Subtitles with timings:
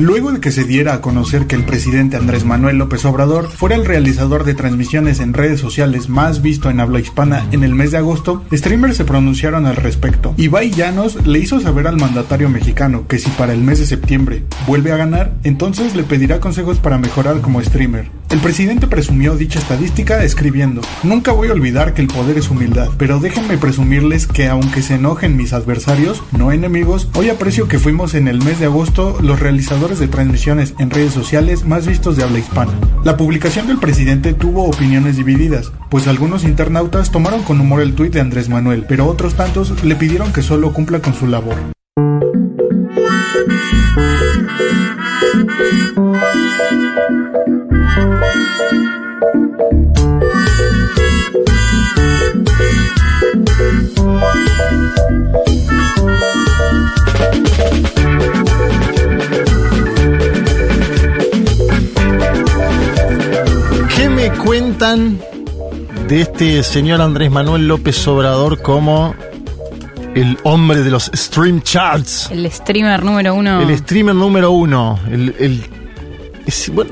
[0.00, 3.74] Luego de que se diera a conocer que el presidente Andrés Manuel López Obrador fuera
[3.74, 7.90] el realizador de transmisiones en redes sociales más visto en habla hispana en el mes
[7.90, 10.34] de agosto, streamers se pronunciaron al respecto.
[10.36, 14.44] Ibai Llanos le hizo saber al mandatario mexicano que si para el mes de septiembre
[14.68, 18.08] vuelve a ganar, entonces le pedirá consejos para mejorar como streamer.
[18.30, 22.90] El presidente presumió dicha estadística escribiendo, nunca voy a olvidar que el poder es humildad,
[22.98, 28.14] pero déjenme presumirles que aunque se enojen mis adversarios, no enemigos, hoy aprecio que fuimos
[28.14, 32.22] en el mes de agosto los realizadores de transmisiones en redes sociales más vistos de
[32.22, 32.72] habla hispana.
[33.04, 38.12] La publicación del presidente tuvo opiniones divididas, pues algunos internautas tomaron con humor el tuit
[38.12, 41.56] de Andrés Manuel, pero otros tantos le pidieron que solo cumpla con su labor.
[64.38, 65.18] Cuentan
[66.08, 69.14] de este señor Andrés Manuel López Obrador como
[70.14, 72.30] el hombre de los stream charts?
[72.30, 73.60] El streamer número uno.
[73.60, 74.98] El streamer número uno.
[75.10, 75.64] El, el-
[76.46, 76.90] es- bueno,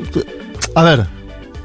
[0.75, 1.07] a ver,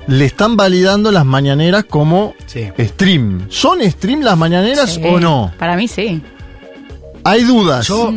[0.08, 2.70] le están validando las mañaneras como Sí.
[2.80, 3.46] stream.
[3.50, 5.02] ¿Son stream las mañaneras Sí.
[5.06, 5.52] o no?
[5.60, 6.22] Para mí sí.
[7.24, 7.88] Hay dudas.
[7.88, 8.12] Yo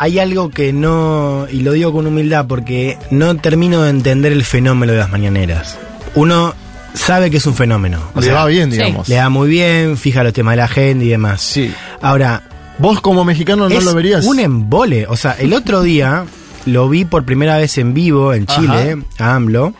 [0.00, 4.44] hay algo que no, y lo digo con humildad porque no termino de entender el
[4.44, 5.78] fenómeno de las mañaneras.
[6.16, 6.52] Uno
[6.94, 8.00] sabe que es un fenómeno.
[8.14, 9.08] O le sea, va bien, digamos.
[9.08, 11.42] Le da muy bien, fija los temas de la agenda y demás.
[11.42, 11.72] Sí.
[12.00, 12.42] Ahora,
[12.78, 14.24] Vos como mexicano no es lo verías.
[14.24, 15.06] un embole.
[15.06, 16.24] O sea, el otro día
[16.66, 19.74] lo vi por primera vez en vivo en Chile, a AMLO.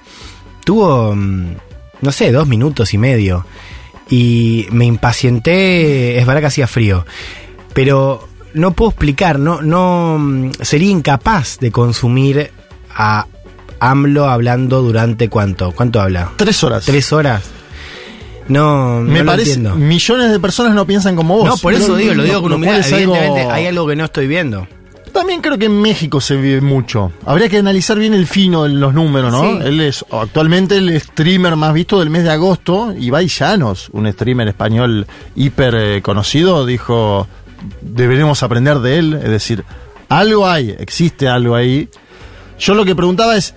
[0.64, 1.54] Tuvo, mm,
[2.02, 3.46] no sé, dos minutos y medio.
[4.08, 7.04] Y me impacienté, es verdad que hacía frío.
[7.72, 12.52] Pero no puedo explicar, no, no mm, sería incapaz de consumir
[12.94, 13.26] a
[13.80, 16.30] AMLO hablando durante cuánto, ¿cuánto habla?
[16.36, 16.84] Tres horas.
[16.84, 17.42] ¿Tres horas?
[18.48, 19.54] No, no Me lo parece.
[19.54, 19.76] entiendo.
[19.76, 21.46] Millones de personas no piensan como vos.
[21.48, 22.78] No, por eso digo, lo digo con humildad.
[22.80, 24.66] es algo- Evidentemente hay algo que no estoy viendo.
[25.12, 27.12] También creo que en México se vive mucho.
[27.24, 29.42] Habría que analizar bien el fino de los números, ¿no?
[29.42, 29.58] Sí.
[29.66, 32.92] Él es actualmente el streamer más visto del mes de agosto.
[32.98, 35.06] Ibai Llanos, un streamer español
[35.36, 37.28] hiper eh, conocido, dijo,
[37.80, 39.14] deberemos aprender de él.
[39.22, 39.64] Es decir,
[40.08, 41.88] algo hay, existe algo ahí.
[42.58, 43.54] Yo lo que preguntaba es,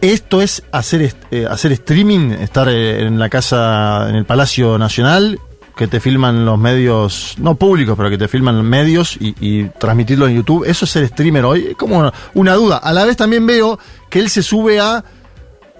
[0.00, 2.32] ¿esto es hacer, eh, hacer streaming?
[2.32, 5.38] Estar eh, en la casa, en el Palacio Nacional,
[5.76, 10.28] que te filman los medios, no públicos, pero que te filman medios y, y transmitirlo
[10.28, 10.64] en YouTube.
[10.68, 11.68] ¿Eso es ser streamer hoy?
[11.70, 12.78] Es como una, una duda.
[12.78, 13.78] A la vez también veo
[14.10, 15.02] que él se sube a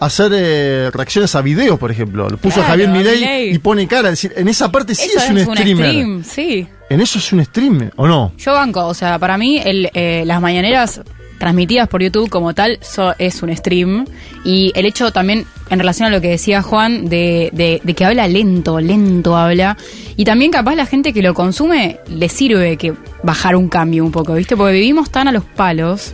[0.01, 2.29] hacer eh, reacciones a videos, por ejemplo.
[2.29, 4.09] Lo puso Claro, Javier Milei y pone cara.
[4.09, 5.87] Es decir, en esa parte sí Eso es, un streamer.
[5.91, 6.67] stream, sí.
[6.89, 8.33] En eso es un stream, ¿o no?
[8.39, 11.03] Yo banco, o sea, para mí el, eh, las mañaneras
[11.41, 14.05] transmitidas por YouTube como tal so- es un stream
[14.45, 18.05] y el hecho también en relación a lo que decía Juan de, de- de que
[18.05, 19.77] habla lento, lento habla
[20.17, 22.93] y también capaz la gente que lo consume le sirve que
[23.25, 24.57] bajar un cambio un poco, ¿viste?
[24.57, 26.13] Porque vivimos tan a los palos.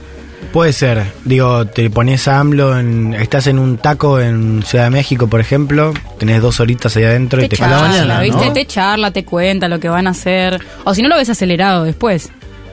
[0.53, 1.03] Puede ser.
[1.25, 5.41] Digo, te pones a AMLO, en, estás en un taco en Ciudad de México, por
[5.41, 8.47] ejemplo, tenés dos horitas ahí adentro y Te charla, mañana, ¿viste?
[8.47, 8.53] ¿no?
[8.53, 10.61] Te charla, te cuenta lo que van a hacer.
[10.85, 12.31] O si no lo ves acelerado después.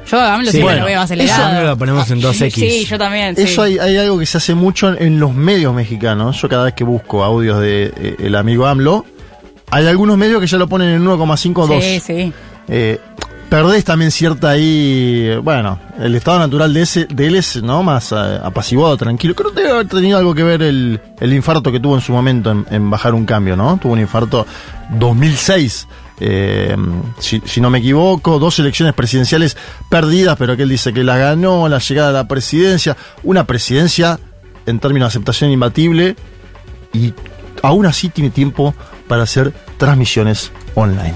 [0.09, 1.45] Yo a AMLO Sí, siempre bueno, lo veo eso acelerado.
[1.45, 2.51] AMLO lo ponemos en 2X.
[2.53, 3.35] Sí, yo también.
[3.35, 3.43] sí.
[3.43, 6.41] Eso hay, hay algo que se hace mucho en, en los medios mexicanos.
[6.41, 9.05] Yo cada vez que busco audios de eh, el amigo AMLO,
[9.71, 11.83] hay algunos medios que ya lo ponen en 1,5 o 2.
[11.83, 12.33] Sí, sí.
[12.67, 12.99] Eh,
[13.49, 17.83] perdés también cierta ahí, bueno, el estado natural de, ese, de él es ¿no?
[17.83, 19.35] más eh, apaciguado, tranquilo.
[19.35, 22.11] Creo que debe haber tenido algo que ver el, el infarto que tuvo en su
[22.13, 23.77] momento en, en bajar un cambio, ¿no?
[23.81, 24.45] Tuvo un infarto
[24.97, 25.87] 2006,
[26.19, 26.75] eh,
[27.19, 29.57] si, no me equivoco, dos elecciones presidenciales
[29.89, 34.19] perdidas, pero que él dice que la ganó, la llegada a la presidencia, una presidencia
[34.65, 36.15] en términos de aceptación imbatible
[36.93, 37.13] y
[37.61, 38.73] aún así tiene tiempo
[39.07, 41.15] para hacer transmisiones online.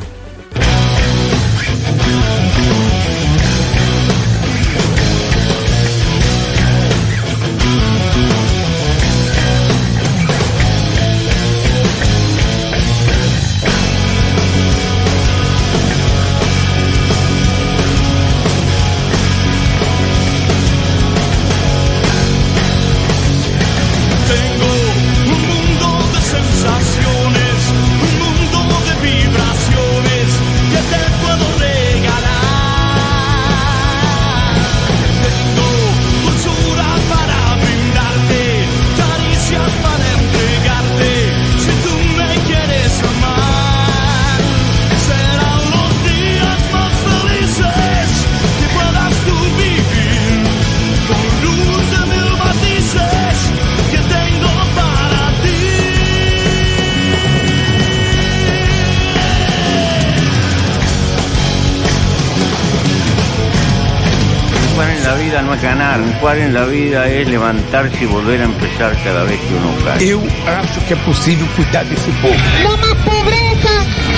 [65.98, 70.08] Triunfar en la vida es levantarse y volver a empezar cada vez que uno cae.
[70.08, 72.36] Eu acho que é possível cuidar desse povo.
[72.62, 73.74] No más pobreza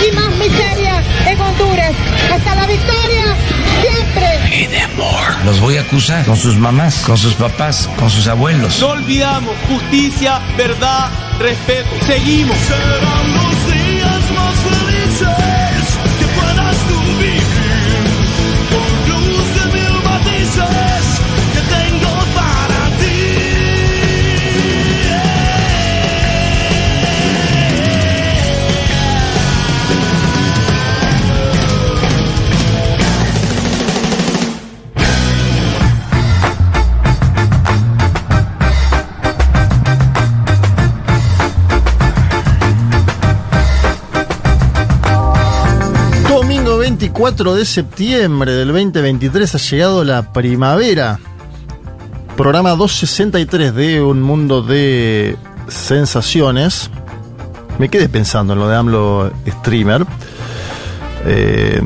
[0.06, 1.94] y más miseria en Honduras.
[2.34, 3.34] Hasta la victoria,
[3.82, 4.70] siempre.
[5.46, 8.78] Los voy a acusar con sus mamás, con sus papás, con sus abuelos.
[8.82, 11.10] No olvidamos justicia, verdad,
[11.40, 11.92] respeto.
[12.06, 12.58] Seguimos.
[47.00, 51.18] 24 de septiembre del 2023 ha llegado la primavera.
[52.36, 55.38] Programa 263 de Un Mundo de
[55.70, 56.92] Sensaciones.
[57.78, 60.06] Me quedé pensando en lo de AMLO Streamer.
[61.26, 61.82] Eh,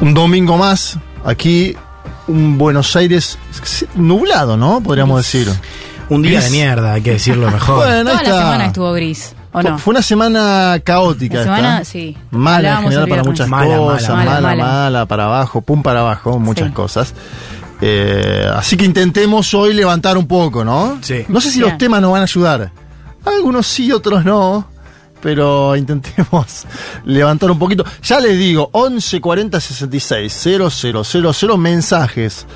[0.00, 1.76] un domingo más, aquí,
[2.26, 3.36] un Buenos Aires
[3.94, 4.80] nublado, ¿no?
[4.80, 5.52] Podríamos decir.
[6.08, 7.76] Un día de mierda, hay que decirlo mejor.
[7.86, 9.78] Bueno, Toda la semana estuvo gris, ¿o Fue- no?
[9.78, 11.40] Fue una semana caótica.
[11.40, 11.56] Esta.
[11.56, 12.16] semana, sí.
[12.30, 15.06] Mala en general para muchas Mala, cosas, mala, mala, mala, mala.
[15.06, 16.74] para abajo, pum para abajo, muchas Sí.
[16.74, 17.14] cosas.
[17.82, 20.98] Eh, así que intentemos hoy levantar un poco, ¿no?
[21.00, 21.24] Sí.
[21.28, 21.70] No sé si Bien.
[21.70, 22.72] los temas nos van a ayudar.
[23.24, 24.66] Algunos sí, otros no.
[25.22, 26.64] Pero intentemos
[27.04, 27.84] levantar un poquito.
[28.02, 32.46] Ya les digo, 11 40 66 000 mensajes.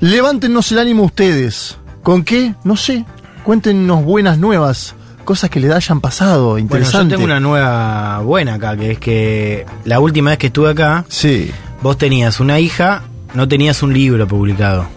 [0.00, 1.76] Levántenos el ánimo ustedes.
[2.02, 2.54] ¿Con qué?
[2.64, 3.04] No sé.
[3.44, 4.94] Cuéntenos buenas nuevas.
[5.30, 6.46] Cosas que les hayan pasado.
[6.50, 7.14] Bueno, yo Interesante.
[7.14, 11.52] tengo una nueva buena acá, que es que la última vez que estuve acá, Sí.
[11.82, 13.04] vos tenías una hija,
[13.34, 14.88] no tenías un libro publicado.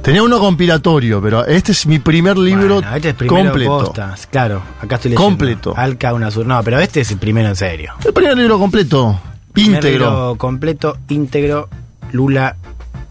[0.00, 3.78] Tenía uno compilatorio, pero este es mi primer libro Bueno, este es primero completo.
[3.78, 5.22] postas, claro, acá estoy leyendo.
[5.28, 5.74] Completo.
[5.76, 6.46] Alca Unasur.
[6.46, 7.92] No, pero este es el primero en serio.
[8.06, 9.20] El primer libro completo,
[9.52, 10.06] Primer íntegro.
[10.08, 11.68] libro completo, íntegro,
[12.12, 12.56] Lula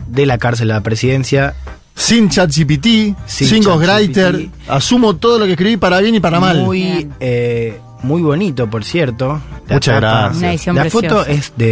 [0.08, 1.54] de la cárcel a la presidencia.
[1.98, 3.64] Sin ChatGPT, Sin sin.
[3.64, 4.50] Ghostwriter.
[4.68, 6.62] Asumo todo lo que escribí para bien y para mal.
[6.62, 9.42] Muy, eh, muy bonito, por cierto.
[9.68, 10.38] La Muchas tapa- gracias.
[10.38, 11.10] Una edición La preciosa.
[11.10, 11.66] foto es de,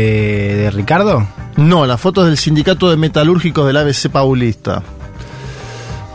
[0.55, 1.27] de Ricardo.
[1.57, 4.81] No, la foto es del Sindicato de Metalúrgicos del ABC Paulista.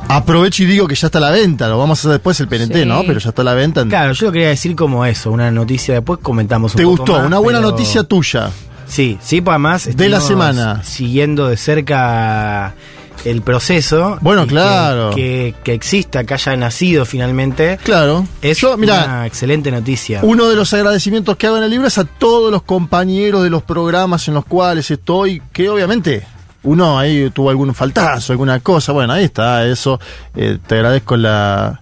[0.09, 2.49] Aprovecho y digo que ya está a la venta, lo vamos a hacer después el
[2.49, 2.85] PNT, Sí.
[2.85, 3.03] ¿no?
[3.07, 3.87] Pero ya está a la venta.
[3.87, 5.95] Claro, yo lo quería decir como eso, una noticia.
[5.95, 7.13] Después comentamos un ¿Te poco gustó?
[7.19, 8.51] más, Una buena pero- noticia tuya.
[8.89, 9.89] Sí, sí, pues además.
[9.97, 10.83] De la semana.
[10.83, 12.75] Siguiendo de cerca
[13.25, 14.19] el proceso.
[14.21, 15.11] Bueno, que- claro.
[15.15, 17.79] Que, que exista, que haya nacido finalmente.
[17.83, 18.27] Claro.
[18.43, 20.21] Es Yo, una excelente noticia.
[20.23, 23.51] Uno de los agradecimientos que hago en el libro es a todos los compañeros de
[23.51, 26.27] los programas en los cuales estoy, que obviamente
[26.63, 28.93] uno ahí tuvo algún faltazo, alguna cosa.
[28.93, 29.99] Bueno, ahí está, eso.
[30.37, 31.81] Eh, te agradezco la,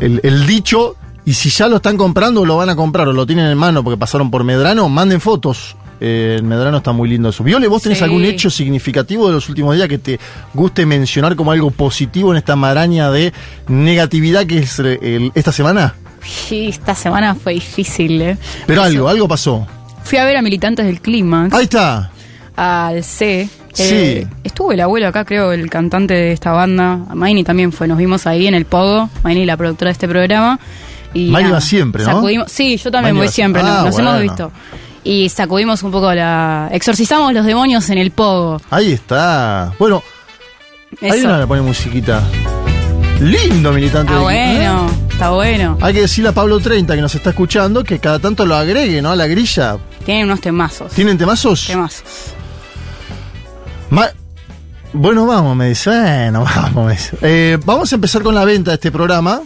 [0.00, 0.96] el, el dicho.
[1.26, 3.56] Y si ya lo están comprando o lo van a comprar o lo tienen en
[3.56, 5.74] mano porque pasaron por Medrano, manden fotos.
[6.00, 7.44] Eh, en Medrano está muy lindo eso.
[7.44, 8.04] Viole, ¿vos tenés Sí.
[8.04, 10.18] algún hecho significativo de los últimos días que te
[10.52, 13.32] guste mencionar como algo positivo en esta maraña de
[13.68, 15.94] negatividad que es eh, el- esta semana?
[16.26, 18.38] Sí, esta semana fue difícil, ¿eh?
[18.66, 19.66] Pero algo, algo pasó.
[20.04, 22.10] Fui a ver a militantes del Clímax, Ahí está.
[22.56, 23.48] al C.
[23.72, 23.82] Sí.
[23.94, 26.96] Eh, estuvo el abuelo acá, creo, el cantante de esta banda.
[27.14, 27.88] Maini también fue.
[27.88, 29.10] Nos vimos ahí en el Pogo.
[29.24, 30.58] Maini, la productora de este programa.
[31.12, 32.10] Y Maini va siempre, ¿no?
[32.10, 33.62] sacudimos- Sí, yo también Maini voy siempre.
[33.62, 34.10] nos- Ah, nos bueno.
[34.10, 34.52] hemos visto.
[35.04, 36.68] Y sacudimos un poco la.
[36.72, 38.60] Exorcizamos los demonios en el Pogo.
[38.70, 39.72] Ahí está.
[39.78, 40.02] Bueno,
[41.02, 42.22] ahí una le pone musiquita.
[43.20, 44.12] Lindo militante.
[44.12, 45.78] Está de- bueno, está bueno.
[45.82, 49.00] Hay que decirle a Pablo 30 que nos está escuchando que cada tanto lo agregue,
[49.02, 49.10] ¿no?
[49.10, 49.76] A la grilla.
[50.04, 50.90] Tienen unos temazos.
[50.92, 51.66] ¿Tienen temazos?
[51.66, 52.02] Temazos.
[53.90, 54.10] Ma-
[54.92, 55.90] bueno, vamos, me dice.
[55.90, 57.16] Bueno, vamos, me dice.
[57.22, 59.42] Eh, vamos a empezar con la venta de este programa.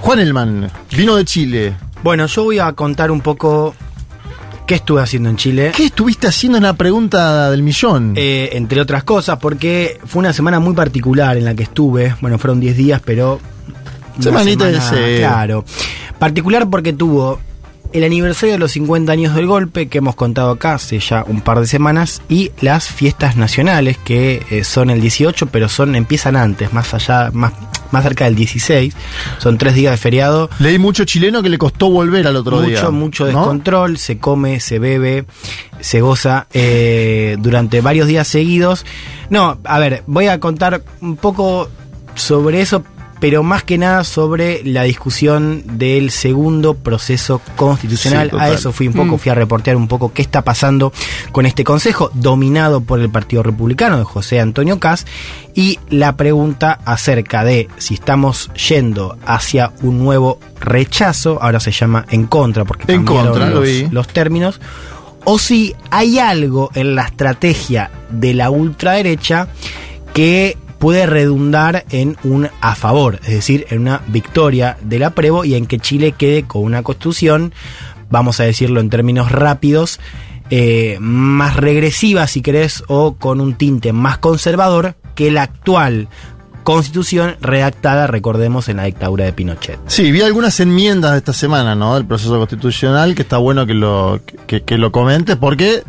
[0.00, 1.76] Juan Elman, vino de Chile.
[2.02, 3.74] Bueno, yo voy a contar un poco
[4.66, 5.72] qué estuve haciendo en Chile.
[5.76, 8.14] ¿Qué estuviste haciendo en la pregunta del millón?
[8.16, 12.14] Eh, entre otras cosas, porque fue una semana muy particular en la que estuve.
[12.20, 13.40] Bueno, fueron 10 días, pero.
[14.20, 15.64] Semanita de semana, ese- Claro.
[16.18, 17.40] Particular porque tuvo
[17.94, 21.40] el aniversario de los 50 años del golpe, que hemos contado acá hace ya un
[21.40, 26.34] par de semanas, y las fiestas nacionales, que eh, son el 18, pero son empiezan
[26.34, 27.52] antes, más allá, más,
[27.92, 28.92] más cerca del 16.
[29.38, 30.50] Son tres días de feriado.
[30.58, 32.90] Leí mucho chileno que le costó volver al otro mucho, día.
[32.90, 33.38] mucho ¿no?
[33.38, 35.24] descontrol, se come, se bebe,
[35.78, 38.84] se goza eh, durante varios días seguidos.
[39.30, 41.70] No, a ver, voy a contar un poco
[42.16, 42.82] sobre eso
[43.20, 48.30] pero más que nada sobre la discusión del segundo proceso constitucional.
[48.30, 49.18] Sí, a eso fui un poco, Mm.
[49.18, 50.92] fui a reportear un poco qué está pasando
[51.32, 55.06] con este consejo dominado por el Partido Republicano de José Antonio Caz
[55.54, 62.06] y la pregunta acerca de si estamos yendo hacia un nuevo rechazo, ahora se llama
[62.10, 64.60] en contra porque En cambiaron contra, los términos,
[65.24, 69.48] o si hay algo en la estrategia de la ultraderecha
[70.12, 75.54] que puede redundar en un a favor, es decir, en una victoria del apruebo y
[75.54, 77.54] en que Chile quede con una constitución,
[78.10, 79.98] vamos a decirlo en términos rápidos,
[80.50, 86.08] eh, más regresiva, si querés, o con un tinte más conservador que la actual
[86.64, 89.78] constitución redactada, recordemos, en la dictadura de Pinochet.
[89.86, 91.94] Sí, vi algunas enmiendas de esta semana, ¿no?
[91.94, 95.82] Del proceso constitucional, que está bueno que lo, que lo comentes, porque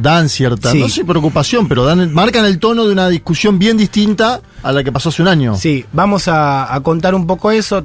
[0.00, 0.78] dan cierta, Sí.
[0.80, 4.82] no sé, preocupación, pero dan, marcan el tono de una discusión bien distinta a la
[4.84, 5.56] que pasó hace un año.
[5.56, 7.84] Sí, vamos a, a contar un poco eso.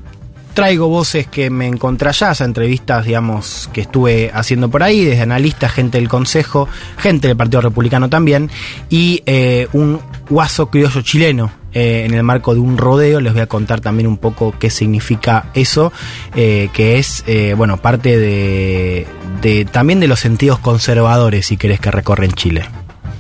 [0.54, 5.22] Traigo voces que me encontré allá, esas entrevistas, digamos, que estuve haciendo por ahí, desde
[5.22, 8.50] analistas, gente del Consejo, gente del Partido Republicano también,
[8.90, 10.00] y eh, un
[10.30, 11.61] guaso criollo chileno.
[11.74, 14.70] Eh, en el marco de un rodeo, les voy a contar también un poco qué
[14.70, 15.92] significa eso,
[16.36, 19.08] eh, que es, eh, bueno, parte de,
[19.42, 22.66] de también de los sentidos conservadores, si querés, que recorren Chile.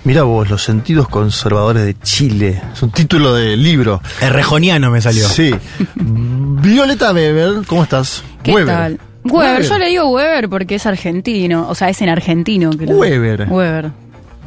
[0.04, 2.60] Mira vos, los sentidos conservadores de Chile.
[2.74, 4.02] Es un título de libro.
[4.20, 5.28] Errejoniano me salió.
[5.28, 5.54] Sí.
[5.96, 8.24] Violeta Weber, ¿cómo estás?
[8.44, 8.68] ¿Qué Weber.
[8.68, 9.00] tal?
[9.24, 12.72] Weber, yo le digo Weber porque es argentino, o sea, es en argentino.
[12.72, 13.48] Lo- Weber.
[13.50, 13.92] Weber.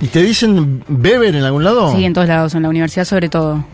[0.00, 1.94] ¿Y te dicen Weber en algún lado?
[1.94, 3.64] Sí, en todos lados, en la universidad sobre todo.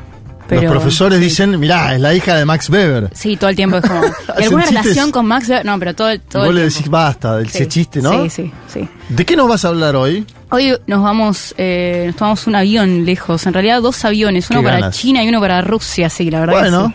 [0.50, 1.24] Pero, Los profesores sí.
[1.24, 3.08] dicen, mirá, es la hija de Max Weber.
[3.14, 4.02] Sí, todo el tiempo es como.
[4.38, 5.64] ¿Y alguna relación con Max Weber?
[5.64, 7.58] No, pero todo, el- todo Vos el le decís basta del Sí.
[7.58, 8.24] ese chiste, ¿no?
[8.24, 8.88] Sí, sí, sí.
[9.08, 10.26] ¿De qué nos vas a hablar hoy?
[10.50, 14.90] Hoy nos vamos, eh, nos tomamos un avión lejos, en realidad dos aviones, uno para.
[14.90, 16.54] China y uno para Rusia, sí, la verdad.
[16.64, 16.88] que Bueno.
[16.88, 16.94] sí.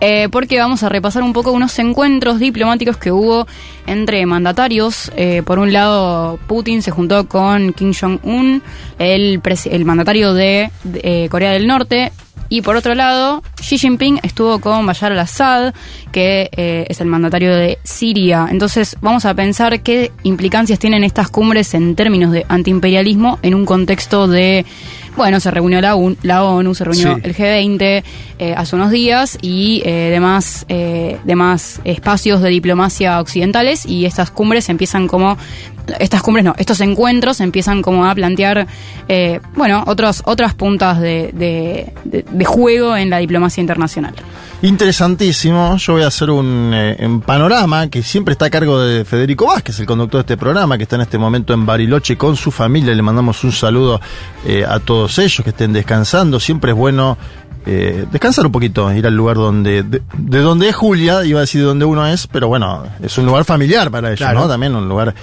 [0.00, 3.46] Eh, porque vamos a repasar un poco unos encuentros diplomáticos que hubo
[3.86, 5.10] entre mandatarios.
[5.16, 8.60] Eh, por un lado, Putin se juntó con Kim Jong-un,
[8.98, 12.12] el, el mandatario de, de, eh, Corea del Norte.
[12.54, 15.74] Y por otro lado, Xi Jinping estuvo con Bashar al-Assad,
[16.12, 18.46] que eh, es el mandatario de Siria.
[18.48, 23.66] Entonces, vamos a pensar qué implicancias tienen estas cumbres en términos de antiimperialismo en un
[23.66, 24.64] contexto de.
[25.16, 27.20] Bueno, se reunió la, UN la ONU, se reunió Sí.
[27.24, 28.02] el G20
[28.38, 30.64] eh, hace unos días y eh, demás,
[31.24, 35.38] demás espacios de diplomacia occidentales y estas cumbres empiezan como
[36.00, 38.66] estas cumbres no, estos encuentros empiezan como a plantear,
[39.08, 44.14] eh, bueno, otros, otras puntas de, de- de- de juego en la diplomacia internacional.
[44.84, 45.76] Interesantísimo.
[45.76, 49.46] Yo voy a hacer un, eh, un panorama que siempre está a cargo de Federico
[49.46, 52.50] Vázquez, el conductor de este programa, que está en este momento en Bariloche con su
[52.50, 52.94] familia.
[52.94, 54.00] Le mandamos un saludo
[54.46, 56.40] eh, a todos ellos que estén descansando.
[56.40, 57.16] Siempre es bueno
[57.66, 61.42] eh, descansar un poquito, ir al lugar donde de, de donde es Julia, iba a
[61.42, 64.40] decir de donde uno es, pero bueno, es un lugar familiar para ellos, Claro.
[64.40, 64.48] ¿no?
[64.48, 65.14] También un lugar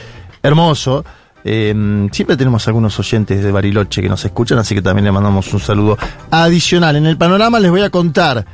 [0.43, 1.03] hermoso.
[1.43, 5.51] Eh, siempre tenemos algunos oyentes de Bariloche que nos escuchan, así que también le mandamos
[5.53, 5.97] un saludo
[6.29, 6.95] adicional.
[6.95, 8.45] En el panorama les voy a contar.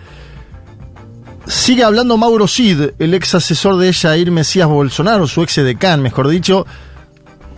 [1.45, 6.27] Sigue hablando Mauro Cid, el ex asesor de Jair Mesías Bolsonaro, su ex decán, mejor
[6.27, 6.65] dicho.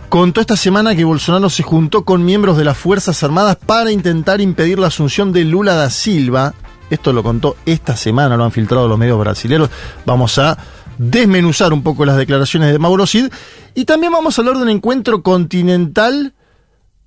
[0.08, 4.40] Contó esta semana que Bolsonaro se juntó con miembros de las Fuerzas Armadas para intentar
[4.40, 6.54] impedir la asunción de Lula da Silva.
[6.88, 9.70] Esto lo contó esta semana, lo han filtrado los medios brasileños.
[10.04, 10.58] Vamos a
[11.00, 13.32] desmenuzar un poco las declaraciones de Mauro Cid.
[13.74, 16.34] Y también vamos a hablar de un encuentro continental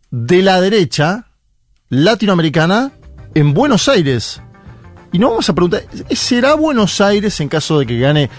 [0.09, 1.27] de la derecha
[1.89, 2.91] latinoamericana
[3.35, 4.41] en Buenos Aires.
[5.11, 8.31] Y nos vamos a preguntar, ¿será Buenos Aires en caso de que gane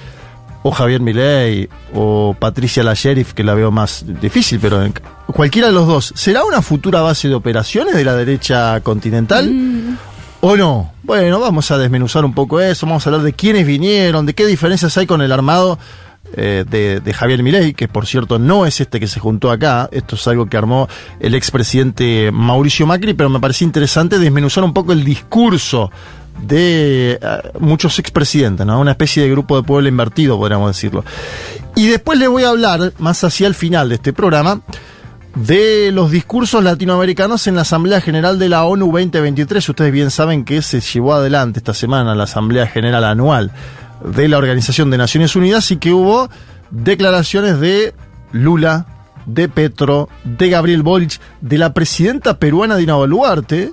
[0.64, 4.82] o Javier Milei o Patricia la que la veo más difícil, pero
[5.26, 9.98] cualquiera de los dos, ¿será una futura base de operaciones de la derecha continental?
[10.46, 10.92] ¿O no?
[11.04, 14.44] Bueno, vamos a desmenuzar un poco eso, vamos a hablar de quiénes vinieron, de qué
[14.44, 15.78] diferencias hay con el armado
[16.34, 19.88] eh, de, de Javier Milei, que por cierto no es este que se juntó acá,
[19.90, 20.86] esto es algo que armó
[21.18, 25.90] el expresidente Mauricio Macri, pero me parecía interesante desmenuzar un poco el discurso
[26.46, 27.18] de eh,
[27.58, 28.78] muchos expresidentes, ¿no?
[28.78, 31.06] Una especie de grupo de pueblo invertido, podríamos decirlo.
[31.74, 34.60] Y después les voy a hablar, más hacia el final de este programa,
[35.34, 39.68] de los discursos latinoamericanos en la Asamblea General de la ONU 2023.
[39.68, 43.50] Ustedes bien saben que se llevó adelante esta semana la Asamblea General Anual
[44.04, 46.28] de la Organización de Naciones Unidas y que hubo
[46.70, 47.94] declaraciones de
[48.32, 48.86] Lula,
[49.26, 53.72] de Petro, de Gabriel Boric, de la presidenta peruana Dina Boluarte,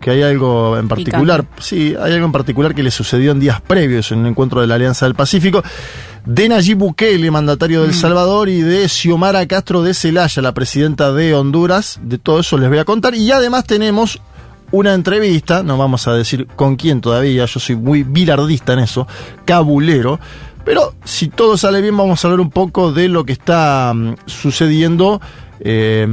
[0.00, 3.60] que hay algo en particular, sí, hay algo en particular que le sucedió en días
[3.60, 5.62] previos en un encuentro de la Alianza del Pacífico,
[6.24, 11.12] de Nayib Bukele, mandatario de El Salvador, y de Xiomara Castro de Celaya, la presidenta
[11.12, 12.00] de Honduras.
[12.02, 13.14] De todo eso les voy a contar.
[13.14, 14.20] Y además tenemos
[14.70, 19.06] una entrevista, no vamos a decir con quién todavía, yo soy muy bilardista en eso,
[19.44, 20.18] cabulero,
[20.64, 24.14] pero si todo sale bien vamos a hablar un poco de lo que está mm,
[24.26, 25.20] sucediendo
[25.60, 26.06] eh,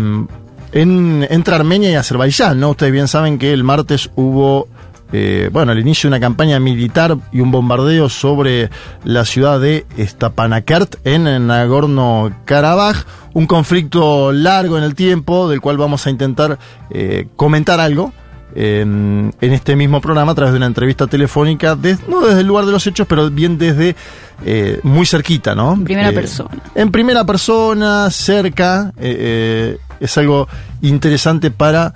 [0.71, 2.71] en, entre Armenia y Azerbaiyán, ¿no?
[2.71, 4.67] Ustedes bien saben que el martes hubo
[5.11, 8.69] eh, bueno, el inicio de una campaña militar y un bombardeo sobre
[9.03, 16.05] la ciudad de Stepanakert en Nagorno-Karabaj, un conflicto largo en el tiempo del cual vamos
[16.05, 16.57] a intentar
[16.89, 18.13] eh, comentar algo.
[18.55, 22.65] En, en este mismo programa a través de una entrevista telefónica, no desde el lugar
[22.65, 23.95] de los hechos, pero bien desde
[24.43, 25.73] eh, muy cerquita, ¿no?
[25.73, 26.49] En primera Eh, persona.
[26.73, 30.47] En primera persona, cerca, eh, es algo
[30.81, 31.93] interesante para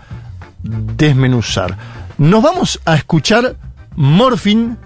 [0.62, 1.76] desmenuzar.
[2.24, 3.58] Nos vamos a escuchar
[3.98, 4.78] Morphin.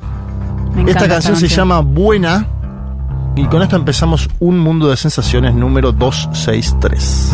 [0.87, 2.47] Esta canción se llama Buena.
[3.35, 7.33] Y con esto empezamos un mundo de sensaciones número 263.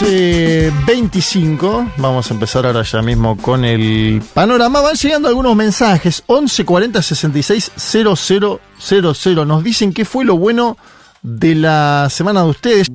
[0.00, 4.80] 12.25, vamos a empezar ahora ya mismo con el panorama.
[4.80, 6.22] Van llegando algunos mensajes.
[6.28, 9.48] 1140 66 0000.
[9.48, 10.76] Nos dicen qué fue lo bueno
[11.22, 12.86] de la semana de ustedes.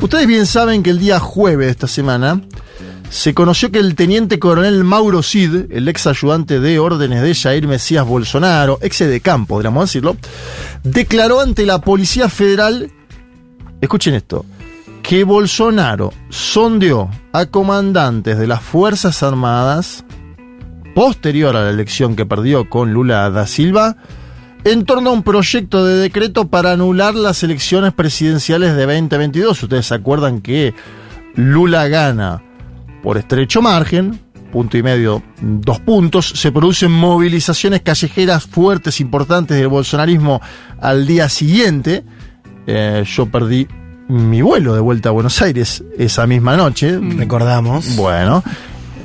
[0.00, 2.40] Ustedes bien saben que el día jueves de esta semana
[3.10, 7.66] se conoció que el teniente coronel Mauro Cid, el ex ayudante de órdenes de Jair
[7.66, 10.16] Mesías Bolsonaro, ex de campo, podríamos decirlo,
[10.84, 12.92] declaró ante la Policía Federal,
[13.80, 14.44] escuchen esto,
[15.06, 20.04] que Bolsonaro sondeó a comandantes de las Fuerzas Armadas
[20.96, 23.98] posterior a la elección que perdió con Lula da Silva
[24.64, 29.62] en torno a un proyecto de decreto para anular las elecciones presidenciales de 2022.
[29.62, 30.74] Ustedes se acuerdan que
[31.36, 32.42] Lula gana
[33.04, 34.18] por estrecho margen,
[34.50, 36.30] punto y medio, dos puntos.
[36.30, 40.40] Se producen movilizaciones callejeras fuertes, importantes del bolsonarismo
[40.80, 42.02] al día siguiente.
[42.66, 43.68] Eh, yo perdí
[44.08, 46.98] mi vuelo de vuelta a Buenos Aires esa misma noche.
[46.98, 47.96] Recordamos.
[47.96, 48.42] Bueno.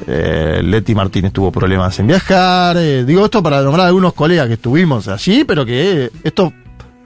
[0.07, 2.75] Eh, Leti Martínez tuvo problemas en viajar.
[2.77, 6.51] eh, digo esto para nombrar a algunos colegas que estuvimos allí, pero que eh, esto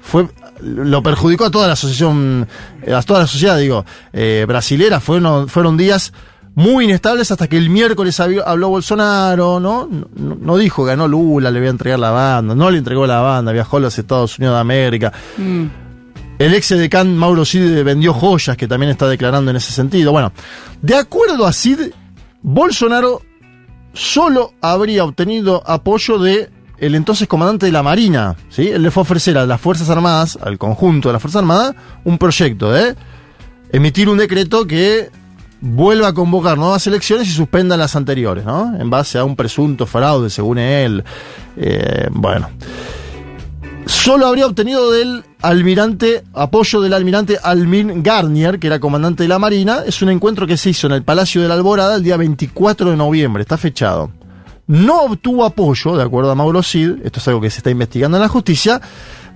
[0.01, 0.27] fue
[0.61, 2.47] lo perjudicó a toda la asociación,
[2.87, 4.99] a toda la sociedad, digo, eh, brasilera.
[5.01, 6.13] Fueron, fueron días
[6.55, 9.87] muy inestables hasta que el miércoles habló Bolsonaro, ¿no?
[10.15, 13.19] No, no dijo ganó Lula, le voy a entregar la banda, no le entregó la
[13.19, 15.11] banda, viajó a los Estados Unidos de América.
[15.37, 15.84] Mm.
[16.37, 20.11] El ex decán Mauro Cid vendió joyas, que también está declarando en ese sentido.
[20.11, 20.33] Bueno,
[20.81, 21.91] de acuerdo a Cid,
[22.41, 23.21] Bolsonaro
[23.93, 28.35] solo habría obtenido apoyo de el entonces comandante de la Marina.
[28.49, 28.67] ¿sí?
[28.67, 31.73] Él le fue a ofrecer a las Fuerzas Armadas, al conjunto de las Fuerzas Armadas,
[32.03, 32.95] un proyecto de
[33.71, 35.09] emitir un decreto que
[35.61, 38.75] vuelva a convocar nuevas elecciones y suspenda las anteriores, ¿no?
[38.77, 41.01] En base a un presunto fraude, según él.
[41.55, 42.49] Eh, bueno
[43.85, 49.39] solo habría obtenido del almirante, apoyo del almirante Almin Garnier, que era comandante de la
[49.39, 49.79] Marina.
[49.85, 52.91] Es un encuentro que se hizo en el Palacio de la Alborada el día 24
[52.91, 54.11] de noviembre, está fechado.
[54.67, 58.17] No obtuvo apoyo, de acuerdo a Mauro Cid, esto es algo que se está investigando
[58.17, 58.81] en la justicia,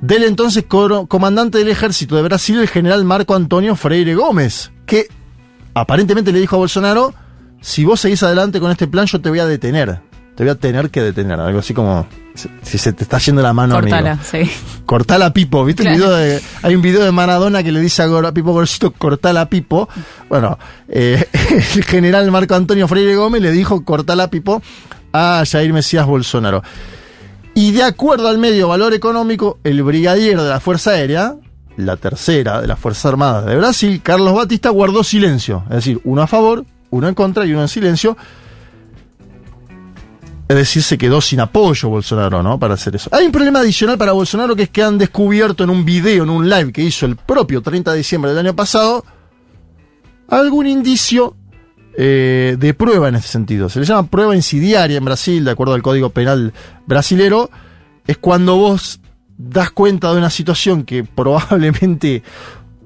[0.02, 5.08] del entonces comandante del ejército de Brasil, el general Marco Antonio Freire Gómez, que
[5.76, 7.14] aparentemente le dijo a Bolsonaro,
[7.62, 10.02] si vos seguís adelante con este plan yo te voy a detener,
[10.40, 12.08] te voy a tener que detener, algo así como
[12.64, 13.76] si- se te está yendo la mano.
[13.76, 13.94] amigo.
[13.98, 14.50] Cortala, sí.
[14.86, 15.84] Cortala Pipo, ¿viste?
[15.84, 19.50] el video de- hay un video de Maradona que le dice a Pipo Gorosito, cortala
[19.50, 19.90] Pipo.
[20.30, 21.26] Bueno, eh,
[21.76, 24.62] el general Marco Antonio Freire Gómez le dijo, cortala Pipo
[25.12, 26.64] a Jair Mesías Bolsonaro.
[27.54, 31.36] Y de acuerdo al medio valor económico, el brigadier de la Fuerza Aérea,
[31.76, 35.64] la tercera de las Fuerzas Armadas de Brasil, Carlos Batista, guardó silencio.
[35.68, 38.16] Es decir, uno a favor, uno en contra y uno en silencio.
[40.50, 42.58] Es decir, se quedó sin apoyo Bolsonaro, ¿no?
[42.58, 43.08] Para hacer eso.
[43.14, 46.30] Hay un problema adicional para Bolsonaro que es que han descubierto en un video, en
[46.32, 49.06] un live que hizo el propio 30 de diciembre del año pasado,
[50.28, 51.36] algún indicio
[51.96, 53.70] eh, de prueba en ese sentido.
[53.70, 56.52] Se le llama prueba insidiaria en Brasil, de acuerdo al Código Penal
[56.88, 57.52] brasilero.
[58.08, 59.02] Es cuando vos
[59.38, 62.24] das cuenta de una situación que probablemente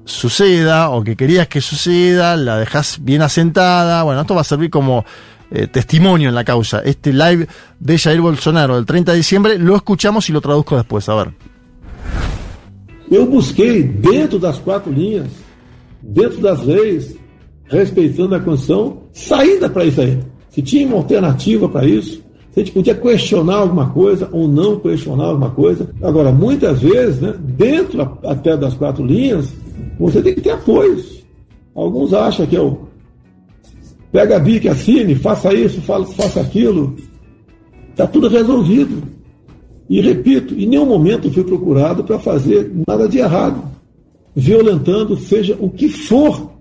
[0.04, 4.02] suceda o que querías que suceda, la dejas bien asentada.
[4.02, 5.06] Bueno, esto va a servir como
[5.54, 6.80] eh, testimonio en la causa.
[6.80, 7.46] Este live
[7.78, 11.08] de Jair Bolsonaro del 30 de diciembre lo escuchamos y lo traduzco después.
[11.08, 11.34] A ver.
[13.10, 15.28] Eu busquei, dentro das quatro linhas,
[16.02, 17.14] dentro das leis,
[17.66, 20.18] respeitando a Constituição, saída para isso aí.
[20.50, 24.80] Se tinha uma alternativa para isso, se a gente podia questionar alguma coisa ou não
[24.80, 25.88] questionar alguma coisa.
[26.02, 29.52] Agora, muitas vezes, né, dentro até das quatro linhas,
[29.98, 31.24] você tem que ter apoios.
[31.74, 32.83] Alguns acham que é o
[34.14, 36.96] pega a bica, assine, faça isso, faça aquilo.
[37.90, 39.02] Está tudo resolvido.
[39.90, 43.64] E repito, em nenhum momento fui procurado para fazer nada de errado,
[44.32, 46.52] violentando, seja o que for.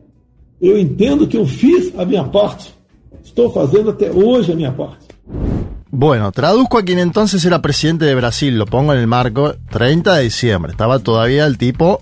[0.59, 2.73] Eu entendo que eu fiz a minha parte.
[3.23, 5.05] Estou fazendo até hoje a minha parte.
[5.91, 10.15] Bueno, traduzco a quien entonces era presidente de Brasil, lo pongo en el marco 30
[10.15, 12.01] de diciembre, estaba todavía el tipo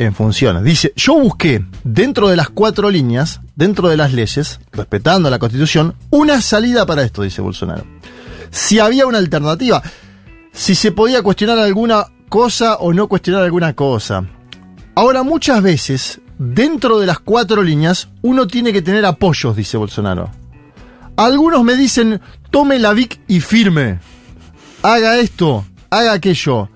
[0.00, 0.64] en funciones.
[0.64, 5.94] Dice, yo busqué dentro de las cuatro líneas, dentro de las leyes, respetando la constitución,
[6.08, 7.84] una salida para esto, dice Bolsonaro.
[8.50, 9.82] Si había una alternativa,
[10.50, 14.24] si se podía cuestionar alguna cosa o no cuestionar alguna cosa.
[14.94, 20.30] Ahora, muchas veces, dentro de las cuatro líneas, uno tiene que tener apoyos, dice Bolsonaro.
[21.16, 22.18] Algunos me dicen,
[22.50, 24.00] tome la VIC y firme.
[24.82, 26.70] Haga esto, haga aquello.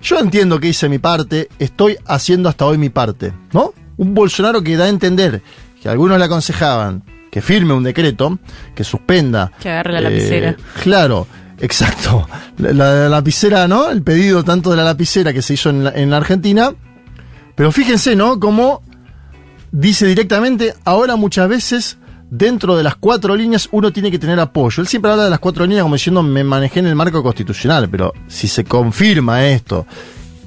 [0.00, 3.74] Yo entiendo que hice mi parte, estoy haciendo hasta hoy mi parte, ¿no?
[3.98, 5.42] Un Bolsonaro que da a entender
[5.82, 8.38] que algunos le aconsejaban que firme un decreto,
[8.74, 9.50] que suspenda.
[9.60, 10.54] Que agarre la lapicera.
[10.82, 11.26] Claro,
[11.58, 12.28] exacto.
[12.58, 13.90] La, la, lapicera, ¿no?
[13.90, 16.72] El pedido tanto de la lapicera que se hizo en la, en la Argentina.
[17.54, 18.38] Pero fíjense, ¿no?
[18.38, 18.82] Como
[19.72, 21.98] dice directamente, ahora muchas veces
[22.30, 24.82] dentro de las cuatro líneas uno tiene que tener apoyo.
[24.82, 27.88] Él siempre habla de las cuatro líneas como diciendo me manejé en el marco constitucional,
[27.88, 29.86] pero si se confirma esto,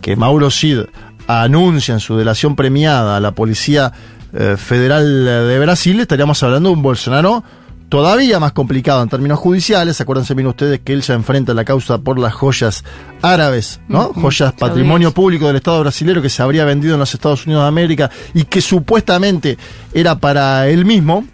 [0.01, 0.81] que Mauro Cid
[1.27, 3.91] anuncia en su delación premiada a la Policía
[4.35, 7.43] eh, Federal de Brasil, estaríamos hablando de un Bolsonaro
[7.89, 10.01] todavía más complicado en términos judiciales.
[10.01, 12.83] Acuérdense bien ustedes que él ya enfrenta la causa por las joyas
[13.21, 14.09] árabes, ¿no?
[14.09, 17.63] Ujú, Joyas patrimonio público del Estado brasileño que se habría vendido en los Estados Unidos
[17.63, 19.57] de América y que supuestamente
[19.93, 21.25] era para él mismo.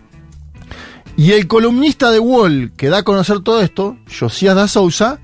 [1.18, 5.20] Y el columnista de Wall que da a conocer todo esto, Josías da Souza,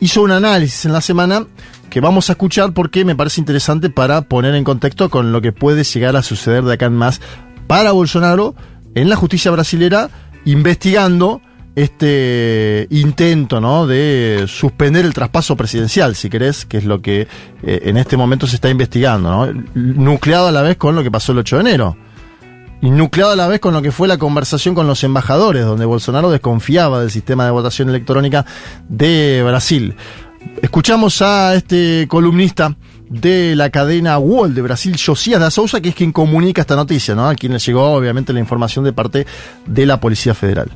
[0.00, 1.46] hizo un análisis en la semana
[1.92, 5.52] que vamos a escuchar porque me parece interesante para poner en contexto con lo que
[5.52, 7.20] puede llegar a suceder de acá en más
[7.66, 8.54] para Bolsonaro
[8.94, 10.08] en la justicia brasilera
[10.46, 11.42] investigando
[11.76, 13.86] este intento ¿no?
[13.86, 17.28] de suspender el traspaso presidencial, si querés, que es lo que
[17.62, 19.62] eh, en este momento se está investigando, ¿no?
[19.74, 21.96] nucleado a la vez con lo que pasó el 8 de enero
[22.82, 25.84] y nucleado a la vez con lo que fue la conversación con los embajadores, donde
[25.84, 28.44] Bolsonaro desconfiaba del sistema de votación electrónica
[28.88, 29.94] de Brasil.
[30.62, 32.76] Escuchamos a este columnista
[33.10, 37.14] de la cadena Wall de Brasil, Josías da Souza, que es quien comunica esta noticia,
[37.14, 37.28] ¿no?
[37.28, 39.26] A quien le llegó obviamente la información de parte
[39.66, 40.70] de la Policía Federal.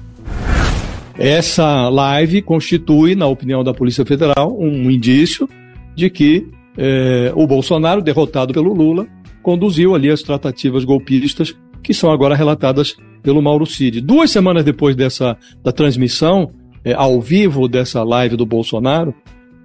[1.18, 5.48] Essa live constitui, na opinião da Polícia Federal, um indício
[5.94, 9.06] de que eh, o Bolsonaro, derrotado pelo Lula,
[9.42, 14.02] conduziu ali as tratativas golpistas que são agora relatadas pelo Mauro Cid.
[14.02, 16.50] Duas semanas depois dessa da transmissão
[16.84, 19.14] eh, ao vivo dessa live do Bolsonaro,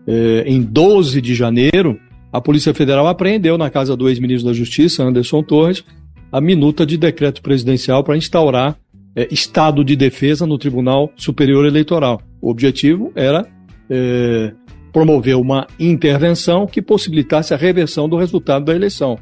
[0.08, 2.00] eh, em 12 de janeiro,
[2.32, 5.84] a Polícia Federal apreendeu na casa do ex-ministro da Justiça, Anderson Torres,
[6.32, 8.78] a minuta de decreto presidencial para instaurar
[9.16, 12.22] eh, estado de defesa no Tribunal Superior Eleitoral.
[12.42, 13.46] O objetivo era
[13.90, 14.54] eh,
[14.92, 19.20] promover uma intervenção que possibilitasse a reversão do resultado da eleição.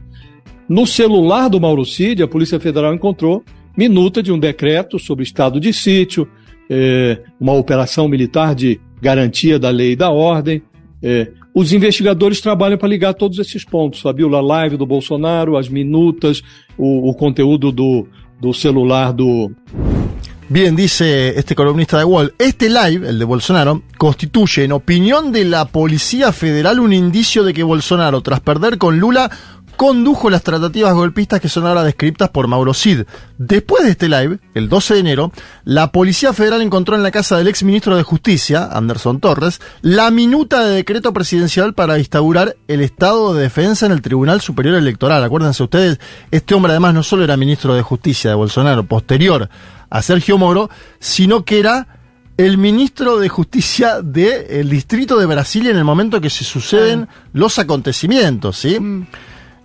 [0.68, 3.44] No celular do Mauro Cid, a Polícia Federal encontrou
[3.76, 6.28] minuta de um decreto sobre estado de sítio,
[7.40, 10.62] uma operação militar de garantia da lei e da ordem.
[11.02, 15.70] Eh, os investigadores trabalham para ligar todos esses pontos, Fabiola, a live do Bolsonaro, as
[15.70, 16.42] minutas,
[16.78, 18.08] o, o conteúdo do,
[18.40, 19.52] do celular do,
[20.52, 25.46] Bien, dice este columnista de Wall, este live, el de Bolsonaro, constituye, en opinión de
[25.46, 29.30] la Policía Federal, un indicio de que Bolsonaro, tras perder con Lula,
[29.80, 33.04] condujo las tratativas golpistas que son ahora descritas por Mauro Cid.
[33.38, 35.32] Después de este live, el 12 de enero,
[35.64, 40.12] la Policía Federal encontró en la casa del ex ministro de Justicia, Anderson Torres, la
[40.12, 45.24] minuta de decreto presidencial para instaurar el estado de defensa en el Tribunal Superior Electoral.
[45.24, 45.98] Acuérdense ustedes,
[46.30, 49.48] este hombre además no solo era ministro de Justicia de Bolsonaro, posterior
[49.90, 51.88] a Sergio Moro, sino que era
[52.36, 57.60] el ministro de Justicia del Distrito de Brasilia en el momento que se suceden los
[57.60, 58.78] acontecimientos, ¿sí?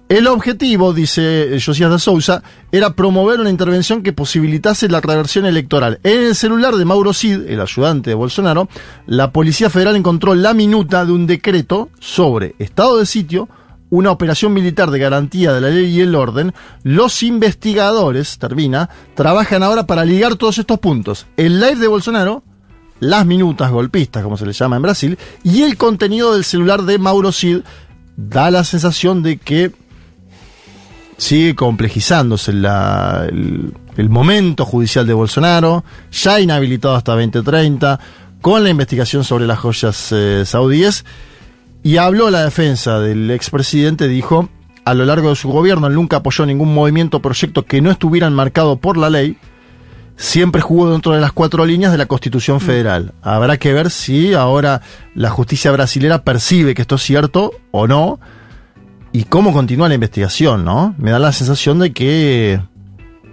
[0.09, 5.99] El objetivo, dice Josías da Souza, era promover una intervención que posibilitase la reversión electoral.
[6.03, 8.69] En el celular de Mauro Cid, el ayudante de Bolsonaro,
[9.07, 13.49] la Policía Federal encontró la minuta de un decreto sobre estado de sitio,
[13.89, 16.53] una operación militar de garantía de la ley y el orden.
[16.83, 21.27] Los investigadores, termina, trabajan ahora para ligar todos estos puntos.
[21.39, 22.43] El live de Bolsonaro,
[23.01, 26.99] las minutas golpistas, como se les llama en Brasil, y el contenido del celular de
[26.99, 27.61] Mauro Cid,
[28.17, 29.73] da la sensación de que
[31.17, 38.01] sigue complejizándose la- el, el momento judicial de Bolsonaro, ya inhabilitado hasta 2030,
[38.41, 41.05] con la investigación sobre las joyas eh, saudíes,
[41.83, 44.49] y habló la defensa del expresidente, dijo,
[44.85, 47.91] a lo largo de su gobierno él nunca apoyó ningún movimiento o proyecto que no
[47.91, 49.39] estuviera marcado por la ley,
[50.17, 53.15] siempre jugó dentro de las cuatro líneas de la Constitución Federal.
[53.23, 54.81] Habrá que ver si ahora
[55.15, 58.21] la justicia brasilera percibe que esto es cierto o no
[59.15, 60.95] y cómo continúa la investigación, ¿no?
[60.99, 62.61] Me da la sensación de que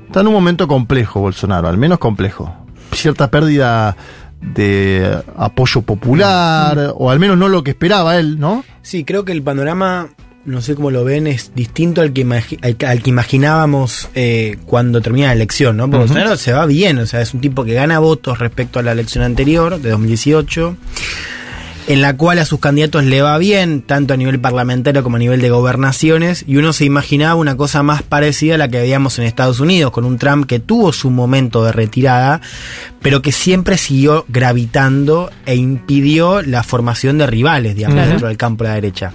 [0.07, 2.55] está en un momento complejo Bolsonaro, al menos complejo.
[2.93, 3.97] Cierta pérdida
[4.41, 8.63] de apoyo popular, o al menos no lo que esperaba él, ¿no?
[8.83, 10.09] Sí, creo que el panorama,
[10.45, 12.23] no sé cómo lo ven, es distinto al que,
[12.61, 15.85] al, que- al que imaginábamos eh, cuando termina la elección, ¿no?
[15.89, 16.05] Porque.
[16.07, 18.91] Bolsonaro se va bien, o sea, es un tipo que gana votos respecto a la
[18.91, 20.75] elección anterior, de 2018,
[21.91, 25.19] en la cual a sus candidatos le va bien, tanto a nivel parlamentario como a
[25.19, 29.19] nivel de gobernaciones, y uno se imaginaba una cosa más parecida a la que veíamos
[29.19, 32.39] en Estados Unidos, con un Trump que tuvo su momento de retirada,
[33.01, 38.10] pero que siempre siguió gravitando e impidió la formación de rivales, digamos, Claro.
[38.10, 39.12] dentro del campo de la derecha.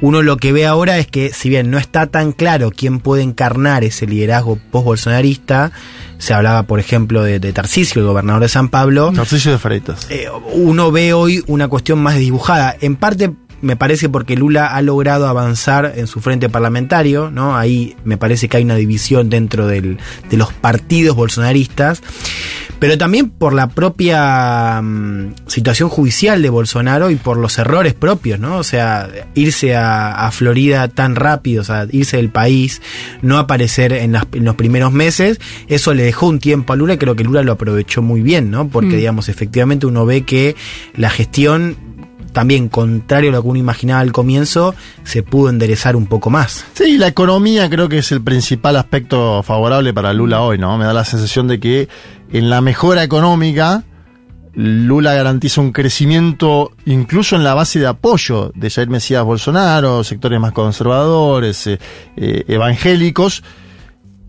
[0.00, 3.22] Uno lo que ve ahora es que, si bien no está tan claro quién puede
[3.22, 5.72] encarnar ese liderazgo post-bolsonarista,
[6.20, 9.10] se hablaba, por ejemplo, de, de Tarcisio, el gobernador de San Pablo.
[9.12, 10.06] Tarcisio de Freitas.
[10.10, 12.76] Eh, uno ve hoy una cuestión más dibujada.
[12.80, 17.56] En parte me parece porque Lula ha logrado avanzar en su frente parlamentario, ¿no?
[17.58, 19.98] Ahí me parece que hay una división dentro del-
[20.30, 22.02] de los partidos bolsonaristas,
[22.80, 28.40] pero también por la propia mm, situación judicial de Bolsonaro y por los errores propios,
[28.40, 28.56] ¿no?
[28.56, 32.82] O sea, irse a, a Florida tan rápido, o sea, irse del país,
[33.22, 35.38] no aparecer en, las- en los primeros meses,
[35.68, 38.50] eso le dejó un tiempo a Lula y creo que Lula lo aprovechó muy bien,
[38.50, 38.68] ¿no?
[38.68, 38.98] Porque, Mm.
[38.98, 40.56] digamos, efectivamente uno ve que
[40.96, 41.76] la gestión
[42.32, 46.64] también contrario a lo que uno imaginaba al comienzo, se pudo enderezar un poco más.
[46.74, 50.76] Sí, la economía creo que es el principal aspecto favorable para Lula hoy, ¿no?
[50.78, 51.88] Me da la sensación de que
[52.32, 53.84] en la mejora económica,
[54.54, 60.40] Lula garantiza un crecimiento incluso en la base de apoyo de Jair Mesías Bolsonaro, sectores
[60.40, 61.78] más conservadores, eh,
[62.16, 63.42] eh, evangélicos.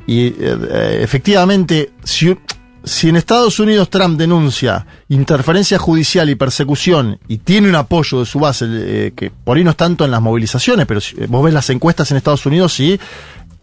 [0.06, 2.36] Y eh, efectivamente, si,
[2.84, 8.26] si en Estados Unidos Trump denuncia interferencia judicial y persecución y tiene un apoyo de
[8.26, 11.28] su base, eh, que por ahí no es tanto en las movilizaciones, pero si, eh,
[11.28, 13.00] vos ves las encuestas en Estados Unidos y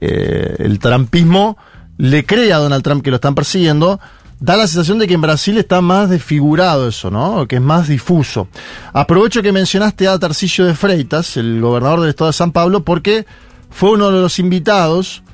[0.00, 1.56] eh, el trumpismo
[1.96, 3.98] le cree a Donald Trump que lo están persiguiendo,
[4.38, 7.48] da la sensación de que en Brasil está más desfigurado eso, ¿no?
[7.48, 8.46] Que es más difuso.
[8.92, 13.26] Aprovecho que mencionaste a Tarcisio de Freitas, el gobernador del estado de San Pablo, porque
[13.70, 15.24] fue uno de los invitados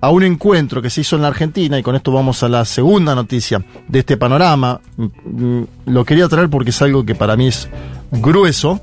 [0.00, 2.64] a un encuentro que se hizo en la Argentina, y con esto vamos a la
[2.64, 4.80] segunda noticia de este panorama.
[4.96, 7.68] Mm, mm, Lo quería traer porque es algo que para mí es
[8.12, 8.80] grueso.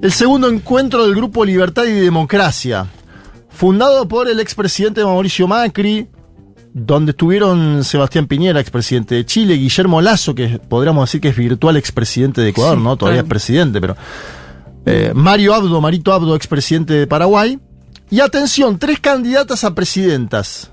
[0.00, 2.86] El segundo encuentro del Grupo Libertad y Democracia,
[3.48, 6.08] fundado por el expresidente Mauricio Macri,
[6.72, 11.76] donde estuvieron Sebastián Piñera, expresidente de Chile, Guillermo Lazo, que podríamos decir que es virtual
[11.76, 12.96] expresidente de Ecuador, Sí, ¿no?
[12.96, 13.26] Todavía claro.
[13.26, 13.96] es presidente, pero.
[14.86, 17.58] eh, Mario Abdo, Marito Abdo, expresidente de Paraguay.
[18.14, 20.70] Y atención, tres candidatas a presidentas.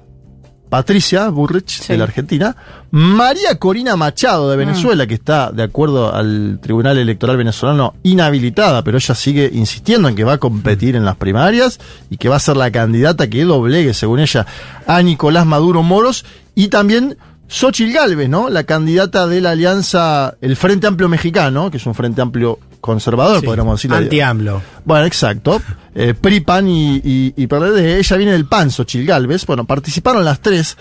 [0.69, 2.56] Patricia Burrich, de la Argentina.
[2.91, 8.99] María Corina Machado, de Venezuela, que está, de acuerdo al Tribunal Electoral venezolano, inhabilitada, pero
[8.99, 11.80] ella sigue insistiendo en que va a competir en las primarias
[12.12, 14.45] y que va a ser la candidata que doblegue, según ella,
[14.86, 16.25] a Nicolás Maduro Moros.
[16.54, 18.49] Y también Xochil Gálvez, ¿no?
[18.49, 23.39] La candidata de la alianza, el Frente Amplio Mexicano, que es un Frente Amplio conservador,
[23.39, 23.98] Sí, podríamos decirlo.
[23.98, 24.62] anti-AMLO.
[24.84, 25.62] Bueno, exacto.
[25.96, 27.98] Eh, PRI, PAN y, y, y PRD.
[28.00, 29.46] Ella viene del PAN, Xochil Gálvez.
[29.46, 30.78] Bueno, participaron las tres.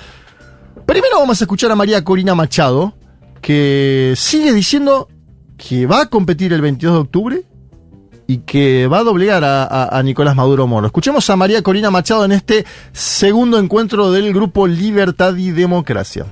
[0.87, 2.95] Primero vamos a escuchar a María Corina Machado,
[3.41, 5.09] que sigue diciendo
[5.57, 7.43] que va a competir el 22 de octubre
[8.27, 10.87] y que va a doblegar a, a- a Nicolás Maduro Moro.
[10.87, 16.27] Escuchemos a María Corina Machado en este segundo encuentro del grupo Libertad y Democracia.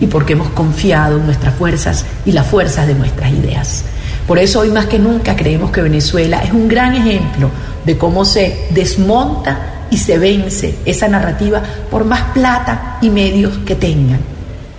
[0.00, 3.84] y porque hemos confiado en nuestras fuerzas y las fuerzas de nuestras ideas.
[4.26, 7.48] Por eso hoy más que nunca creemos que Venezuela es un gran ejemplo
[7.84, 13.76] de cómo se desmonta y se vence esa narrativa por más plata y medios que
[13.76, 14.18] tengan.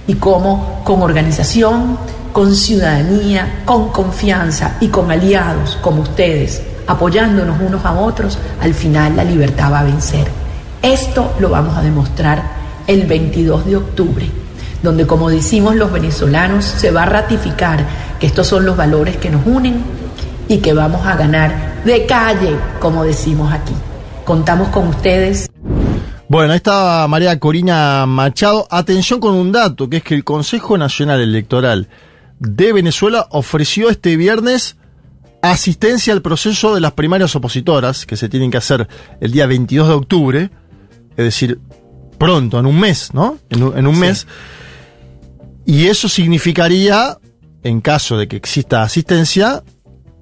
[0.05, 1.97] Y cómo con organización,
[2.33, 9.15] con ciudadanía, con confianza y con aliados como ustedes, apoyándonos unos a otros, al final
[9.15, 10.27] la libertad va a vencer.
[10.81, 12.43] Esto lo vamos a demostrar
[12.85, 14.46] el 22 de octubre
[14.87, 17.85] donde como decimos los venezolanos se va a ratificar
[18.19, 19.83] que estos son los valores que nos unen
[20.47, 23.73] y que vamos a ganar de calle, como decimos aquí.
[24.23, 25.49] Contamos con ustedes.
[26.29, 28.65] Bueno, ahí está María Corina Machado.
[28.71, 31.89] Atención con un dato, que es que el Consejo Nacional Electoral
[32.39, 34.77] de Venezuela ofreció este viernes
[35.41, 38.87] asistencia al proceso de las primarias opositoras, que se tienen que hacer
[39.19, 40.49] el día 22 de octubre,
[41.17, 41.59] es decir,
[42.17, 43.37] pronto, en un mes, ¿no?
[43.49, 44.27] En, un- en un mes.
[45.67, 47.17] Y eso significaría,
[47.61, 49.63] en caso de que exista asistencia,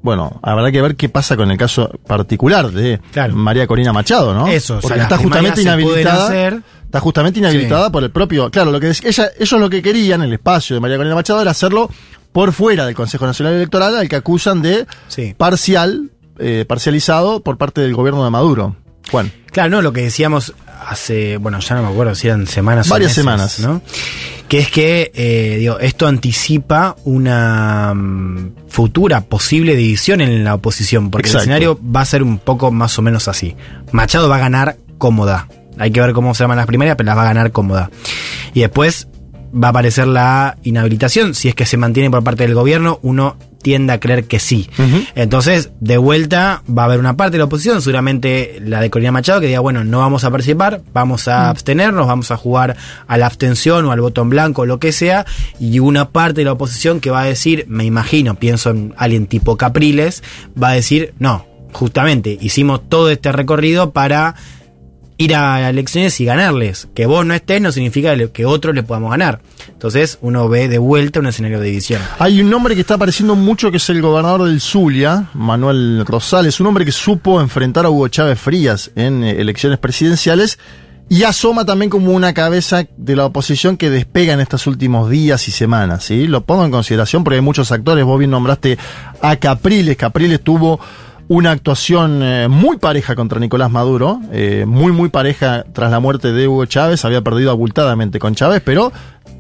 [0.02, 3.00] bueno, habrá que ver qué pasa con el caso particular de
[3.32, 4.48] María Corina Machado, ¿no?
[4.48, 6.48] Eso, o sea, Porque está justamente inhabilitada.
[6.84, 8.50] Está justamente inhabilitada por el propio.
[8.50, 11.52] Claro, lo que ella, ellos lo que querían, el espacio de María Corina Machado, era
[11.52, 11.92] hacerlo
[12.32, 14.88] por fuera del Consejo Nacional Electoral, al que acusan de
[15.38, 18.78] parcial, eh, parcializado por parte del gobierno de Maduro.
[19.12, 19.32] Juan.
[19.52, 20.54] Claro, no, lo que decíamos
[20.88, 23.60] hace, bueno, ya no me acuerdo si eran semanas Varias o meses, semanas.
[23.60, 23.82] ¿no?
[24.48, 31.10] Que es que, eh, digo, esto anticipa una mm, futura posible división en la oposición,
[31.10, 31.44] porque Exacto.
[31.44, 33.56] el escenario va a ser un poco más o menos así.
[33.92, 35.48] Machado va a ganar cómoda.
[35.78, 37.90] Hay que ver cómo se llaman las primarias, pero las va a ganar cómoda.
[38.54, 39.08] Y después
[39.52, 41.34] va a aparecer la inhabilitación.
[41.34, 44.70] Si es que se mantiene por parte del gobierno, uno tiende a creer que sí.
[45.16, 49.12] Entonces, de vuelta, va a haber una parte de la oposición, seguramente la de Corina
[49.12, 53.18] Machado, que diga, bueno, no vamos a participar, vamos a abstenernos, vamos a jugar a
[53.18, 55.26] la abstención o al voto en blanco, o lo que sea,
[55.60, 59.26] y una parte de la oposición que va a decir, me imagino, pienso en alguien
[59.26, 60.22] tipo Capriles,
[60.62, 64.36] va a decir, no, justamente, hicimos todo este recorrido para
[65.18, 66.88] ir a elecciones y ganarles.
[66.94, 69.42] Que vos no estés no significa que otros le podamos ganar.
[69.68, 72.02] Entonces uno ve de vuelta un escenario de división.
[72.20, 76.60] Hay un nombre que está apareciendo mucho que es el gobernador del Zulia, Manuel Rosales,
[76.60, 80.60] un hombre que supo enfrentar a Hugo Chávez Frías en eh, elecciones presidenciales
[81.08, 85.48] y asoma también como una cabeza de la oposición que despega en estos últimos días
[85.48, 86.28] y semanas, ¿sí?
[86.28, 88.78] Lo pongo en consideración porque hay muchos actores, vos bien nombraste
[89.22, 90.80] a Capriles, Capriles tuvo
[91.28, 96.32] una actuación eh, muy pareja contra Nicolás Maduro, eh, muy muy pareja tras la muerte
[96.32, 98.92] de Hugo Chávez, había perdido abultadamente con Chávez, pero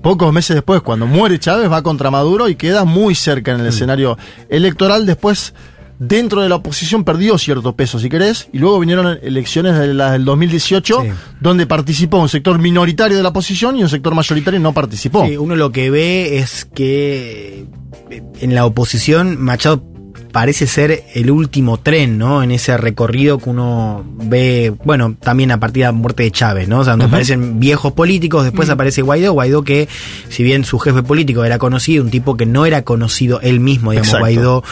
[0.02, 3.68] pocos meses después, cuando muere Chávez, va contra Maduro y queda muy cerca en el
[3.68, 4.18] escenario
[4.50, 5.06] electoral.
[5.06, 5.54] Después,
[6.00, 10.14] dentro de la oposición, perdió cierto peso, si querés, y luego vinieron elecciones de las
[10.14, 11.04] del 2018,
[11.40, 15.26] donde participó un sector minoritario de la oposición y un sector mayoritario no participó.
[15.26, 17.66] Sí, uno lo que ve es que
[18.10, 19.95] eh, en la oposición Machado
[20.36, 22.44] parece ser el último tren, ¿no?
[22.44, 26.68] En ese recorrido que uno ve, bueno, también a partir de la muerte de Chávez,
[26.68, 26.80] ¿no?
[26.80, 29.88] O sea, donde aparecen viejos políticos, después aparece Guaidó, Guaidó que,
[30.28, 33.92] si bien su jefe político era conocido, un tipo que no era conocido él mismo,
[33.92, 34.24] digamos, Exacto.
[34.26, 34.64] Guaidó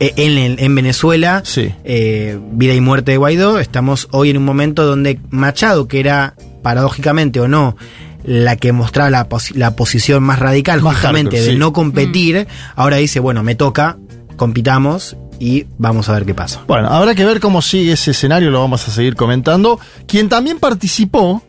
[0.00, 1.42] eh, en, en- en Venezuela,
[1.84, 6.36] eh, vida y muerte de Guaidó, estamos hoy en un momento donde Machado, que era
[6.62, 7.76] paradójicamente o no,
[8.24, 11.58] la que mostraba la, la posición más radical Más justamente hardcore, de sí.
[11.58, 12.46] no competir,
[12.76, 13.98] ahora dice, bueno, me toca,
[14.36, 16.62] compitamos y vamos a ver qué pasa.
[16.66, 19.80] Bueno, habrá que ver cómo sigue ese escenario, lo vamos a seguir comentando.
[20.06, 21.42] Quien también participó,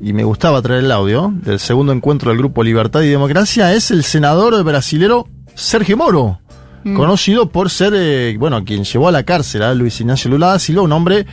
[0.00, 3.90] y me gustaba traer el audio, del segundo encuentro del Grupo Libertad y Democracia, es
[3.90, 6.40] el senador brasilero Sergio Moro.
[6.84, 6.94] Mm.
[6.94, 10.58] Conocido por ser, eh, bueno, quien llevó a la cárcel a Luis Ignacio Lula da
[10.60, 11.26] Silva, un hombre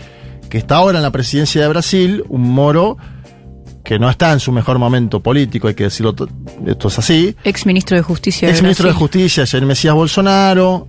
[0.50, 2.98] que está ahora en la presidencia de Brasil, un Moro
[3.84, 6.30] que no está en su mejor momento político, hay que decirlo, to-
[6.66, 7.36] esto es así.
[7.44, 8.50] Ex ministro de Justicia.
[8.50, 8.94] Ex ministro de.
[8.94, 10.88] Justicia, Jair Mesías Bolsonaro.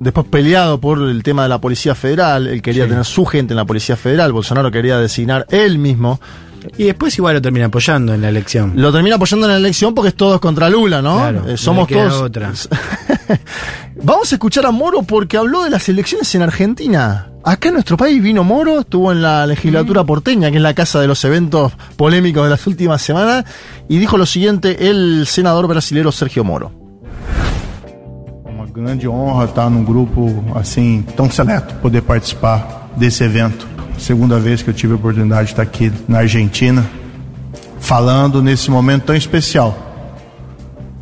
[0.00, 2.46] Después peleado por el tema de la Policía Federal.
[2.46, 4.32] Él quería tener su gente en la Policía Federal.
[4.32, 6.20] Bolsonaro quería designar él mismo.
[6.76, 8.72] Y después igual lo termina apoyando en la elección.
[8.76, 11.16] Lo termina apoyando en la elección porque es todos contra Lula, ¿no?
[11.18, 12.22] Claro, Eh, no somos queda todos.
[12.22, 12.52] otra.
[14.02, 17.30] Vamos a escuchar a Moro porque habló de las elecciones en Argentina.
[17.44, 21.00] Acá en nuestro país vino Moro, estuvo en la legislatura porteña, que es la casa
[21.00, 23.44] de los eventos polémicos de las últimas semanas,
[23.88, 26.72] y dijo lo siguiente el senador brasilero Sergio Moro.
[28.44, 33.66] uma grande honra estar num grupo assim tão seleto, poder participar desse evento.
[33.98, 36.84] Segunda vez que eu tive a oportunidade de estar aqui na Argentina,
[37.80, 39.76] falando nesse momento tão especial,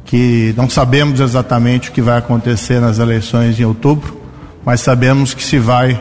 [0.04, 4.20] que não sabemos exatamente o que vai acontecer nas eleições em outubro,
[4.64, 6.00] mas sabemos que se vai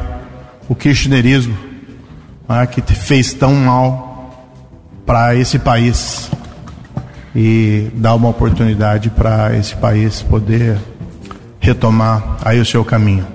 [0.69, 1.57] o kirchnerismo,
[2.47, 4.51] né, que fez tão mal
[5.05, 6.29] para esse país
[7.35, 10.77] e dar uma oportunidade para esse país poder
[11.59, 13.34] retomar aí o seu caminho.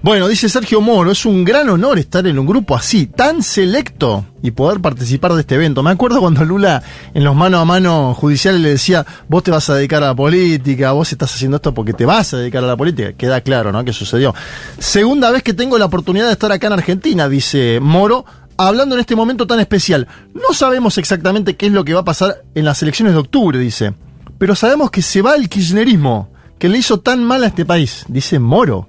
[0.00, 4.24] Bueno, dice Sergio Moro, es un gran honor estar en un grupo así, tan selecto,
[4.42, 5.82] y poder participar de este evento.
[5.82, 6.80] Me acuerdo cuando Lula
[7.14, 10.14] en los mano a mano judiciales le decía, vos te vas a dedicar a la
[10.14, 13.12] política, vos estás haciendo esto porque te vas a dedicar a la política.
[13.14, 13.84] Queda claro, ¿no?
[13.84, 14.32] Que sucedió.
[14.78, 18.24] Segunda vez que tengo la oportunidad de estar acá en Argentina, dice Moro,
[18.56, 20.06] hablando en este momento tan especial.
[20.32, 23.58] No sabemos exactamente qué es lo que va a pasar en las elecciones de octubre,
[23.58, 23.94] dice.
[24.38, 26.30] Pero sabemos que se va el kirchnerismo,
[26.60, 28.86] que le hizo tan mal a este país, dice Moro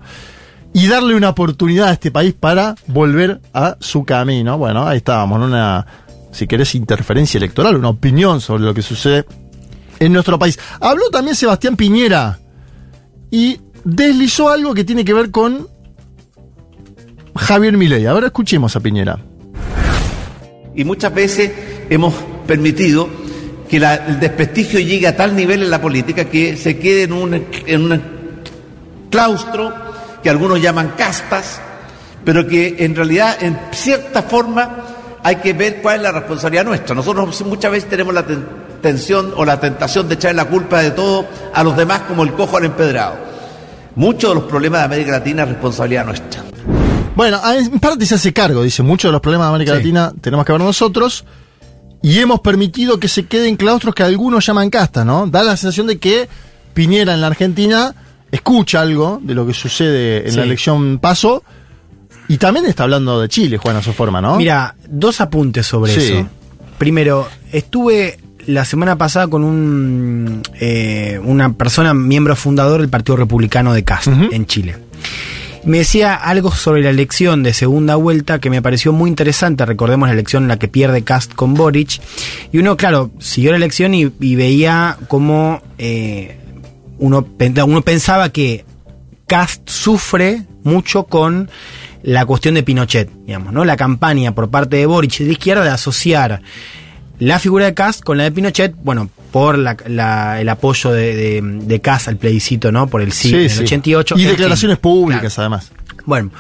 [0.74, 4.58] y darle una oportunidad a este país para volver a su camino.
[4.58, 5.86] Bueno, ahí estábamos, en una,
[6.32, 9.26] si querés, interferencia electoral, una opinión sobre lo que sucede
[10.00, 10.60] en nuestro país.
[10.80, 12.40] Habló también Sebastián Piñera
[13.32, 15.68] y deslizó algo que tiene que ver con
[17.36, 18.06] Javier Milei.
[18.06, 19.20] Ahora escuchemos a Piñera.
[20.76, 21.52] Y muchas veces
[21.90, 22.14] hemos
[22.46, 23.10] permitido
[23.68, 27.46] que el desprestigio llegue a tal nivel en la política que se quede en un,
[27.66, 28.02] en un
[29.10, 29.89] claustro
[30.24, 31.60] que algunos llaman castas,
[32.26, 34.78] pero que en realidad en cierta forma
[35.24, 36.96] hay que ver cuál es la responsabilidad nuestra.
[36.96, 38.46] Nosotros muchas veces tenemos la ten-
[38.82, 42.34] tensión o la tentación de echar la culpa de todo a los demás como el
[42.34, 43.16] cojo al empedrado.
[43.96, 46.44] Muchos de los problemas de América Latina es responsabilidad nuestra.
[47.16, 49.78] Bueno, a- en parte se hace cargo, dice, muchos de los problemas de América Sí.
[49.80, 51.26] Latina tenemos que ver nosotros.
[52.02, 55.28] Y hemos permitido que se queden claustros que algunos llaman castas, ¿no?
[55.28, 56.30] Da la sensación de que
[56.74, 57.94] Piñera en la Argentina
[58.32, 60.38] escucha algo de lo que sucede en Sí.
[60.38, 61.44] la elección paso.
[62.28, 64.38] Y también está hablando de Chile, Juan, a su forma, ¿no?
[64.38, 66.14] Mira, dos apuntes sobre Sí.
[66.14, 66.28] eso.
[66.78, 73.74] Primero, estuve la semana pasada con un eh, una persona, miembro fundador del Partido Republicano
[73.74, 74.76] de Cast en Chile.
[75.66, 79.66] Me decía algo sobre la elección de segunda vuelta que me pareció muy interesante.
[79.66, 82.00] Recordemos la elección en la que pierde Cast con Boric.
[82.54, 86.38] Y uno, claro, siguió la elección y, y veía cómo eh,
[87.00, 87.28] uno,
[87.66, 88.66] uno pensaba que
[89.28, 91.50] Cast sufre mucho con
[92.04, 93.66] la cuestión de Pinochet, digamos, ¿no?
[93.66, 96.42] La campaña por parte de Boric de la izquierda de asociar
[97.20, 101.16] la figura de Cast con la de Pinochet, bueno, por la- la- el apoyo de,
[101.16, 102.88] de, de Cast al plebiscito, ¿no?
[102.88, 104.16] Por el sí, en el 88.
[104.16, 104.28] Y fin.
[104.30, 105.72] declaraciones públicas, además.
[106.06, 106.32] Bueno,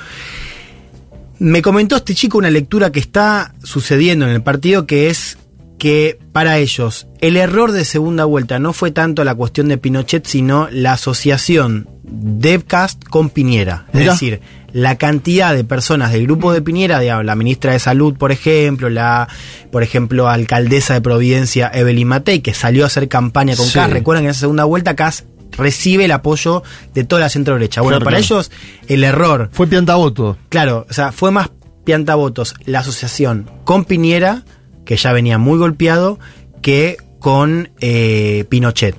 [1.40, 5.38] me comentó este chico una lectura que está sucediendo en el partido que es
[5.80, 10.26] que para ellos el error de segunda vuelta no fue tanto la cuestión de Pinochet,
[10.28, 13.88] sino la asociación de Cast con Piñera.
[13.94, 14.42] Es decir,
[14.74, 18.90] la cantidad de personas del grupo de Piñera, digamos, la ministra de Salud, por ejemplo,
[18.90, 19.28] la,
[19.72, 23.74] por ejemplo, alcaldesa de Providencia, Evelyn Matei, que salió a hacer campaña con Sí.
[23.74, 23.92] Cast.
[23.94, 25.26] Recuerdan que en esa segunda vuelta Cast
[25.58, 26.62] recibe el apoyo
[26.94, 27.82] de toda la centro derecha.
[27.82, 28.36] Bueno, Claro, para claro.
[28.36, 28.52] ellos
[28.88, 30.38] el error Fue piantavoto.
[30.50, 31.50] Claro, o sea, fue más
[31.86, 34.44] piantavotos la asociación con Piñera,
[34.90, 36.18] que ya venía muy golpeado,
[36.64, 38.96] que con eh, Pinochet.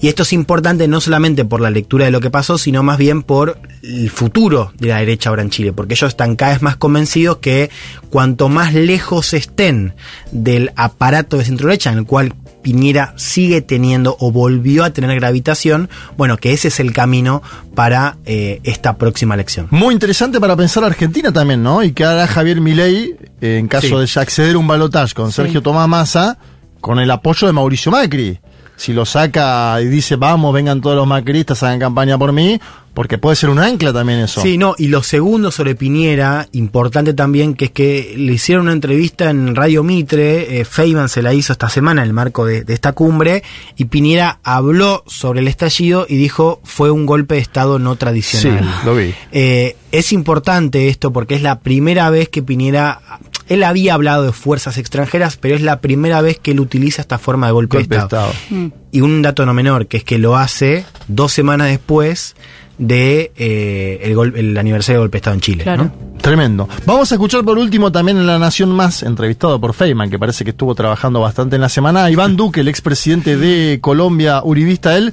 [0.00, 2.96] Y esto es importante no solamente por la lectura de lo que pasó, sino más
[2.96, 6.62] bien por el futuro de la derecha ahora en Chile, porque ellos están cada vez
[6.62, 7.70] más convencidos que
[8.08, 9.94] cuanto más lejos estén
[10.30, 15.14] del aparato de centro derecha en el cual Piñera sigue teniendo o volvió a tener
[15.16, 17.42] gravitación, bueno, que ese es el camino
[17.74, 19.66] para eh, esta próxima elección.
[19.70, 21.82] Muy interesante para pensar Argentina también, ¿no?
[21.82, 24.14] Y que hará Javier Milei eh, en caso Sí.
[24.14, 26.38] de acceder a un balotaje con Sergio Tomás Massa,
[26.80, 28.38] con el apoyo de Mauricio Macri.
[28.76, 32.58] Si lo saca y dice, vamos, vengan todos los macristas, hagan campaña por mí,
[32.94, 34.40] porque puede ser un ancla también eso.
[34.42, 38.72] Sí, no, y lo segundo sobre Piñera, importante también, que es que le hicieron una
[38.72, 42.64] entrevista en Radio Mitre, eh, Feynman se la hizo esta semana en el marco de,
[42.64, 43.42] de esta cumbre,
[43.76, 48.64] y Piñera habló sobre el estallido y dijo fue un golpe de Estado no tradicional.
[48.64, 49.14] Sí, lo vi.
[49.32, 53.00] Eh, es importante esto porque es la primera vez que Piñera,
[53.48, 57.18] él había hablado de fuerzas extranjeras, pero es la primera vez que él utiliza esta
[57.18, 58.32] forma de golpe, Golpe de de Estado.
[58.32, 58.70] Estado.
[58.90, 62.34] Y un dato no menor, que es que lo hace dos semanas después
[62.78, 65.62] de eh, el, gol- el aniversario del golpe de Estado en Chile.
[65.64, 65.84] Claro.
[65.84, 65.92] ¿no?
[66.20, 66.68] Tremendo.
[66.86, 70.44] Vamos a escuchar por último también en La Nación Más, entrevistado por Feynman, que parece
[70.44, 74.96] que estuvo trabajando bastante en la semana, a Iván Duque, el expresidente de Colombia, uribista
[74.96, 75.12] él,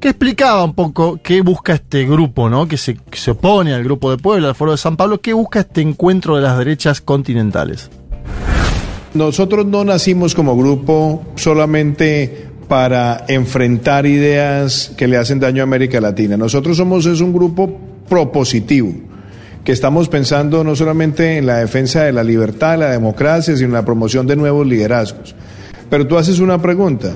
[0.00, 2.68] que explicaba un poco qué busca este grupo, ¿no?
[2.68, 5.32] Que se, que se opone al grupo de Puebla, al Foro de San Pablo, qué
[5.32, 7.90] busca este encuentro de las derechas continentales.
[9.14, 16.00] Nosotros no nacimos como grupo solamente para enfrentar ideas que le hacen daño a América
[16.00, 16.36] Latina.
[16.36, 18.92] Nosotros somos es un grupo propositivo,
[19.64, 23.74] que estamos pensando no solamente en la defensa de la libertad, la democracia, sino en
[23.74, 25.34] la promoción de nuevos liderazgos.
[25.88, 27.12] Pero tú haces una pregunta,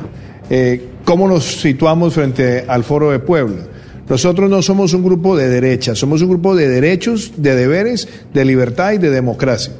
[0.50, 3.62] eh, ¿cómo nos situamos frente al Foro de Puebla?
[4.08, 8.44] Nosotros no somos un grupo de derecha, somos un grupo de derechos, de deberes, de
[8.44, 9.74] libertad y de democracia.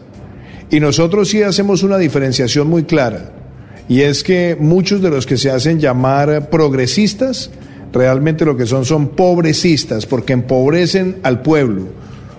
[0.70, 3.37] Y nosotros sí hacemos una diferenciación muy clara.
[3.88, 7.50] Y es que muchos de los que se hacen llamar progresistas,
[7.92, 11.86] realmente lo que son son pobrecistas, porque empobrecen al pueblo.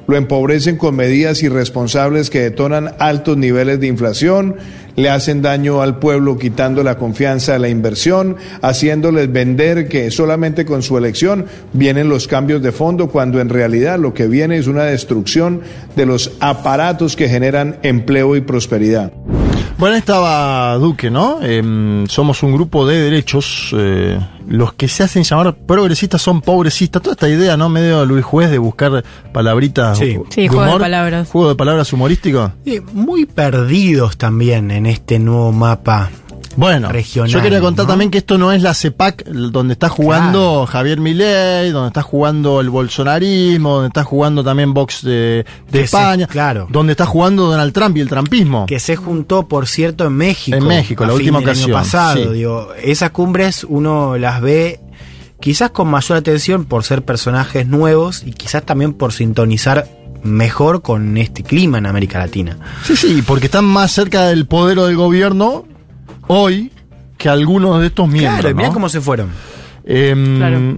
[0.07, 4.55] Lo empobrecen con medidas irresponsables que detonan altos niveles de inflación,
[4.95, 10.65] le hacen daño al pueblo quitando la confianza de la inversión, haciéndoles vender que solamente
[10.65, 14.65] con su elección vienen los cambios de fondo, cuando en realidad lo que viene es
[14.65, 15.61] una destrucción
[15.95, 19.13] de los aparatos que generan empleo y prosperidad.
[19.79, 21.41] Bueno, estaba Duque, ¿no?
[21.41, 23.73] Em, somos un grupo de derechos.
[23.77, 27.01] eh, los que se hacen llamar progresistas son pobrecistas.
[27.01, 27.69] Toda esta idea, ¿no?
[27.69, 29.97] Medio Luis Juez de buscar palabritas.
[29.97, 30.17] Sí.
[30.29, 31.29] Sí, juego de palabras.
[31.29, 32.51] Juego de palabras humorístico.
[32.65, 36.09] Sí, muy perdidos también en este nuevo mapa
[36.59, 37.33] Bueno, regionales.
[37.33, 37.89] yo quería contar ¿no?
[37.91, 42.59] también que esto no es la CEPAC donde está jugando Javier Milei, donde está jugando
[42.61, 46.67] el bolsonarismo, donde está jugando también Vox de, de Que se- España, claro.
[46.69, 48.65] donde está jugando Donald Trump y el trampismo.
[48.65, 50.57] Que se juntó, por cierto, en México.
[50.57, 52.29] En México, a la fin última del ocasión, Año pasado, sí.
[52.33, 54.79] digo, esas cumbres uno las ve
[55.39, 59.87] quizás con mayor atención por ser personajes nuevos y quizás también por sintonizar
[60.21, 62.57] mejor con este clima en América Latina.
[62.83, 65.63] Sí, sí, porque están más cerca del poder o del gobierno
[66.29, 66.71] hoy
[67.17, 68.39] que algunos de estos miembros.
[68.39, 68.73] Claro, mirá ¿no?
[68.73, 69.29] cómo se fueron.
[69.83, 70.77] Em, Claro.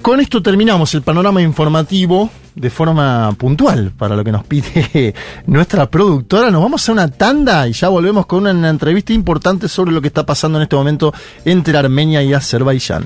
[0.00, 5.14] Con esto terminamos el panorama informativo de forma puntual para lo que nos pide
[5.46, 6.50] nuestra productora.
[6.50, 10.08] Nos vamos a una tanda y ya volvemos con una entrevista importante sobre lo que
[10.08, 11.14] está pasando en este momento
[11.44, 13.04] entre Armenia y Azerbaiyán.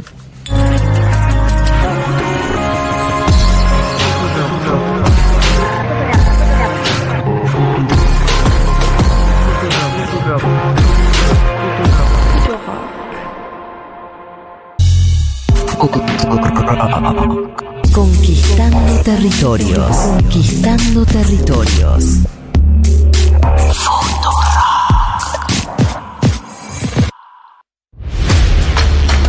[17.93, 19.97] Conquistando territorios.
[19.97, 22.05] Conquistando territorios.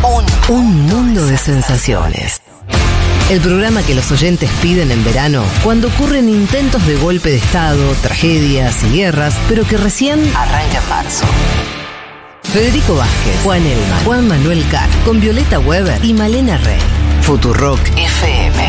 [0.02, 2.42] Un, un mundo de sensaciones.
[3.30, 7.94] El programa que los oyentes piden en verano cuando ocurren intentos de golpe de Estado,
[8.02, 11.26] tragedias y guerras, pero que recién arranca en marzo.
[12.52, 16.78] Federico Vázquez, Juan Elma, Juan Manuel Carr, con Violeta Weber y Malena Rey.
[17.20, 18.68] Futurock FM.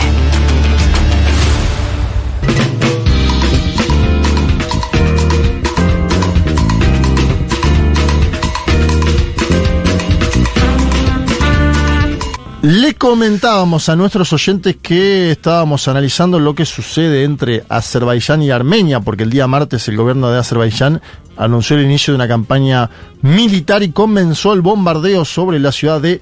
[12.62, 19.00] Le comentábamos a nuestros oyentes que estábamos analizando lo que sucede entre Azerbaiyán y Armenia,
[19.00, 21.02] porque el día martes el gobierno de Azerbaiyán
[21.40, 22.90] anunció el inicio de una campaña
[23.22, 26.22] militar y comenzó el bombardeo sobre la ciudad de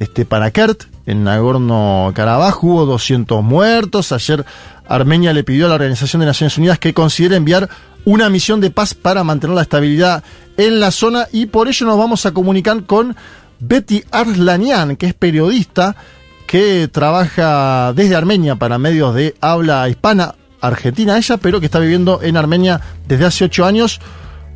[0.00, 2.62] Stepanakert, en Nagorno-Karabaj.
[2.62, 4.12] Hubo 200 muertos.
[4.12, 4.44] Ayer
[4.86, 7.68] Armenia le pidió a la Organización de Naciones Unidas que considere enviar
[8.04, 10.22] una misión de paz para mantener la estabilidad
[10.56, 13.16] en la zona y por ello nos vamos a comunicar con
[13.58, 15.96] Betty Arslanian, que es periodista
[16.46, 22.20] que trabaja desde Armenia para medios de habla hispana argentina ella, pero que está viviendo
[22.22, 24.00] en Armenia desde hace ocho años.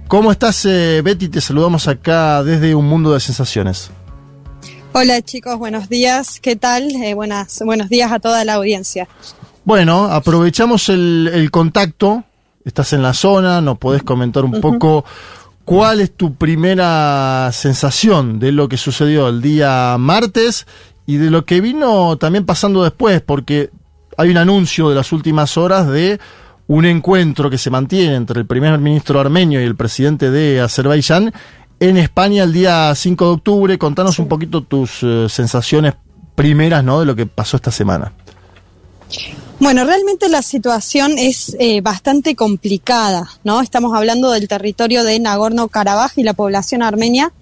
[0.08, 1.28] ¿Cómo estás, eh, Betty?
[1.28, 3.90] Te saludamos acá desde un mundo de sensaciones.
[4.92, 6.38] Hola chicos, buenos días.
[6.40, 6.94] ¿Qué tal?
[7.02, 9.08] Eh, buenas, buenos días a toda la audiencia.
[9.64, 12.22] Bueno, aprovechamos el, el contacto.
[12.64, 15.04] Estás en la zona, nos podés comentar un poco
[15.64, 20.68] cuál es tu primera sensación de lo que sucedió el día martes
[21.04, 23.70] y de lo que vino también pasando después, porque
[24.16, 26.20] hay un anuncio de las últimas horas de
[26.68, 31.32] un encuentro que se mantiene entre el primer ministro armenio y el presidente de Azerbaiyán
[31.78, 33.78] en España el día 5 de octubre.
[33.78, 35.94] Contanos un poquito tus eh, sensaciones
[36.34, 37.00] primeras ¿no?
[37.00, 38.12] de lo que pasó esta semana.
[39.60, 43.62] Bueno, realmente la situación es eh, bastante complicada, ¿no?
[43.62, 47.32] Estamos hablando del territorio de Nagorno-Karabaj y la población armenia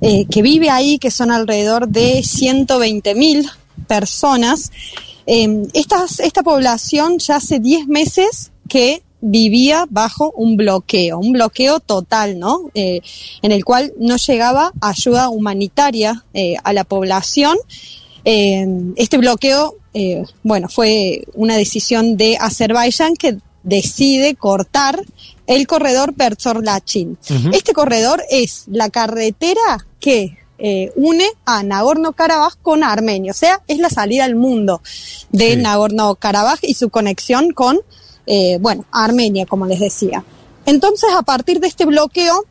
[0.00, 3.48] eh, que vive ahí, que son alrededor de 120 mil
[3.86, 4.72] personas.
[5.26, 11.78] Eh, estas- esta población ya hace 10 meses que vivía bajo un bloqueo, un bloqueo
[11.78, 12.70] total, ¿no?
[12.72, 13.02] Eh,
[13.42, 17.58] en el cual no llegaba ayuda humanitaria eh, a la población.
[18.24, 18.66] Eh,
[18.96, 19.74] este bloqueo,
[20.42, 25.04] bueno, fue una decisión de Azerbaiyán que decide cortar
[25.46, 27.18] el corredor Perzor-Lachin.
[27.28, 27.50] Ujú.
[27.52, 33.78] Este corredor es la carretera que eh, une a Nagorno-Karabaj con Armenia, o sea, es
[33.78, 34.80] la salida al mundo
[35.32, 37.80] de Nagorno-Karabaj y su conexión con,
[38.26, 40.24] eh, bueno, Armenia, como les decía.
[40.66, 42.44] Entonces, a partir de este bloqueo,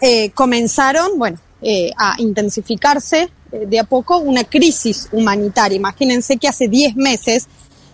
[0.00, 5.76] eh, comenzaron, bueno, eh, a intensificarse de a poco una crisis humanitaria.
[5.76, 7.48] Imagínense que hace 10 meses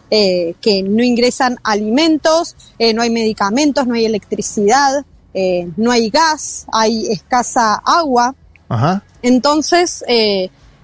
[0.08, 2.54] que no ingresan alimentos,
[2.94, 5.04] no hay medicamentos, no hay electricidad,
[5.76, 8.36] no hay gas, hay escasa agua.
[8.68, 9.02] Ajá.
[9.22, 10.04] Entonces,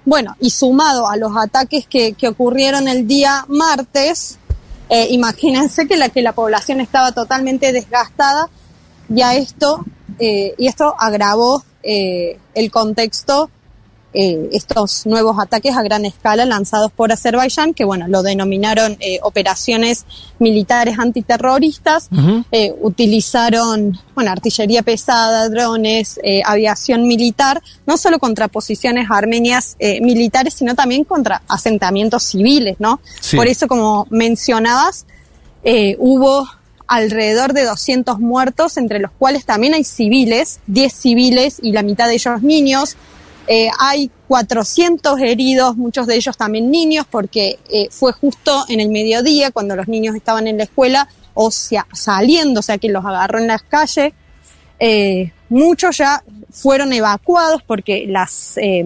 [0.05, 4.39] bueno, y sumado a los ataques que, que ocurrieron el día martes,
[4.95, 8.51] eh, imagínense que la, que la población estaba totalmente desgastada
[9.09, 9.87] y esto,
[10.19, 13.49] eh, y esto agravó eh, el contexto,
[14.15, 19.19] eh, estos nuevos ataques a gran escala lanzados por Azerbaiyán, que bueno, lo denominaron eh,
[19.23, 20.05] operaciones
[20.39, 22.09] militares antiterroristas,
[22.51, 30.55] eh, utilizaron bueno, artillería pesada, drones, eh, aviación militar, no solo contra posiciones armenias militares,
[30.55, 33.01] sino también contra asentamientos civiles, ¿no?
[33.21, 33.37] Sí.
[33.37, 35.07] Por eso, como mencionabas,
[35.99, 36.49] hubo
[36.87, 42.07] alrededor de 200 muertos, entre los cuales también hay civiles, 10 civiles y la mitad
[42.07, 42.97] de ellos niños.
[43.49, 48.89] Eh, hay 400 heridos, muchos de ellos también niños, porque eh, fue justo en el
[48.89, 53.05] mediodía cuando los niños estaban en la escuela o sea, saliendo, o sea que los
[53.05, 54.13] agarró en las calles.
[54.79, 58.85] Eh, muchos ya fueron evacuados porque las, eh,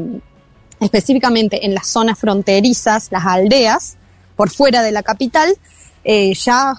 [0.80, 3.96] específicamente en las zonas fronterizas, las aldeas,
[4.36, 5.56] por fuera de la capital,
[6.04, 6.74] eh, ya,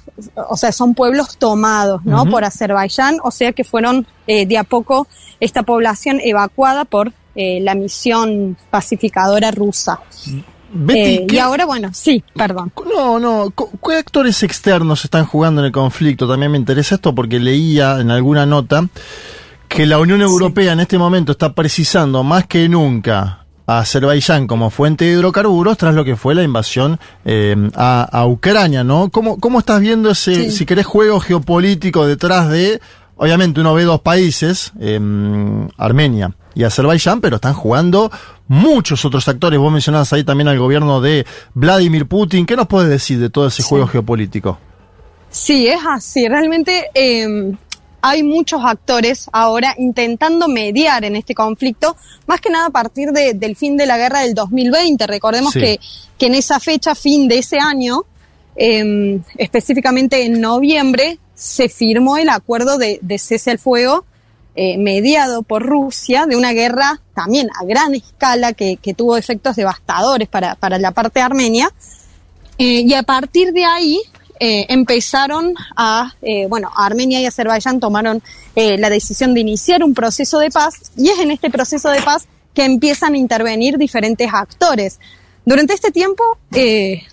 [0.48, 2.26] o sea, son pueblos tomados, ¿no?
[2.28, 5.08] Por Azerbaiyán, o sea que fueron eh, de a poco
[5.42, 10.00] esta población evacuada por eh, la misión pacificadora rusa.
[10.74, 12.74] Betty, Eh, y ¿qué- ahora, bueno, sí, perdón.
[12.94, 13.54] No, no.
[13.56, 16.28] ¿Qué actores externos están jugando en el conflicto?
[16.28, 18.86] También me interesa esto porque leía en alguna nota
[19.70, 24.70] que la Unión Europea en este momento está precisando más que nunca a Azerbaiyán como
[24.70, 29.10] fuente de hidrocarburos tras lo que fue la invasión eh, a, a Ucrania, ¿no?
[29.10, 32.80] ¿Cómo, ¿Cómo estás viendo ese, si querés, juego geopolítico detrás de,
[33.18, 35.00] obviamente uno ve dos países, eh,
[35.78, 38.12] Armenia y Azerbaiyán, pero están jugando
[38.48, 39.60] muchos otros actores.
[39.60, 42.46] Vos mencionabas ahí también al gobierno de Vladimir Putin.
[42.46, 44.58] ¿Qué nos puedes decir de todo ese juego geopolítico?
[45.30, 46.28] Sí, es así.
[46.28, 47.52] Realmente eh,
[48.02, 51.96] hay muchos actores ahora intentando mediar en este conflicto,
[52.26, 55.06] más que nada a partir de- del fin de la guerra del 2020.
[55.06, 55.60] Recordemos Sí.
[55.60, 55.80] que,
[56.18, 58.04] que en esa fecha, fin de ese año,
[58.56, 64.06] eh, específicamente en noviembre, se firmó el acuerdo de, de cese al fuego
[64.60, 70.28] eh, mediado por Rusia de una guerra también a gran escala que, tuvo efectos devastadores
[70.28, 71.72] para, para la parte armenia.
[72.58, 74.02] Eh, y a partir de ahí
[74.40, 76.16] eh, empezaron a,
[76.50, 78.24] bueno, Armenia y Azerbaiyán tomaron
[78.56, 82.28] la decisión de iniciar un proceso de paz y es en este proceso de paz
[82.56, 85.00] que empiezan a intervenir diferentes actores.
[85.46, 86.24] Durante este tiempo,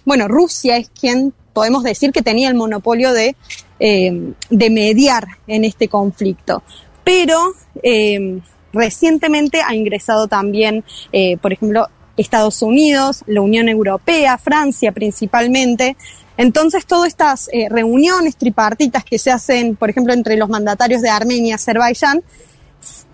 [0.07, 3.37] bueno, Rusia es quien podemos decir que tenía el monopolio de,
[3.81, 6.63] eh, de mediar en este conflicto.
[7.05, 8.41] Pero eh,
[8.73, 15.97] recientemente ha ingresado también, eh, por ejemplo, Estados Unidos, la Unión Europea, Francia principalmente.
[16.37, 21.51] Entonces, todas estas reuniones tripartitas que se hacen, por ejemplo, entre los mandatarios de Armenia
[21.51, 22.23] y Azerbaiyán,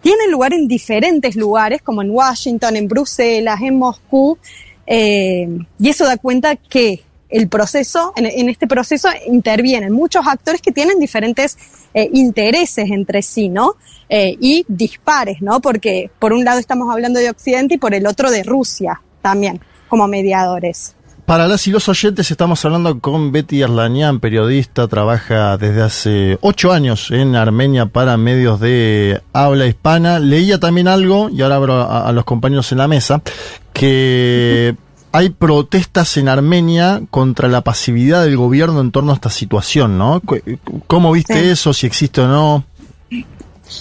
[0.01, 4.39] tienen lugar en diferentes lugares, como en Washington, en Bruselas, en Moscú,
[4.87, 10.99] y eso da cuenta que el proceso, en, este proceso intervienen muchos actores que tienen
[10.99, 11.57] diferentes
[11.95, 13.77] eh, intereses entre sí, ¿no?
[14.09, 15.61] Eh, y dispares, ¿no?
[15.61, 19.61] Porque por un lado estamos hablando de Occidente y por el otro de Rusia también,
[19.89, 20.97] como mediadores.
[21.27, 26.73] Para las y los oyentes estamos hablando con Betty Arlanian, periodista, trabaja desde hace ocho
[26.73, 30.19] años en Armenia para medios de habla hispana.
[30.19, 33.23] Leía también algo, y ahora abro a los compañeros en la mesa,
[33.73, 34.75] que
[35.13, 40.23] hay protestas en Armenia contra la pasividad del gobierno en torno a esta situación, ¿no?
[40.87, 41.49] ¿Cómo viste Sí.
[41.49, 41.73] eso?
[41.73, 42.65] Si existe o no.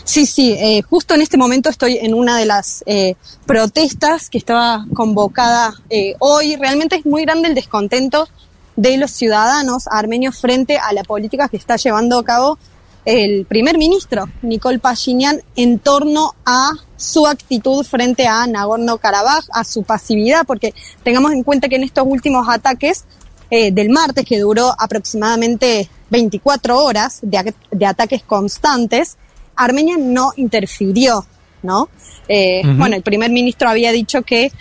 [0.03, 3.15] Sí, sí, eh, justo en este momento estoy en una de las eh,
[3.47, 6.55] protestas que estaba convocada eh, hoy.
[6.57, 8.27] Realmente es muy grande el descontento
[8.75, 12.59] de los ciudadanos armenios frente a la política que está llevando a cabo
[13.05, 19.83] el primer ministro, Nicole Pashinyan, en torno a su actitud frente a Nagorno-Karabaj, a su
[19.83, 20.73] pasividad, porque
[21.03, 23.05] tengamos en cuenta que en estos últimos ataques
[23.49, 29.17] eh, del martes, que duró aproximadamente 24 horas de, ataques constantes,
[29.55, 31.25] Armenia no interfirió,
[31.63, 31.89] ¿no?
[32.27, 32.61] Eh.
[32.77, 34.51] Bueno, el primer ministro había dicho que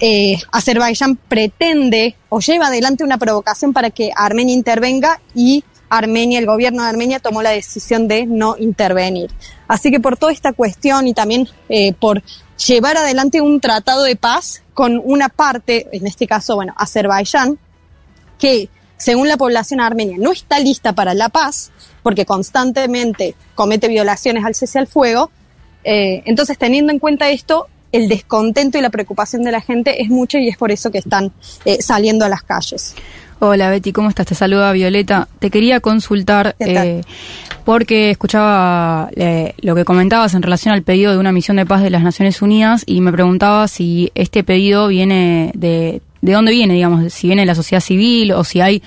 [0.00, 5.62] eh, Azerbaiyán pretende o lleva adelante una provocación para que Armenia intervenga y
[5.92, 9.30] Armenia, el gobierno de Armenia tomó la decisión de no intervenir.
[9.68, 12.22] Así que por toda esta cuestión y también eh, por
[12.66, 17.58] llevar adelante un tratado de paz con una parte, en este caso, bueno, Azerbaiyán,
[18.38, 21.72] que según la población armenia no está lista para la paz,
[22.02, 25.30] porque constantemente comete violaciones al cese al fuego,
[25.84, 30.08] eh, entonces teniendo en cuenta esto, el descontento y la preocupación de la gente es
[30.08, 31.32] mucho y es por eso que están
[31.66, 32.94] eh, saliendo a las calles.
[33.44, 34.26] Hola Betty, ¿cómo estás?
[34.26, 35.26] Te saluda Violeta.
[35.40, 37.00] Te quería consultar eh,
[37.64, 41.82] porque escuchaba eh, lo que comentabas en relación al pedido de una misión de paz
[41.82, 46.74] de las Naciones Unidas y me preguntaba si este pedido viene de, de dónde viene,
[46.74, 48.80] digamos, si viene de la sociedad civil o si hay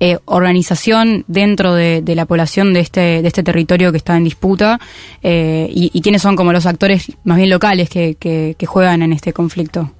[0.00, 4.24] eh, organización dentro de, de la población de este, de este territorio que está en
[4.24, 4.80] disputa
[5.22, 9.02] eh, y, y quiénes son como los actores más bien locales que, que, que juegan
[9.02, 9.92] en este conflicto.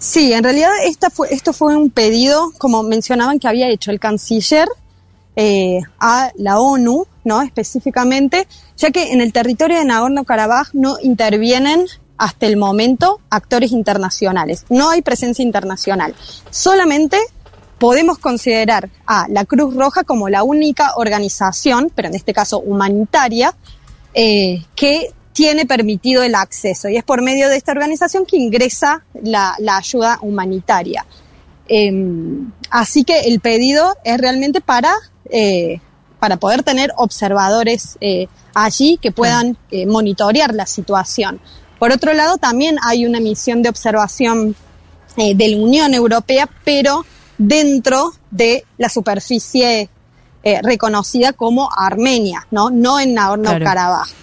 [0.00, 4.66] Sí, en realidad esto fue un pedido, como mencionaban, que había hecho el canciller
[5.36, 7.42] eh, a la ONU, ¿no?
[7.42, 8.48] Específicamente,
[8.78, 11.84] ya que en el territorio de Nagorno-Karabaj no intervienen
[12.16, 14.64] hasta el momento actores internacionales.
[14.70, 16.14] No hay presencia internacional.
[16.48, 17.18] Solamente
[17.78, 23.54] podemos considerar a la Cruz Roja como la única organización, pero en este caso humanitaria,
[24.14, 29.06] eh, que tiene permitido el acceso y es por medio de esta organización que ingresa
[29.22, 31.06] la, la ayuda humanitaria.
[31.66, 34.92] Em, así que el pedido es realmente para,
[35.30, 35.80] eh,
[36.18, 41.40] para poder tener observadores eh, allí que puedan eh, monitorear la situación.
[41.78, 44.54] Por otro lado, también hay una misión de observación
[45.16, 47.06] de la Unión Europea, pero
[47.38, 49.88] dentro de la superficie
[50.62, 52.68] reconocida como Armenia, ¿no?
[52.68, 54.19] No en Nagorno-Karabaj.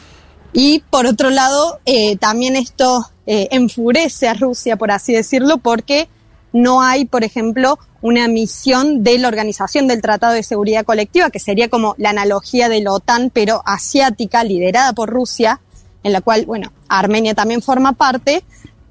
[0.60, 6.10] Y por otro lado, eh, también esto eh, enfurece a Rusia, por así decirlo, porque
[6.52, 11.38] no hay, por ejemplo, una misión de la Organización del Tratado de Seguridad Colectiva, que
[11.38, 15.62] sería como la analogía de la OTAN, pero asiática, liderada por Rusia,
[16.02, 18.44] en la cual, bueno, Armenia también forma parte.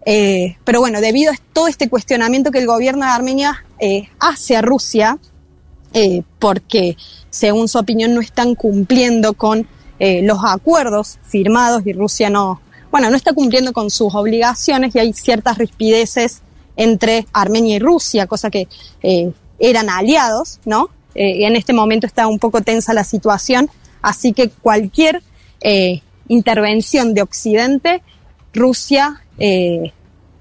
[0.04, 3.64] Eh, pero bueno, debido a todo este cuestionamiento que el gobierno de Armenia
[4.20, 5.18] hace a Rusia,
[6.38, 6.96] porque
[7.28, 9.66] según su opinión no están cumpliendo con
[9.98, 14.98] eh, los acuerdos firmados y Rusia no, bueno, no está cumpliendo con sus obligaciones y
[14.98, 16.42] hay ciertas rispideces
[16.76, 18.68] entre Armenia y Rusia, cosa que
[19.02, 20.90] eh, eran aliados, ¿no?
[21.14, 23.70] Eh, en este momento está un poco tensa la situación,
[24.02, 25.22] así que cualquier
[25.60, 28.02] eh, intervención de Occidente,
[28.52, 29.22] Rusia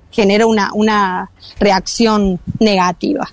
[0.09, 3.29] genera una, una reacción negativa.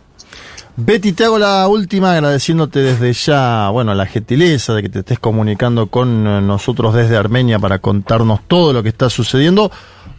[0.84, 5.20] Betty, te hago la última agradeciéndote desde ya, bueno, la gentileza de que te estés
[5.20, 9.70] comunicando con eh, nosotros desde Armenia para contarnos todo lo que está sucediendo.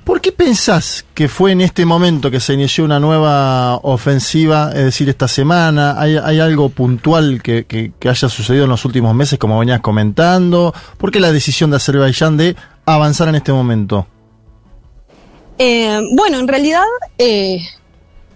[0.05, 4.86] ¿Por qué pensás que fue en este momento que se inició una nueva ofensiva, es
[4.86, 5.99] decir, esta semana?
[5.99, 10.74] ¿Hay, algo puntual que haya sucedido en los últimos meses, como venías comentando?
[10.97, 12.55] ¿Por qué la decisión de Azerbaiyán de
[12.86, 14.07] avanzar en este momento?
[15.57, 16.84] Eh, bueno, en realidad,
[17.18, 17.61] eh,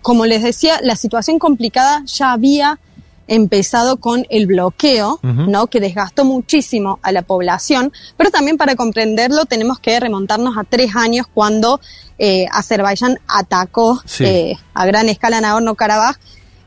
[0.08, 2.80] como les decía, la situación complicada ya había
[3.28, 5.20] empezado con el bloqueo.
[5.22, 5.68] ¿no?
[5.68, 10.95] Que desgastó muchísimo a la población, pero también para comprenderlo tenemos que remontarnos a tres
[10.95, 11.82] años cuando
[12.20, 14.24] eh, Azerbaiyán atacó Sí.
[14.24, 16.16] eh, a gran escala Nagorno-Karabaj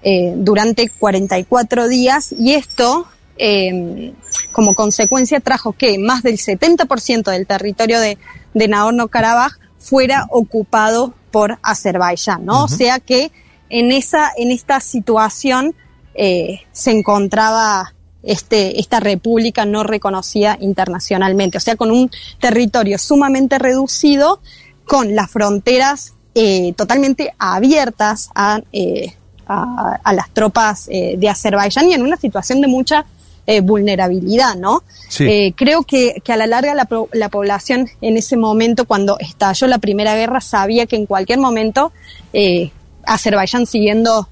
[0.03, 3.07] eh, durante 44 días y esto
[3.39, 4.13] eh,
[4.53, 8.19] como consecuencia trajo que más del 70% del territorio de,
[8.53, 12.65] de Nagorno-Karabaj fuera ocupado por Azerbaiyán, ¿no?
[12.65, 13.33] O sea que
[13.69, 15.75] en esa, en esta situación
[16.15, 22.11] eh, se encontraba este, esta república no reconocida internacionalmente, o sea, con un
[22.41, 24.41] territorio sumamente reducido,
[24.85, 29.15] con las fronteras eh, totalmente abiertas a, eh,
[29.47, 33.07] a, a las tropas eh, de Azerbaiyán y en una situación de mucha
[33.47, 34.83] eh, vulnerabilidad, ¿no?
[35.09, 35.25] Sí.
[35.25, 39.79] Eh, creo que, que a la larga la, población en ese momento, cuando estalló la
[39.79, 41.93] Primera Guerra, sabía que en cualquier momento
[42.33, 42.71] eh,
[43.05, 44.29] Azerbaiyán, siguiendo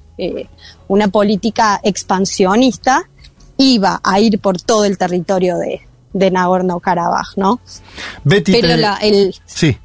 [0.88, 3.08] una política expansionista,
[3.56, 5.80] iba a ir por todo el territorio de,
[6.12, 7.60] de Nagorno-Karabaj, ¿no?
[8.24, 9.76] Betty, Pero te- la- el, Sí.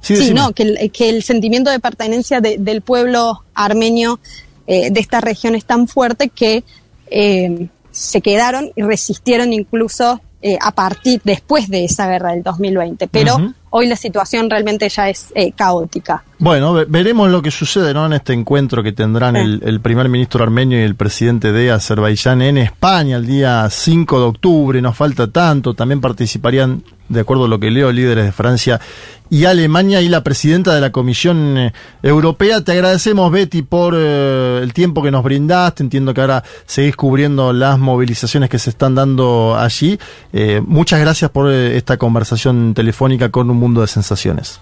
[0.00, 4.20] Sí, no, que el, que el sentimiento de pertenencia de- del pueblo armenio
[4.68, 6.62] de esta región es tan fuerte que
[7.10, 13.08] eh, se quedaron y resistieron incluso eh, a partir después de esa guerra del 2020.
[13.08, 13.36] Pero
[13.70, 16.22] hoy la situación realmente ya es eh, caótica.
[16.38, 18.04] Bueno, ve- veremos lo que sucede ¿no?
[18.06, 22.42] en este encuentro que tendrán el, el primer ministro armenio y el presidente de Azerbaiyán
[22.42, 24.82] en España el día 5 de octubre.
[24.82, 25.72] No falta tanto.
[25.74, 28.80] También participarían, de acuerdo a lo que leo, líderes de Francia
[29.28, 32.60] y Alemania y la presidenta de la Comisión eh, Europea.
[32.60, 35.82] Te agradecemos, Betty, por eh, el tiempo que nos brindaste.
[35.82, 39.98] Entiendo que ahora seguís cubriendo las movilizaciones que se están dando allí.
[40.32, 44.60] Eh, muchas gracias por eh, esta conversación telefónica con un mundo de sensaciones.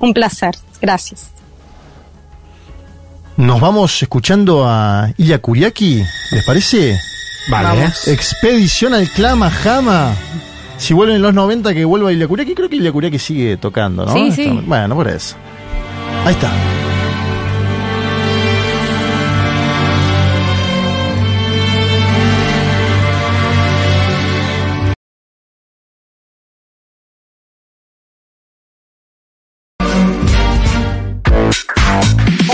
[0.00, 0.54] Un placer.
[0.80, 1.30] Gracias.
[3.36, 6.98] Nos vamos escuchando a Ilya Kuriaki, ¿les parece?
[7.48, 7.68] Vale.
[7.68, 8.08] Vamos.
[8.08, 10.14] Expedición al Clama Jama.
[10.78, 14.06] Si vuelven en los 90 que vuelva Ilya Kuriaki, creo que Ilya Kuriaki sigue tocando,
[14.06, 14.12] ¿no?
[14.12, 14.48] Sí, sí.
[14.64, 15.36] Bueno, por eso.
[16.24, 16.50] Ahí está.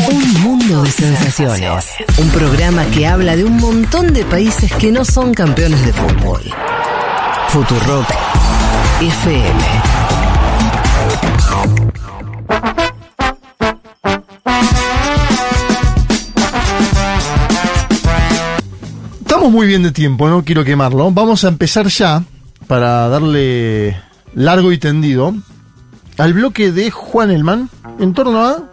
[0.09, 1.87] Un mundo de sensaciones.
[2.19, 6.43] Un programa que habla de un montón de países que no son campeones de fútbol.
[7.55, 8.11] Futurock
[9.01, 9.61] FM.
[19.21, 21.13] Estamos muy bien de tiempo, no quiero quemarlo.
[21.13, 22.25] Vamos a empezar ya
[22.67, 24.03] para darle
[24.35, 25.33] largo y tendido
[26.19, 28.65] al bloque de Juan Elman en torno a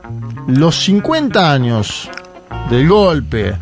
[0.47, 2.09] los 50 años
[2.71, 3.55] del golpe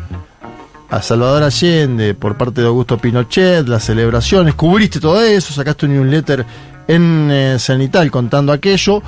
[0.90, 5.94] a Salvador Allende por parte de Augusto Pinochet, las celebraciones, cubriste todo eso, sacaste un
[5.94, 6.44] newsletter
[6.88, 9.02] en eh, Cenital contando aquello.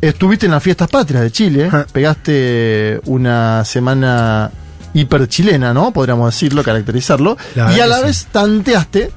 [0.00, 4.50] Estuviste en las fiestas patrias de Chile, pegaste una semana
[4.92, 5.92] hiper chilena, ¿no?
[5.92, 7.36] Podríamos decirlo, caracterizarlo.
[7.56, 9.10] Y a la vez tanteaste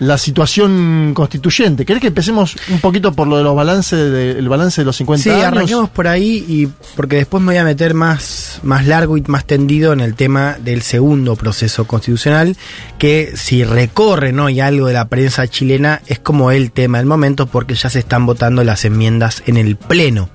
[0.00, 1.84] la situación constituyente.
[1.86, 4.96] ¿Querés que empecemos un poquito por lo de los balances de- el balance de los
[4.96, 5.44] 50 Sí, años?
[5.44, 9.44] arranquemos por ahí y porque después me voy a meter más, más largo y más
[9.44, 12.56] tendido en el tema del segundo proceso constitucional,
[12.98, 14.48] que si recorre ¿no?
[14.48, 17.98] y algo de la prensa chilena es como el tema del momento porque ya se
[18.00, 20.30] están votando las enmiendas en el pleno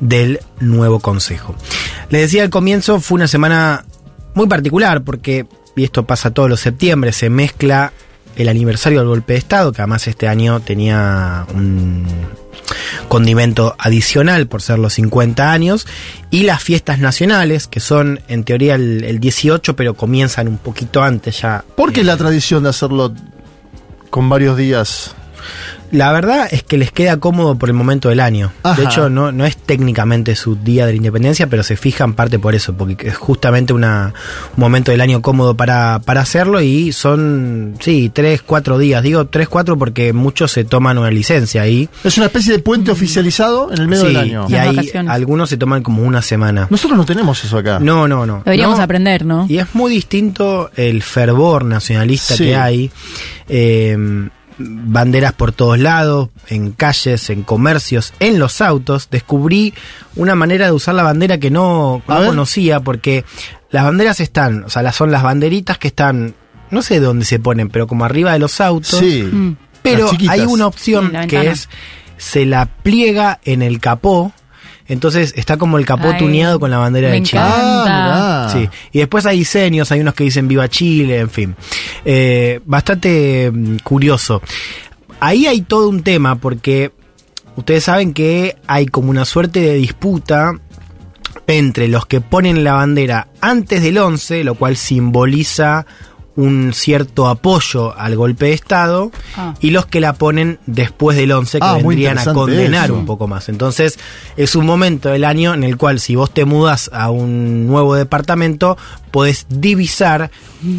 [0.00, 1.54] del nuevo consejo.
[2.10, 3.84] Les decía al comienzo, fue una semana
[4.34, 5.46] muy particular porque,
[5.76, 7.92] y esto pasa todos los septiembre, se mezcla
[8.36, 12.06] el aniversario del golpe de Estado, que además este año tenía un
[13.08, 15.86] condimento adicional por ser los 50 años,
[16.30, 21.02] y las fiestas nacionales, que son en teoría el, el 18, pero comienzan un poquito
[21.02, 21.64] antes ya.
[21.76, 23.12] ¿Por qué la tradición de hacerlo
[24.10, 25.14] con varios días?
[25.94, 28.52] La verdad es que les queda cómodo por el momento del año.
[28.62, 28.80] Ajá.
[28.80, 32.14] De hecho, no, no es técnicamente su día de la independencia, pero se fija en
[32.14, 34.12] parte por eso, porque es justamente una,
[34.56, 39.02] un momento del año cómodo para, para hacerlo y son, sí, tres, cuatro días.
[39.02, 41.88] Digo tres, cuatro porque muchos se toman una licencia ahí.
[42.02, 44.46] Es una especie de puente oficializado en el medio Sí, del año.
[44.48, 46.66] Y ahí algunos se toman como una semana.
[46.70, 47.78] Nosotros no tenemos eso acá.
[47.80, 48.42] No, no, no.
[48.44, 49.46] Deberíamos No, aprender, ¿no?
[49.48, 52.44] Y es muy distinto el fervor nacionalista Sí.
[52.46, 52.90] que hay.
[53.48, 53.96] Eh,
[54.58, 59.08] banderas por todos lados, en calles, en comercios, en los autos.
[59.10, 59.74] Descubrí
[60.16, 63.24] una manera de usar la bandera que no, no conocía porque
[63.70, 66.34] las banderas están, o sea, las son las banderitas que están,
[66.70, 68.98] no sé dónde se ponen, pero como arriba de los autos.
[68.98, 69.22] Sí.
[69.22, 69.56] Mm.
[69.82, 71.68] Pero hay una opción Sí, que es
[72.16, 74.32] se la pliega en el capó.
[74.86, 77.40] Entonces está como el capó Ay, tuneado con la bandera me de Chile.
[77.40, 78.44] encanta.
[78.44, 81.56] Ah, Sí, y después hay diseños, hay unos que dicen Viva Chile, en fin.
[82.04, 84.42] Eh, bastante mm, curioso.
[85.20, 86.92] Ahí hay todo un tema porque
[87.56, 90.52] ustedes saben que hay como una suerte de disputa
[91.46, 95.86] entre los que ponen la bandera antes del 11, lo cual simboliza
[96.36, 99.54] un cierto apoyo al golpe de Estado, Ah.
[99.60, 102.94] y los que la ponen después del 11, que Ah, vendrían a condenar eso.
[102.94, 103.48] un poco más.
[103.48, 103.98] Entonces,
[104.36, 107.94] es un momento del año en el cual si vos te mudas a un nuevo
[107.94, 108.76] departamento,
[109.12, 110.32] podés divisar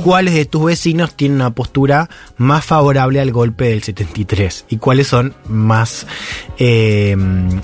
[0.04, 5.08] cuáles de tus vecinos tienen una postura más favorable al golpe del 73 y cuáles
[5.08, 6.06] son más
[6.60, 7.16] eh,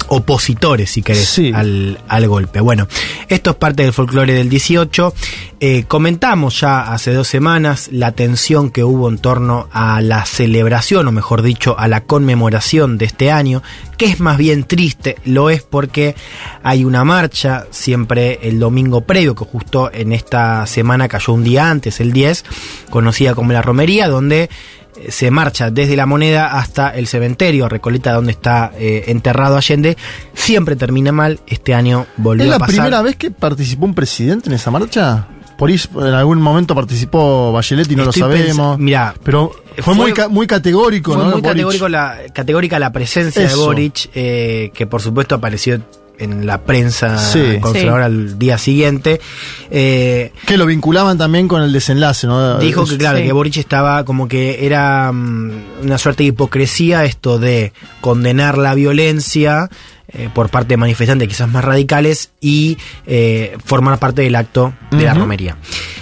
[0.07, 1.51] opositores, si querés, Sí.
[1.53, 2.59] al, al golpe.
[2.61, 2.87] Bueno,
[3.27, 5.13] esto es parte del folclore del 18.
[5.59, 11.07] Eh, comentamos ya hace dos semanas la tensión que hubo en torno a la celebración,
[11.07, 13.63] o mejor dicho, a la conmemoración de este año,
[13.97, 16.15] que es más bien triste, lo es porque
[16.63, 21.69] hay una marcha siempre el domingo previo, que justo en esta semana cayó un día
[21.69, 22.45] antes, el 10,
[22.89, 24.49] conocida como la romería, donde
[24.95, 29.97] eh, se marcha desde la moneda hasta el cementerio, Recoleta, donde está eh, enterrado Allende,
[30.33, 34.49] siempre termina mal, este año volvió ¿Es la a primera vez que participó un presidente
[34.49, 35.27] en esa marcha?
[35.61, 38.79] Por ahí en algún momento participó Bachelet y no Estoy lo sabemos.
[38.79, 41.29] Mirá, pero fue, fue- muy, ca- muy categórico, Fue ¿no?
[41.33, 43.59] muy categórico la, categórica la presencia Eso.
[43.59, 45.79] de Boric, eh, que por supuesto apareció
[46.17, 47.57] en la prensa Sí.
[47.61, 49.21] conservadora al día siguiente.
[49.69, 52.57] Eh, Que lo vinculaban también con el desenlace, ¿no?
[52.57, 53.23] Dijo que, claro, Sí.
[53.25, 55.51] que Boric estaba como que era mm,
[55.83, 59.69] una suerte de hipocresía esto de condenar la violencia
[60.13, 65.03] eh, por parte de manifestantes quizás más radicales y eh, formar parte del acto de
[65.03, 65.57] la romería.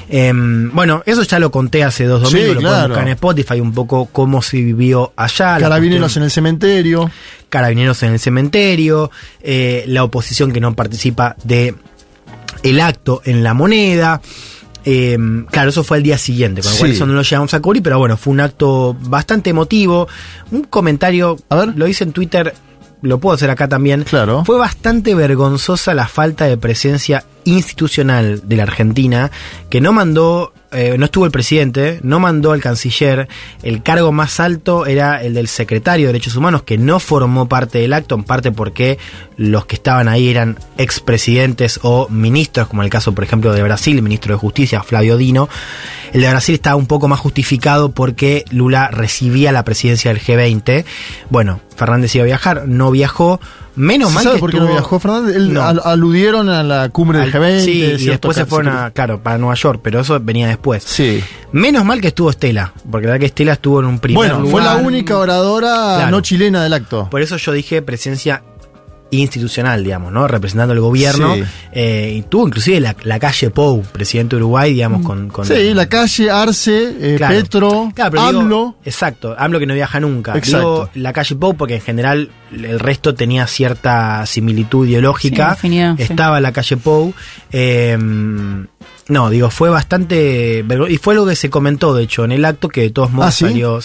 [0.09, 2.87] Em, bueno, eso ya lo conté hace dos Sí, domingos, lo pueden claro.
[2.89, 5.57] buscar en Spotify un poco cómo se vivió allá.
[5.59, 7.11] Carabineros en el cementerio.
[7.49, 11.75] carabineros en el cementerio, eh, la oposición que no participa de
[12.63, 14.21] el acto en la moneda.
[14.85, 15.17] Eh,
[15.51, 16.95] claro, eso fue el día siguiente, con lo cual Sí.
[16.95, 20.07] eso no lo llevamos a cubrir, pero bueno, fue un acto bastante emotivo.
[20.51, 21.73] Un comentario, A ver.
[21.75, 22.53] lo hice en Twitter,
[23.01, 24.03] lo puedo hacer acá también.
[24.03, 24.43] Claro.
[24.45, 29.31] Fue bastante vergonzosa la falta de presencia institucional de la Argentina,
[29.69, 33.27] que no mandó, eh, no estuvo el presidente, no mandó al canciller,
[33.63, 37.79] el cargo más alto era el del secretario de Derechos Humanos, que no formó parte
[37.79, 38.97] del acto, en parte porque
[39.37, 43.95] los que estaban ahí eran expresidentes o ministros, como el caso, por ejemplo, de Brasil,
[43.95, 45.49] el ministro de Justicia, Flavio Dino.
[46.13, 50.83] El de Brasil estaba un poco más justificado porque Lula recibía la presidencia del G20.
[51.29, 53.39] Bueno, Fernández iba a viajar, no viajó.
[53.75, 55.35] Menos ¿Se mal que por qué no viajó Fernández?
[55.37, 55.61] Él- No.
[55.63, 57.59] al- aludieron a la cumbre del Al- G20.
[57.63, 60.58] Sí, y después se fueron a, claro, para Nueva York, pero eso venía después.
[60.85, 61.23] Sí.
[61.51, 64.45] Menos mal que estuvo Estela, porque la verdad que Estela estuvo en un primer Bueno,
[64.49, 66.11] fue la única oradora Claro.
[66.11, 67.07] no chilena del acto.
[67.09, 68.43] Por eso yo dije presencia
[69.11, 70.27] institucional, digamos, ¿no?
[70.27, 71.33] Representando el gobierno.
[71.33, 71.41] Sí.
[71.71, 75.73] eh, y tuvo inclusive la, la calle Pou, presidente de Uruguay, digamos, con, con Sí,
[75.73, 77.33] la calle, Arce, eh, Claro.
[77.35, 78.75] Petro, Claro, pero digo, AMLO.
[78.85, 80.37] exacto, AMLO que no viaja nunca.
[80.37, 80.89] Exacto.
[80.93, 85.47] Digo la calle Pou porque en general el resto tenía cierta similitud ideológica.
[85.47, 86.03] Sí, afinidad, sí.
[86.03, 87.11] Estaba la calle Pou.
[87.51, 87.97] eh,
[89.09, 90.63] no, digo, fue bastante...
[90.89, 93.27] Y fue lo que se comentó, de hecho, en el acto, que de todos modos
[93.29, 93.81] Ah, sí, salió...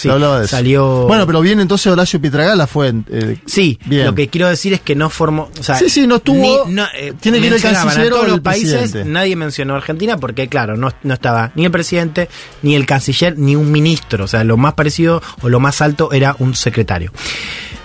[0.47, 2.93] salió Bueno, pero bien, entonces Horacio Pietragala fue.
[3.11, 4.05] eh, Sí, bien.
[4.07, 5.51] lo que quiero decir es que no formó.
[5.59, 8.29] O sea, Sí, sí, no estuvo- ni- no, eh, tiene que ir el canciller todos
[8.29, 8.79] los países.
[8.79, 9.11] presidente.
[9.11, 12.29] Nadie mencionó a Argentina porque, claro, no, no estaba ni el presidente,
[12.63, 14.25] ni el canciller, ni un ministro.
[14.25, 17.11] O sea, lo más parecido o lo más alto era un secretario.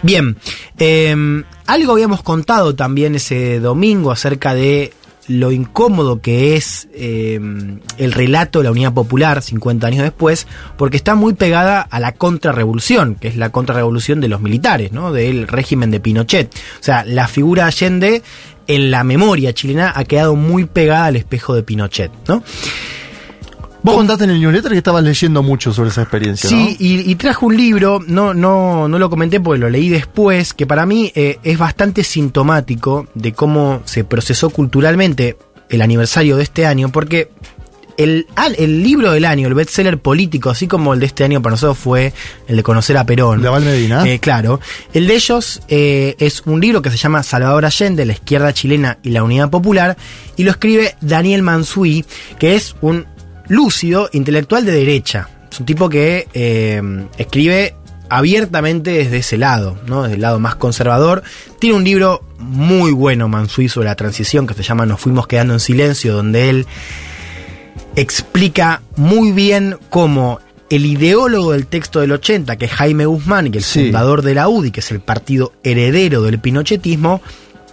[0.01, 0.37] Bien,
[0.77, 4.93] eh, algo habíamos contado también ese domingo acerca de
[5.29, 7.39] lo incómodo que es eh,
[7.97, 12.13] el relato de la Unidad Popular 50 años después, porque está muy pegada a la
[12.13, 15.13] contrarrevolución, que es la contrarrevolución de los militares, ¿no?
[15.13, 16.53] del régimen de Pinochet.
[16.53, 18.23] O sea, la figura de Allende
[18.65, 22.43] en la memoria chilena ha quedado muy pegada al espejo de Pinochet, ¿no?
[23.81, 27.15] Vos contaste en el newsletter que estabas leyendo mucho sobre esa experiencia, Sí, y, y
[27.15, 31.11] trajo un libro, no, no, no lo comenté porque lo leí después, que para mí
[31.15, 35.37] eh, es bastante sintomático de cómo se procesó culturalmente
[35.69, 37.29] el aniversario de este año, porque
[37.99, 38.27] el,
[38.57, 41.77] el libro del año, el bestseller político, así como el de este año para nosotros
[41.77, 42.13] fue
[42.47, 43.41] el de conocer a Perón.
[43.41, 44.07] De Aval Medina.
[44.07, 44.61] Eh, claro.
[44.93, 48.99] El de ellos eh, es un libro que se llama Salvador Allende, la izquierda chilena
[49.03, 49.97] y la unidad popular,
[50.37, 52.05] y lo escribe Daniel Mansui,
[52.39, 53.05] que es un
[53.49, 55.29] lúcido intelectual de derecha.
[55.51, 56.81] Es un tipo que eh,
[57.17, 57.75] escribe
[58.09, 60.03] abiertamente desde ese lado, ¿no?
[60.03, 61.23] Desde el lado más conservador.
[61.59, 65.53] Tiene un libro muy bueno, Mansui, sobre la transición, que se llama Nos fuimos quedando
[65.53, 66.67] en silencio, donde él
[67.95, 70.39] explica muy bien cómo
[70.69, 74.35] el ideólogo del texto del 80, que es Jaime Guzmán, que es el fundador de
[74.35, 77.21] la UDI, que es el partido heredero del pinochetismo,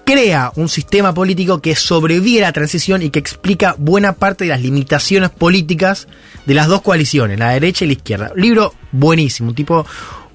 [0.07, 4.50] crea un sistema político que sobrevive a la transición y que explica buena parte de
[4.50, 6.07] las limitaciones políticas
[6.46, 8.30] de las dos coaliciones, la derecha y la izquierda.
[8.36, 9.84] Libro buenísimo, un tipo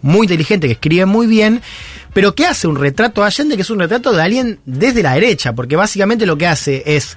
[0.01, 1.61] muy inteligente que escribe muy bien,
[2.13, 5.13] pero que hace un retrato de Allende que es un retrato de alguien desde la
[5.13, 7.15] derecha, porque básicamente lo que hace es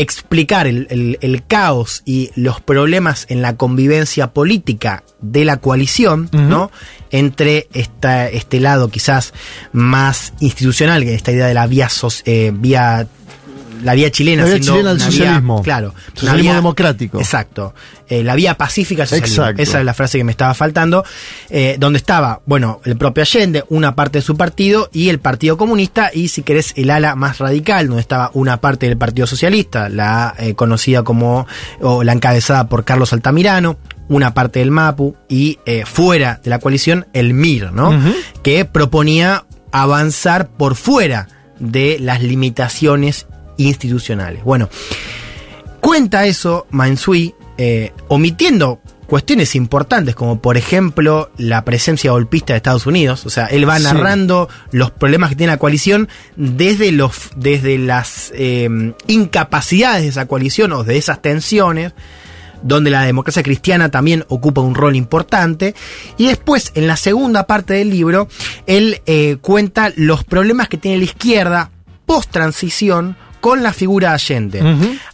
[0.00, 6.28] explicar el, el- el caos y los problemas en la convivencia política de la coalición,
[6.32, 6.70] ¿no?
[7.10, 9.32] Entre esta, este lado quizás
[9.72, 13.06] más institucional, que esta idea de la vía, soc- eh, vía
[13.82, 15.56] la vía chilena, La vía chilena al una socialismo.
[15.56, 17.18] vía, claro, Socialismo vía- democrático.
[17.18, 17.74] Exacto.
[18.08, 19.42] Eh, la vía pacífica al socialismo.
[19.44, 19.62] Exacto.
[19.62, 21.04] Esa es la frase que me estaba faltando.
[21.50, 25.56] Eh, donde estaba, bueno, el propio Allende, una parte de su partido y el Partido
[25.56, 29.88] Comunista y, si querés, el ala más radical, donde estaba una parte del Partido Socialista,
[29.88, 31.46] la eh, conocida como,
[31.80, 33.76] o la encabezada por Carlos Altamirano,
[34.08, 37.90] una parte del MAPU y eh, fuera de la coalición, el MIR, ¿no?
[38.44, 41.26] Que proponía avanzar por fuera
[41.58, 44.44] de las limitaciones institucionales.
[44.44, 44.68] Bueno,
[45.80, 52.86] cuenta eso Mansui, eh, omitiendo cuestiones importantes como por ejemplo la presencia golpista de Estados
[52.86, 53.84] Unidos, o sea, él va Sí.
[53.84, 58.68] narrando los problemas que tiene la coalición desde los desde las eh,
[59.06, 61.92] incapacidades de esa coalición o de esas tensiones
[62.62, 65.74] donde la democracia cristiana también ocupa un rol importante.
[66.16, 68.28] Y después, en la segunda parte del libro,
[68.66, 71.70] él eh, cuenta los problemas que tiene la izquierda
[72.06, 74.62] post-transición con la figura de Allende.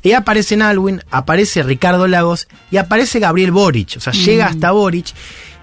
[0.03, 3.97] Y aparece Nalwin, aparece Ricardo Lagos y aparece Gabriel Boric.
[3.97, 5.07] O sea, llega hasta Boric.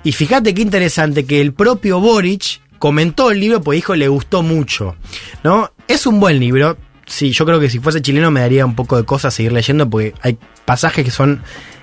[0.04, 4.42] Y fíjate qué interesante que el propio Boric comentó el libro porque dijo le gustó
[4.42, 4.96] mucho.
[5.44, 5.72] ¿No?
[5.88, 6.78] Es un buen libro.
[7.06, 9.90] Sí, yo creo que si fuese chileno me daría un poco de cosas seguir leyendo
[9.90, 11.42] porque hay pasajes que son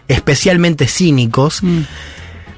[0.09, 1.63] especialmente cínicos.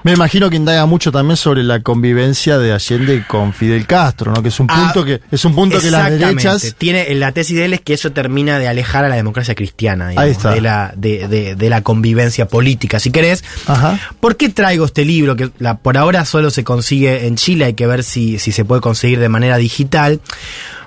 [0.05, 4.43] Me imagino que indaga mucho también sobre la convivencia de Allende con Fidel Castro, ¿no?
[4.43, 7.57] Que es un Ah, punto que es un punto que las derechas Tiene, la tesis
[7.57, 10.51] de él es que eso termina de alejar a la democracia cristiana, digamos, Ahí está.
[10.51, 13.45] De, la, de, de- de la convivencia política, si querés.
[13.67, 13.99] Ajá.
[14.21, 15.37] ¿Por qué traigo este libro?
[15.37, 18.65] Que la- por ahora solo se consigue en Chile, hay que ver si, si se
[18.65, 20.21] puede conseguir de manera digital.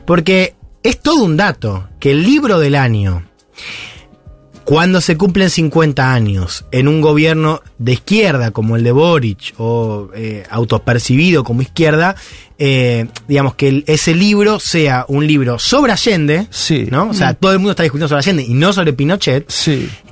[0.05, 3.23] Porque es todo un dato, que el libro del año,
[4.63, 10.09] cuando se cumplen 50 años en un gobierno de izquierda como el de Boric o
[10.15, 12.15] eh, autopercibido como izquierda,
[12.63, 16.45] eh, digamos que el- ese libro sea un libro sobre Allende,
[16.91, 17.09] ¿no?
[17.09, 19.49] O sea, todo el mundo está discutiendo sobre Allende y no sobre Pinochet,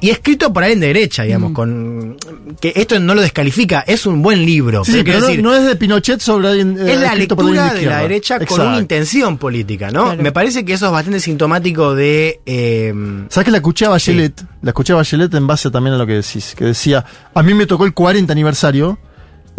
[0.02, 2.18] y escrito por alguien de derecha, digamos, con
[2.60, 4.84] que esto no lo descalifica, es un buen libro.
[4.84, 6.76] Sí, pero sí, no- decir, no, es de Pinochet sobre alguien.
[6.80, 10.16] eh, es la lectura de la derecha con una intención política, ¿no?
[10.16, 12.40] Me parece que eso es bastante sintomático de...
[12.48, 12.94] eh,
[13.30, 14.42] ¿Sabes que la escuché a Bachelet?
[14.64, 17.54] La escuché a Bachelet en base también a lo que decís, que decía, a mí
[17.54, 18.98] me tocó el 40 aniversario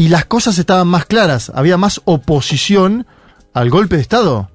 [0.01, 3.07] y las cosas estaban más claras, había más oposición
[3.53, 4.49] al golpe de Estado.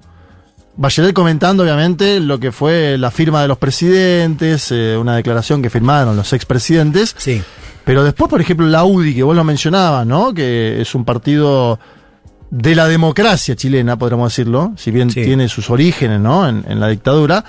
[0.76, 5.70] Bachelet comentando, obviamente, lo que fue la firma de los presidentes, eh, una declaración que
[5.70, 7.14] firmaron los expresidentes.
[7.16, 7.40] Sí.
[7.84, 10.34] Pero después, por ejemplo, la UDI, que vos lo mencionabas, ¿no?
[10.34, 11.78] Que es un partido
[12.50, 15.22] de la democracia chilena, podríamos decirlo, si bien Sí.
[15.22, 16.48] tiene sus orígenes, ¿no?
[16.48, 17.44] En, en la dictadura,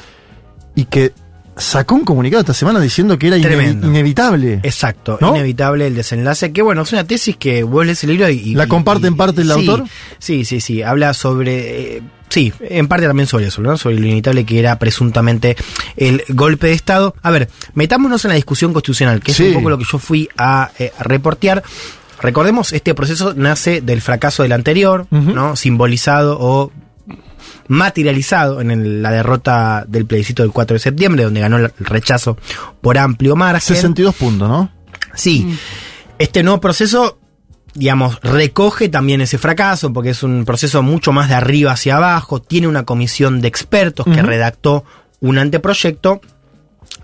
[0.75, 1.13] y que
[1.57, 4.59] sacó un comunicado esta semana diciendo que era inevitable.
[4.63, 5.35] Exacto, ¿No?
[5.35, 6.51] inevitable el desenlace.
[6.51, 8.53] Que bueno, es una tesis que vos lees el libro y.
[8.55, 9.83] ¿La comparte y- en parte el sí, autor?
[10.19, 10.81] Sí, sí, sí.
[10.81, 11.97] Habla sobre.
[11.97, 13.77] eh, sí, en parte también sobre eso, ¿no?
[13.77, 15.55] Sobre lo inevitable que era presuntamente
[15.95, 17.15] el golpe de Estado.
[17.23, 20.29] A ver, metámonos en la discusión constitucional, que es un poco lo que yo fui
[20.37, 21.63] a eh, reportear.
[22.21, 25.55] Recordemos, este proceso nace del fracaso del anterior, ¿no?
[25.55, 26.71] Simbolizado o
[27.67, 32.37] materializado en el- la derrota del plebiscito del 4 de septiembre, donde ganó el rechazo
[32.81, 33.61] por amplio margen.
[33.75, 34.71] 62 puntos, ¿no?
[35.15, 35.57] Sí.
[36.19, 37.19] Este nuevo proceso,
[37.73, 42.41] digamos, recoge también ese fracaso, porque es un proceso mucho más de arriba hacia abajo.
[42.41, 44.83] Tiene una comisión de expertos que redactó
[45.19, 46.21] un anteproyecto.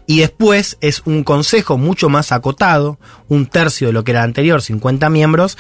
[0.05, 2.97] Y después es un consejo mucho más acotado,
[3.29, 5.57] un tercio de lo que era anterior, 50 miembros,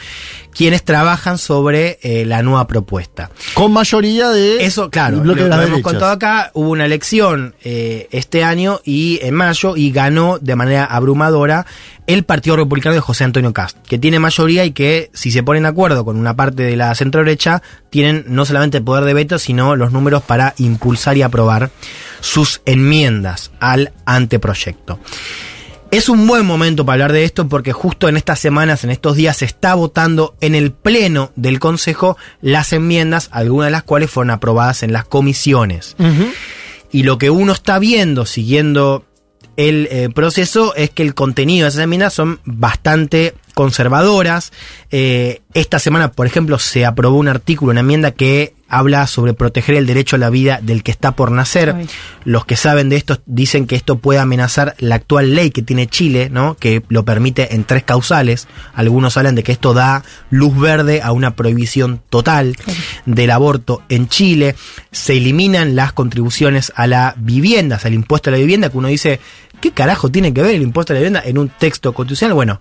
[0.51, 3.31] quienes trabajan sobre eh, la nueva propuesta.
[3.53, 4.65] Con mayoría de.
[4.65, 9.19] Eso, claro, lo, de lo hemos contado acá, hubo una elección eh, este año y
[9.21, 11.65] en mayo y ganó de manera abrumadora
[12.05, 15.63] el Partido Republicano de José Antonio Cast, que tiene mayoría y que si se ponen
[15.63, 19.13] de acuerdo con una parte de la centro derecha, tienen no solamente el poder de
[19.13, 21.71] veto, sino los números para impulsar y aprobar
[22.23, 24.97] sus enmiendas al anteproyecto.
[25.91, 29.17] Es un buen momento para hablar de esto porque justo en estas semanas, en estos
[29.17, 34.09] días, se está votando en el Pleno del Consejo las enmiendas, algunas de las cuales
[34.09, 35.95] fueron aprobadas en las comisiones.
[36.91, 39.05] Y lo que uno está viendo, siguiendo
[39.57, 44.53] el eh, proceso, es que el contenido de esas enmiendas son bastante conservadoras.
[44.91, 49.75] Eh, esta semana, por ejemplo, se aprobó un artículo, una enmienda que habla sobre proteger
[49.75, 51.75] el derecho a la vida del que está por nacer.
[51.77, 51.87] Ay.
[52.25, 55.87] Los que saben de esto dicen que esto puede amenazar la actual ley que tiene
[55.87, 56.55] Chile, ¿no?
[56.55, 58.47] Que lo permite en tres causales.
[58.73, 62.55] Algunos hablan de que esto da luz verde a una prohibición total
[63.05, 64.55] del aborto en Chile.
[64.91, 68.77] Se eliminan las contribuciones a la vivienda, o sea, el impuesto a la vivienda, que
[68.77, 69.19] uno dice,
[69.61, 72.33] ¿qué carajo tiene que ver el impuesto a la vivienda en un texto constitucional?
[72.33, 72.59] Bueno,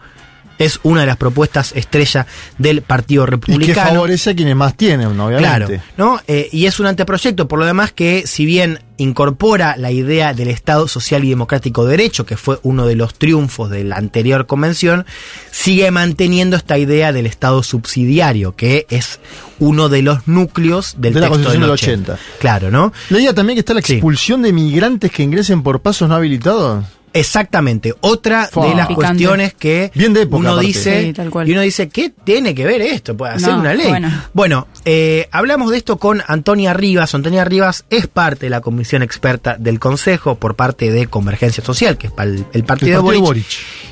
[0.65, 2.27] es una de las propuestas estrella
[2.59, 3.91] del Partido Y que Republicano.
[3.91, 5.27] favorece a quienes más tienen, ¿no?
[5.27, 5.67] obviamente.
[5.67, 6.21] Claro, ¿no?
[6.27, 10.49] Eh, y es un anteproyecto, por lo demás, que si bien incorpora la idea del
[10.49, 14.47] Estado social y democrático de derecho, que fue uno de los triunfos de la anterior
[14.47, 15.07] convención,
[15.51, 19.19] sigue manteniendo esta idea del Estado subsidiario, que es
[19.59, 22.13] uno de los núcleos del De la texto Constitución del del 80.
[22.15, 22.39] 80.
[22.39, 22.93] Claro, ¿no?
[23.11, 26.85] Leía también que está la expulsión de migrantes que ingresen por pasos no habilitados.
[27.13, 27.95] Exactamente.
[28.01, 28.67] Otra Fua.
[28.69, 28.95] de las Picante.
[29.07, 30.67] cuestiones que Bien de época, uno aparte.
[30.67, 31.49] dice Sí, tal cual.
[31.49, 33.17] y uno dice ¿qué tiene que ver esto?
[33.17, 33.89] Puede hacer No, una ley.
[33.89, 34.11] bueno.
[34.33, 37.15] Bueno, eh, hablamos de esto con Antonia Rivas.
[37.15, 41.97] Antonia Rivas es parte de la comisión experta del Consejo por parte de Convergencia Social,
[41.99, 43.47] que es para el, el partido, El de Boric.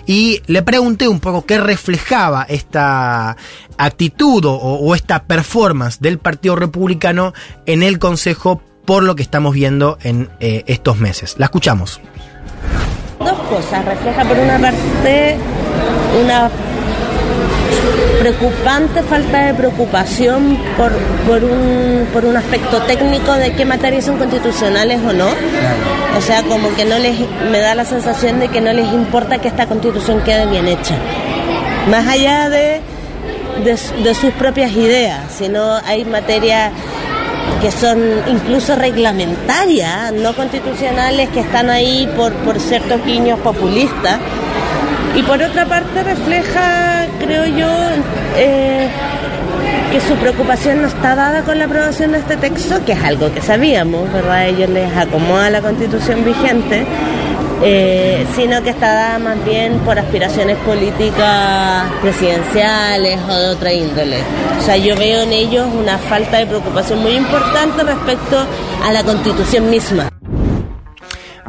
[0.07, 3.37] Y le pregunté un poco qué reflejaba esta
[3.77, 7.33] actitud o, o esta performance del Partido Republicano
[7.67, 11.35] en el Consejo por lo que estamos viendo en eh, estos meses.
[11.39, 12.01] La escuchamos.
[13.21, 13.85] Dos cosas.
[13.85, 15.37] Refleja por una parte
[16.25, 16.51] una
[18.19, 20.91] preocupante falta de preocupación por,
[21.27, 25.29] por, un, por un aspecto técnico de qué materias son constitucionales o no.
[26.17, 27.19] O sea, como que no les,
[27.51, 30.95] me da la sensación de que no les importa que esta constitución quede bien hecha.
[31.91, 32.81] Más allá de,
[33.65, 36.73] de, de sus propias ideas, sino hay materias
[37.61, 44.19] que son incluso reglamentarias, no constitucionales, que están ahí por, por ciertos guiños populistas.
[45.15, 47.69] Y por otra parte refleja, creo yo,
[48.37, 48.89] eh,
[49.93, 53.33] que su preocupación no está dada con la aprobación de este texto, que es algo
[53.33, 54.47] que sabíamos, ¿verdad?
[54.47, 56.87] Ellos les acomoda la constitución vigente,
[57.63, 64.19] eh, sino que está dada más bien por aspiraciones políticas presidenciales o de otra índole.
[64.59, 68.47] O sea, yo veo en ellos una falta de preocupación muy importante respecto
[68.85, 70.11] a la constitución misma.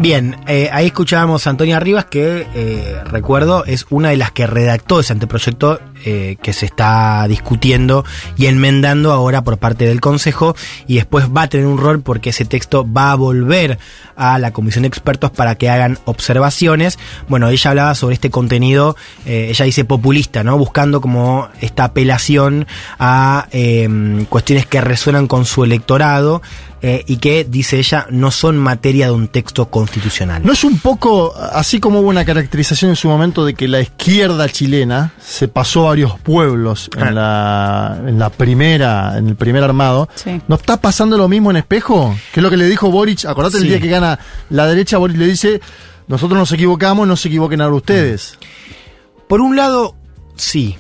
[0.02, 4.48] Bien, eh, ahí escuchábamos a Antonia Rivas, que eh, recuerdo es una de las que
[4.48, 8.04] redactó ese anteproyecto eh, que se está discutiendo
[8.36, 10.56] y enmendando ahora por parte del Consejo
[10.88, 13.78] y después va a tener un rol porque ese texto va a volver
[14.16, 16.98] a la Comisión de Expertos para que hagan observaciones.
[17.28, 18.96] Bueno, ella hablaba sobre este contenido,
[19.28, 20.58] eh, ella dice populista, ¿no?
[20.58, 22.66] Buscando como esta apelación
[22.98, 26.42] a eh, cuestiones que resuenan con su electorado
[26.84, 30.42] eh, y que, dice ella, no son materia de un texto constitucional.
[30.44, 33.82] ¿No es un poco, así como hubo una caracterización en su momento de que la
[33.82, 37.08] izquierda chilena se pasó varios pueblos Ah.
[37.08, 40.10] en, la, en la primera, en el primer armado?
[40.16, 40.42] Sí.
[40.48, 42.16] ¿No está pasando lo mismo en espejo?
[42.34, 43.26] Que es lo que le dijo Boric.
[43.26, 44.18] Acordate el día que gana
[44.50, 45.62] la derecha, Boric le dice,
[46.08, 48.38] nosotros nos equivocamos, no se equivoquen ahora ustedes.
[49.28, 49.96] Por un lado,
[50.36, 50.78] sí.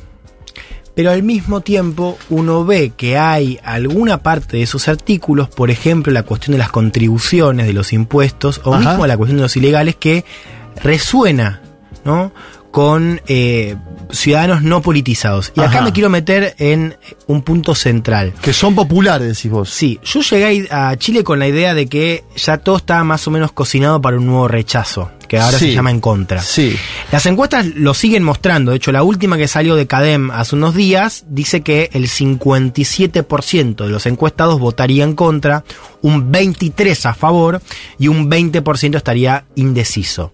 [0.95, 6.11] Pero al mismo tiempo uno ve que hay alguna parte de esos artículos, por ejemplo
[6.11, 8.89] la cuestión de las contribuciones, de los impuestos, o Ajá.
[8.89, 10.25] mismo la cuestión de los ilegales, que
[10.83, 11.61] resuena,
[12.03, 12.31] ¿no?
[12.71, 13.75] con eh,
[14.11, 15.51] ciudadanos no politizados.
[15.55, 16.97] Y acá me quiero meter en
[17.27, 18.33] un punto central.
[18.41, 19.69] Que son populares, decís vos.
[19.69, 23.31] Sí, yo llegué a Chile con la idea de que ya todo estaba más o
[23.31, 25.67] menos cocinado para un nuevo rechazo, que ahora Sí.
[25.69, 26.41] se llama en contra.
[26.41, 26.75] Sí.
[27.09, 28.71] Las encuestas lo siguen mostrando.
[28.71, 33.85] De hecho, la última que salió de CADEM hace unos días dice que el 57%
[33.85, 35.63] de los encuestados votaría en contra,
[36.01, 37.61] un 23% a favor
[37.97, 40.33] y un 20% estaría indeciso.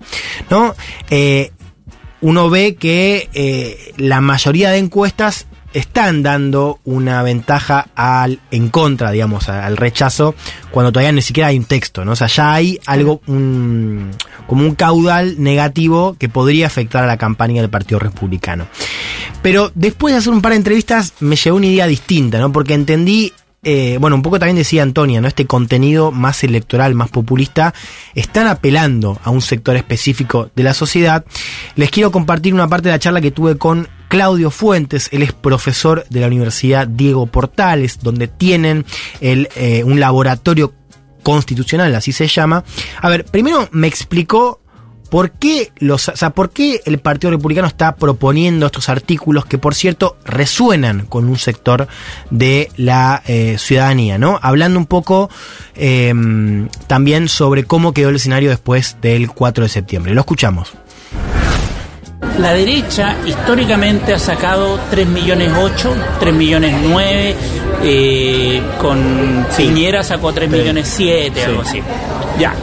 [0.49, 0.74] ¿No?
[1.11, 1.52] Eh,
[2.22, 5.45] uno ve que eh, la mayoría de encuestas
[5.77, 10.35] están dando una ventaja al en contra, digamos, al rechazo,
[10.71, 12.13] cuando todavía ni siquiera hay un texto, ¿no?
[12.13, 14.11] O sea, ya hay algo, un-
[14.47, 18.67] como un caudal negativo que podría afectar a la campaña del Partido Republicano.
[19.41, 22.51] Pero después de hacer un par de entrevistas me llegó una idea distinta, ¿no?
[22.51, 23.33] Porque entendí,
[23.63, 25.27] eh, bueno, un poco también decía Antonia, ¿no?
[25.27, 27.73] Este contenido más electoral, más populista,
[28.15, 31.25] están apelando a un sector específico de la sociedad.
[31.75, 35.34] Les quiero compartir una parte de la charla que tuve con Claudio Fuentes, él es
[35.34, 38.85] profesor de la Universidad Diego Portales, donde tienen
[39.19, 40.73] el, eh, un laboratorio
[41.23, 42.63] constitucional, así se llama.
[43.01, 44.61] A ver, primero me explicó
[45.09, 49.57] ¿Por qué, los, o sea, ¿Por qué el Partido Republicano está proponiendo estos artículos que,
[49.57, 51.88] por cierto, resuenan con un sector
[52.29, 54.17] de la eh, ciudadanía?
[54.17, 54.39] ¿no?
[54.41, 55.29] Hablando un poco
[55.75, 56.13] eh,
[56.88, 60.13] también sobre cómo quedó el escenario después del 4 de septiembre.
[60.13, 60.73] Lo escuchamos.
[62.39, 67.35] La derecha históricamente ha sacado 3 millones 8, 3 millones 9,
[67.84, 71.81] eh, con Piñera sacó 3 millones 7, algo así.
[72.39, 72.53] Ya.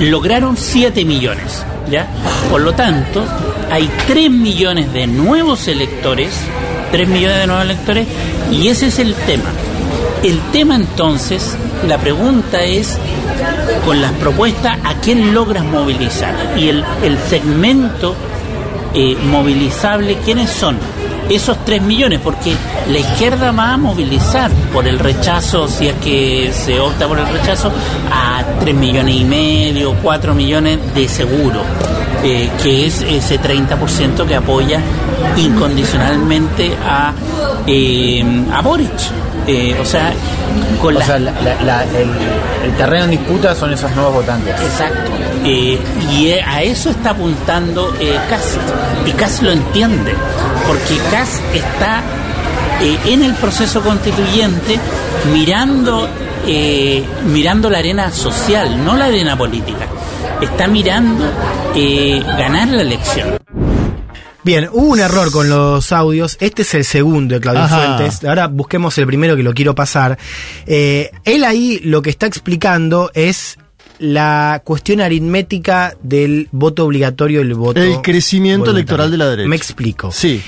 [0.00, 2.06] Lograron 7 millones, ¿ya?
[2.50, 3.24] Por lo tanto,
[3.70, 6.34] hay 3 millones de nuevos electores,
[6.90, 8.06] 3 millones de nuevos electores,
[8.50, 9.50] y ese es el tema.
[10.22, 11.56] El tema entonces,
[11.88, 12.98] la pregunta es,
[13.86, 16.34] con las propuestas, ¿a quién logras movilizar?
[16.56, 18.14] Y el, el segmento
[18.94, 20.76] eh, movilizable, ¿quiénes son?
[21.32, 22.54] Esos 3 millones, porque
[22.90, 27.26] la izquierda va a movilizar por el rechazo, si es que se opta por el
[27.26, 27.72] rechazo,
[28.12, 31.62] a 3 millones y medio, 4 millones de seguro,
[32.22, 34.80] eh, que es ese 30% que apoya
[35.38, 37.14] incondicionalmente a,
[37.66, 39.31] eh, a Boric.
[39.46, 40.12] Eh, o sea,
[40.80, 41.32] con O la- sea, la-
[41.64, 42.10] la- el,
[42.64, 44.54] el terreno en disputa son esos nuevos votantes.
[44.60, 45.10] Exacto.
[45.44, 45.78] Eh,
[46.12, 48.56] y eh, a eso está apuntando eh, Kass.
[49.06, 50.14] Y Kass lo entiende,
[50.68, 52.02] porque Kass está
[52.80, 54.78] eh, en el proceso constituyente
[55.32, 56.08] mirando,
[56.46, 59.86] eh, mirando la arena social, no la arena política.
[60.40, 61.24] Está mirando
[61.74, 63.36] eh, ganar la elección.
[64.44, 66.36] Bien, hubo un error con los audios.
[66.40, 67.96] Este es el segundo de Claudio Ajá.
[67.96, 68.24] Fuentes.
[68.24, 70.18] Ahora busquemos el primero que lo quiero pasar.
[70.66, 73.58] Eh, él ahí lo que está explicando es
[73.98, 77.80] la cuestión aritmética del voto obligatorio y el voto.
[77.80, 78.78] El crecimiento voluntario.
[78.78, 79.48] electoral de la derecha.
[79.48, 80.10] Me explico.
[80.10, 80.42] Sí.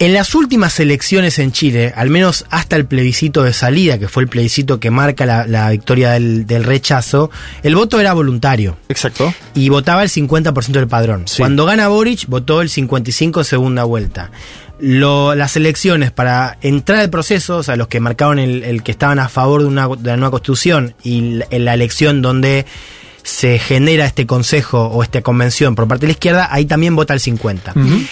[0.00, 4.22] En las últimas elecciones en Chile, al menos hasta el plebiscito de salida, que fue
[4.22, 7.32] el plebiscito que marca la, la victoria del, del rechazo,
[7.64, 8.76] el voto era voluntario.
[8.88, 9.34] Exacto.
[9.54, 11.24] Y votaba el 50% del padrón.
[11.42, 14.30] Cuando gana Boric, votó el 55% segunda vuelta.
[14.78, 18.92] Lo- las elecciones para entrar al proceso, o sea, los que marcaron el, el que
[18.92, 22.66] estaban a favor de, una, de la nueva constitución y la, en la elección donde
[23.24, 27.14] se genera este consejo o esta convención por parte de la izquierda, ahí también vota
[27.14, 28.06] el 50%.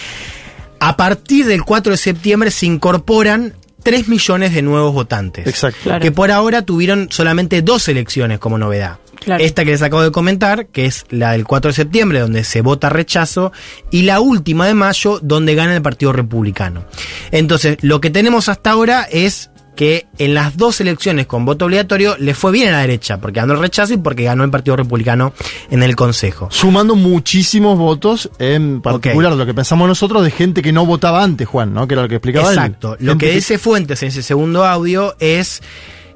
[0.79, 5.47] A partir del 4 de septiembre se incorporan 3 millones de nuevos votantes.
[5.47, 5.79] Exacto.
[5.83, 6.01] Claro.
[6.01, 8.99] Que por ahora tuvieron solamente dos elecciones como novedad.
[9.19, 9.43] Claro.
[9.43, 12.61] Esta que les acabo de comentar, que es la del 4 de septiembre, donde se
[12.61, 13.51] vota rechazo,
[13.89, 16.85] y la última de mayo, donde gana el Partido Republicano.
[17.31, 22.17] Entonces, lo que tenemos hasta ahora es que en las dos elecciones con voto obligatorio
[22.17, 24.75] le fue bien a la derecha, porque ganó el rechazo y porque ganó el Partido
[24.75, 25.33] Republicano
[25.69, 26.49] en el Consejo.
[26.51, 31.47] Sumando muchísimos votos, en particular lo que pensamos nosotros, de gente que no votaba antes,
[31.47, 31.87] Juan, ¿no?
[31.87, 32.57] Que era lo que explicaba él.
[32.57, 32.97] Exacto.
[32.99, 35.61] Lo Gente que dice Fuentes en ese segundo audio es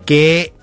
[0.06, 0.54] que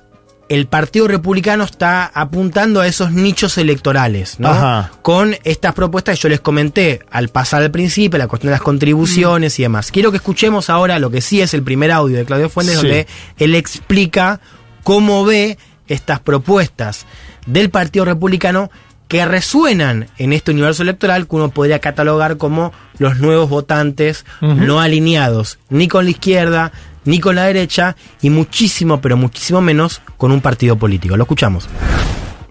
[0.49, 4.49] el Partido Republicano está apuntando a esos nichos electorales, ¿no?
[4.49, 4.93] Ajá.
[5.03, 8.63] Con estas propuestas que yo les comenté al pasar al principio, la cuestión de las
[8.63, 9.91] contribuciones y demás.
[9.93, 12.87] Quiero que escuchemos ahora lo que sí es el primer audio de Claudio Fuentes, Sí.
[12.87, 13.07] donde
[13.39, 14.41] él explica
[14.85, 17.07] cómo ve estas propuestas
[17.47, 18.71] del Partido Republicano
[19.09, 24.81] que resuenan en este universo electoral que uno podría catalogar como los nuevos votantes no
[24.81, 26.73] alineados ni con la izquierda
[27.09, 31.17] ni con la derecha y muchísimo, pero muchísimo menos con un partido político.
[31.17, 31.67] Lo escuchamos.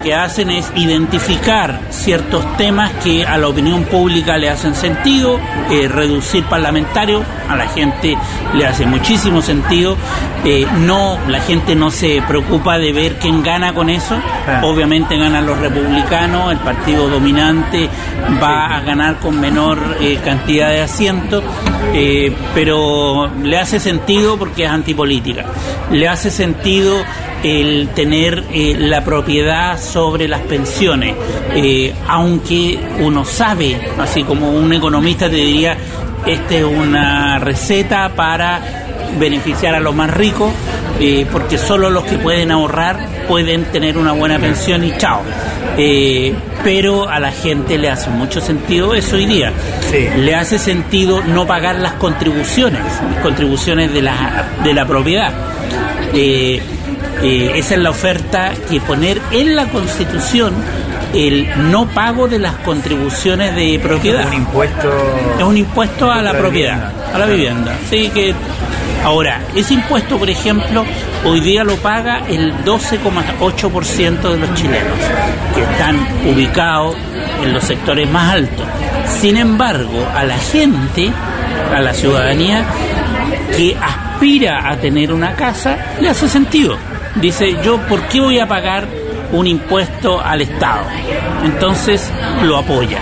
[0.01, 5.39] Que hacen es identificar ciertos temas que a la opinión pública le hacen sentido,
[5.71, 8.15] eh, reducir parlamentarios, a la gente
[8.53, 9.97] le hace muchísimo sentido,
[10.45, 14.15] eh, no, la gente no se preocupa de ver quién gana con eso,
[14.61, 17.89] obviamente ganan los republicanos, el partido dominante
[18.41, 21.43] va a ganar con menor eh, cantidad de asientos,
[22.53, 25.45] pero le hace sentido porque es antipolítica,
[25.91, 27.03] le hace sentido
[27.43, 31.15] el tener eh, la propiedad sobre las pensiones,
[31.55, 35.77] eh, aunque uno sabe, así como un economista te diría,
[36.25, 38.61] esta es una receta para
[39.19, 40.51] beneficiar a los más ricos,
[40.99, 42.97] eh, porque solo los que pueden ahorrar
[43.27, 45.21] pueden tener una buena pensión y chao.
[45.77, 46.33] Eh,
[46.63, 49.53] pero a la gente le hace mucho sentido eso hoy día.
[50.17, 55.31] Le hace sentido no pagar las contribuciones, las contribuciones de la, de la propiedad.
[56.13, 56.61] Eh,
[57.23, 60.53] eh, esa es la oferta que poner en la Constitución
[61.13, 64.27] el no pago de las contribuciones de propiedad.
[64.27, 64.89] Un impuesto.
[65.37, 67.75] Es un impuesto a la propiedad, a la vivienda.
[67.89, 68.35] Sí, que
[69.03, 70.85] ahora, ese impuesto, por ejemplo,
[71.25, 74.97] hoy día lo paga el 12,8% de los chilenos,
[75.55, 76.95] que están ubicados
[77.43, 78.65] en los sectores más altos.
[79.19, 81.11] Sin embargo, a la gente,
[81.73, 82.65] a la ciudadanía
[83.55, 86.77] que aspira a tener una casa, le hace sentido.
[87.21, 88.87] Dice, yo, ¿por qué voy a pagar
[89.31, 90.83] un impuesto al Estado?
[91.43, 92.11] Entonces
[92.43, 92.99] lo apoya.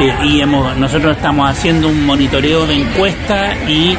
[0.00, 3.96] Eh, y hemos, nosotros estamos haciendo un monitoreo de encuesta y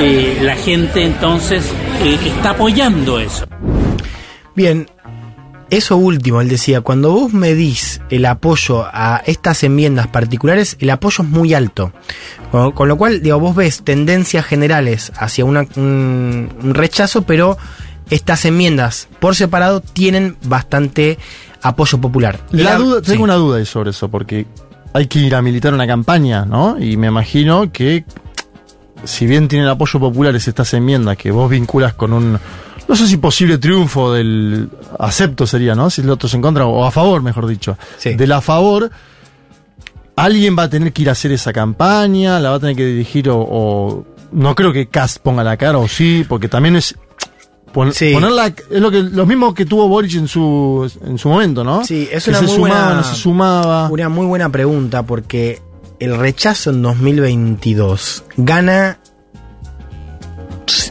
[0.00, 1.70] eh, la gente entonces
[2.02, 3.46] eh, está apoyando eso.
[4.54, 4.86] Bien,
[5.70, 11.22] eso último, él decía, cuando vos medís el apoyo a estas enmiendas particulares, el apoyo
[11.24, 11.92] es muy alto.
[12.50, 17.56] Con, con lo cual, digo, vos ves tendencias generales hacia una- un, un rechazo, pero
[18.10, 21.18] estas enmiendas por separado tienen bastante
[21.62, 22.40] apoyo popular.
[22.52, 23.10] La la- duda, sí.
[23.12, 24.46] tengo una duda ahí sobre eso, porque
[24.92, 26.76] hay que ir a militar una campaña, ¿no?
[26.78, 28.04] Y me imagino que,
[29.04, 32.38] si bien tienen apoyo populares estas enmiendas que vos vinculas con un,
[32.88, 35.90] no sé si posible triunfo del acepto sería, ¿no?
[35.90, 37.76] Si el otro se en contra, o a favor, mejor dicho.
[38.16, 38.90] Del a favor,
[40.16, 42.86] alguien va a tener que ir a hacer esa campaña, la va a tener que
[42.86, 46.94] dirigir, o, o- no creo que Cast ponga la cara, o sí, porque también es.
[47.72, 51.62] Pon- Ponerla es lo que lo mismo que tuvo Boric en su en su momento,
[51.64, 51.84] ¿no?
[51.84, 53.88] Sí, es Que una se muy sumaba, buena, no se sumaba.
[53.90, 55.60] Una muy buena pregunta porque
[56.00, 58.98] el rechazo en 2022 gana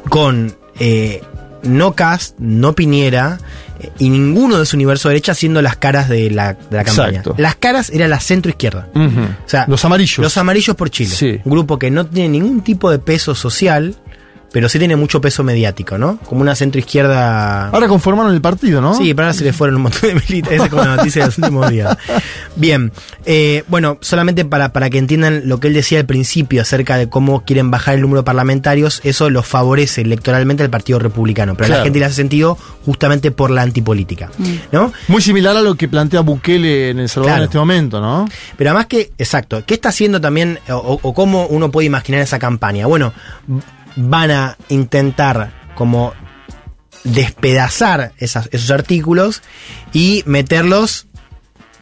[0.10, 1.22] con eh,
[1.64, 3.40] no Cast, no Piñera
[3.80, 7.10] eh, y ninguno de su universo derecha siendo las caras de la, de la campaña.
[7.20, 7.36] Exacto.
[7.38, 8.88] Las caras era la centro izquierda.
[8.95, 10.20] O sea, los amarillos.
[10.20, 11.41] Los amarillos por Chile.
[11.44, 13.95] Un grupo que no tiene ningún tipo de peso social,
[14.52, 16.18] pero sí tiene mucho peso mediático, ¿no?
[16.26, 17.68] Como una centro izquierda.
[17.69, 18.94] Ahora conformaron el partido, ¿no?
[18.95, 20.56] Sí, pero ahora se le fueron un montón de militares.
[20.57, 21.98] Esa es como la noticia de los últimos días.
[22.56, 22.91] Bien,
[23.26, 27.10] eh, bueno, solamente para, para que entiendan lo que él decía al principio acerca de
[27.10, 31.74] cómo quieren bajar el número de parlamentarios, eso lo favorece electoralmente al Partido Republicano, pero
[31.74, 34.30] a la gente le hace sentido justamente por la antipolítica.
[34.72, 34.91] ¿No?
[35.07, 37.44] Muy similar a lo que plantea Bukele en El Salvador Claro.
[37.44, 38.28] en este momento, ¿no?
[38.57, 42.40] Pero además que, exacto, ¿qué está haciendo también o, o cómo uno puede imaginar esa
[42.40, 42.86] campaña?
[42.88, 43.14] Bueno,
[43.98, 46.14] van a intentar como
[47.03, 49.41] despedazar esas- esos artículos
[49.94, 51.07] y meterlos,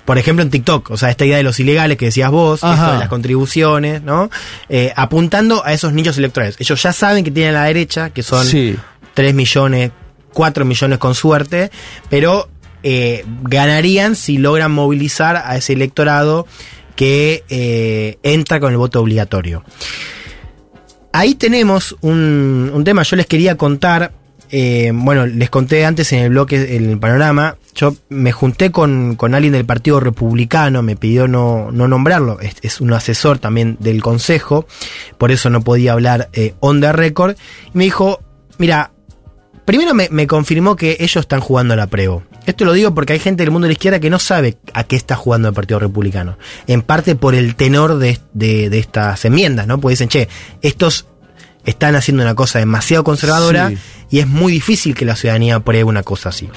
[0.06, 0.92] por ejemplo, en TikTok.
[0.92, 4.30] O sea, esta idea de los ilegales que decías vos, esto de las contribuciones, ¿no?
[4.70, 6.56] Eh, apuntando a esos nichos electorales.
[6.60, 8.76] Ellos ya saben que tienen a la derecha, que son Sí.
[9.14, 9.92] 3 millones,
[10.34, 11.72] 4 millones con suerte,
[12.10, 12.50] pero
[12.88, 16.46] eh, ganarían si logran movilizar a ese electorado
[16.96, 19.64] que eh, entra con el voto obligatorio.
[21.16, 24.12] Ahí tenemos un, tema, yo les quería contar,
[24.52, 29.16] eh, bueno, les conté antes en el bloque, en el panorama, yo me junté con,
[29.16, 34.02] con alguien del Partido Republicano, me pidió no, no nombrarlo, es, un asesor también del
[34.02, 34.68] Consejo,
[35.18, 37.38] por eso no podía hablar eh, on the record,
[37.74, 38.20] y me dijo,
[38.58, 38.92] mira,
[39.64, 42.24] primero me, me confirmó que ellos están jugando a la Prevo.
[42.46, 44.84] Esto lo digo porque hay gente del mundo de la izquierda que no sabe a
[44.84, 46.38] qué está jugando el Partido Republicano.
[46.68, 49.80] En parte por el tenor de, de- de estas enmiendas, ¿no?
[49.80, 50.28] Porque dicen, che,
[50.62, 51.08] estos
[51.66, 53.78] están haciendo una cosa demasiado conservadora Sí.
[54.12, 56.48] y es muy difícil que la ciudadanía apruebe una cosa así.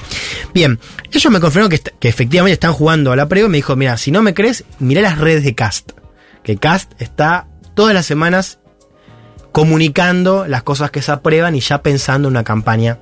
[0.53, 0.79] Bien,
[1.11, 3.97] ellos me confirmaron que, que efectivamente están jugando a la Prevo y me dijo, mira,
[3.97, 5.93] si no me crees, mirá las redes de Cast.
[6.43, 8.59] Que Cast está todas las semanas
[9.51, 12.99] comunicando las cosas que se aprueban y ya pensando en una campaña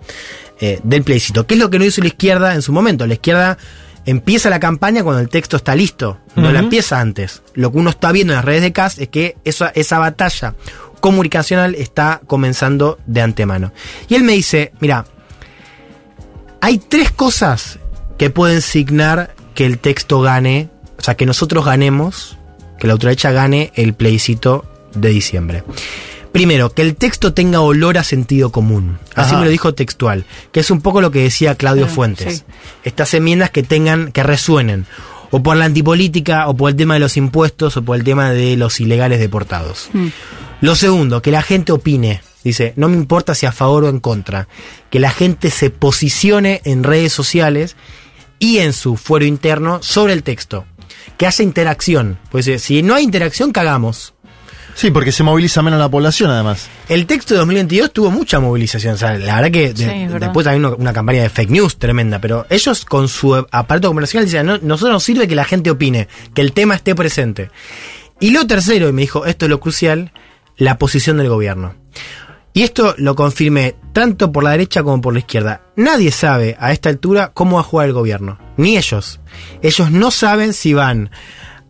[0.60, 1.46] eh, del plebiscito.
[1.46, 3.06] ¿Qué es lo que no hizo la izquierda en su momento?
[3.06, 3.58] La izquierda
[4.06, 7.42] empieza la campaña cuando el texto está listo, no la empieza antes.
[7.54, 10.56] Lo que uno está viendo en las redes de CAS es que esa, esa batalla
[11.00, 13.74] comunicacional está comenzando de antemano.
[14.08, 15.06] Y él me dice, mira,
[16.62, 17.80] hay tres cosas
[18.18, 22.38] que pueden signar que el texto gane, o sea, que nosotros ganemos,
[22.80, 24.66] que la ultraderecha gane el plebiscito
[24.96, 25.64] de diciembre.
[26.38, 29.00] Primero, que el texto tenga olor a sentido común.
[29.16, 29.40] Así Ajá.
[29.40, 32.38] me lo dijo textual, que es un poco lo que decía Claudio Claro, Fuentes.
[32.38, 32.44] sí.
[32.84, 34.86] Estas enmiendas que tengan, que resuenen,
[35.32, 38.30] o por la antipolítica, o por el tema de los impuestos, o por el tema
[38.32, 39.90] de los ilegales deportados.
[39.94, 40.08] Mm.
[40.62, 42.22] Lo segundo, que la gente opine.
[42.44, 44.48] Dice, no me importa si a favor o en contra.
[44.90, 47.76] Que la gente se posicione en redes sociales
[48.40, 50.66] y en su fuero interno sobre el texto.
[51.18, 52.20] Que haya interacción.
[52.30, 54.14] Pues eh, si no hay interacción, cagamos.
[54.78, 56.70] Sí, porque se moviliza menos la población, además.
[56.88, 58.94] El texto de 2022 tuvo mucha movilización.
[58.94, 60.28] O sea, la verdad que de- Sí, es verdad.
[60.28, 62.20] después hay una, una campaña de fake news tremenda.
[62.20, 66.08] Pero ellos con su aparato comercial dicen, no, nosotros nos sirve que la gente opine,
[66.36, 67.50] que el tema esté presente.
[68.20, 70.12] Y lo tercero, y me dijo, esto es lo crucial,
[70.58, 71.74] la posición del gobierno.
[72.54, 75.62] Y esto lo confirmé tanto por la derecha como por la izquierda.
[75.76, 78.38] Nadie sabe a esta altura cómo va a jugar el gobierno.
[78.58, 79.20] Ni ellos.
[79.64, 81.10] Ellos no saben si van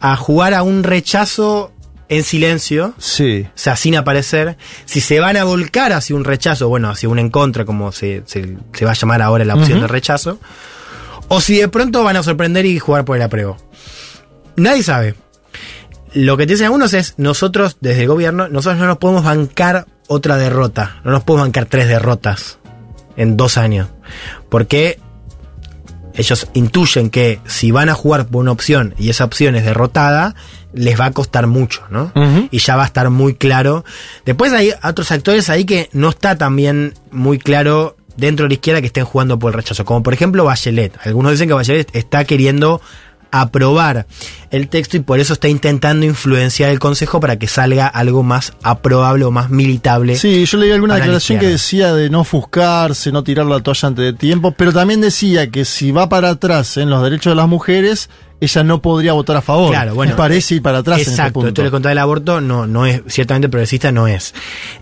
[0.02, 1.72] a jugar a un rechazo
[2.10, 2.94] en silencio.
[2.98, 3.46] Sí.
[3.48, 4.58] O sea, sin aparecer.
[4.86, 8.24] Si se van a volcar hacia un rechazo, bueno, hacia un en contra, como se,
[8.26, 10.40] se- se va a llamar ahora la opción de rechazo.
[11.28, 13.58] O si de pronto van a sorprender y jugar por el apruebo.
[14.56, 15.16] Nadie sabe.
[16.14, 19.86] Lo que te dicen algunos es, nosotros, desde el gobierno, nosotros no nos podemos bancar
[20.08, 21.02] otra derrota.
[21.04, 22.60] No nos podemos bancar tres derrotas
[23.18, 23.90] en dos años.
[24.50, 25.00] Porque
[26.18, 30.36] ellos intuyen que si van a jugar por una opción y esa opción es derrotada,
[30.74, 32.12] les va a costar mucho, ¿no?
[32.52, 33.86] Y ya va a estar muy claro.
[34.26, 38.82] Después hay otros actores ahí que no está también muy claro dentro de la izquierda
[38.82, 39.86] que estén jugando por el rechazo.
[39.86, 40.98] Como por ejemplo Bachelet.
[41.06, 42.82] Algunos dicen que Bachelet está queriendo
[43.32, 44.06] aprobar
[44.52, 48.54] el texto y por eso está intentando influenciar el Consejo para que salga algo más
[48.64, 50.16] aprobable o más militable.
[50.16, 54.06] Sí, yo leí alguna declaración que decía de no ofuscarse, no tirar la toalla antes
[54.06, 57.48] de tiempo, pero también decía que si va para atrás en los derechos de las
[57.48, 59.72] mujeres, ella no podría votar a favor.
[59.72, 60.14] Claro, bueno.
[60.14, 61.48] Y parece ir para atrás en este Exacto, punto.
[61.50, 64.34] esto le contaba el aborto, no, no es, ciertamente progresista no es.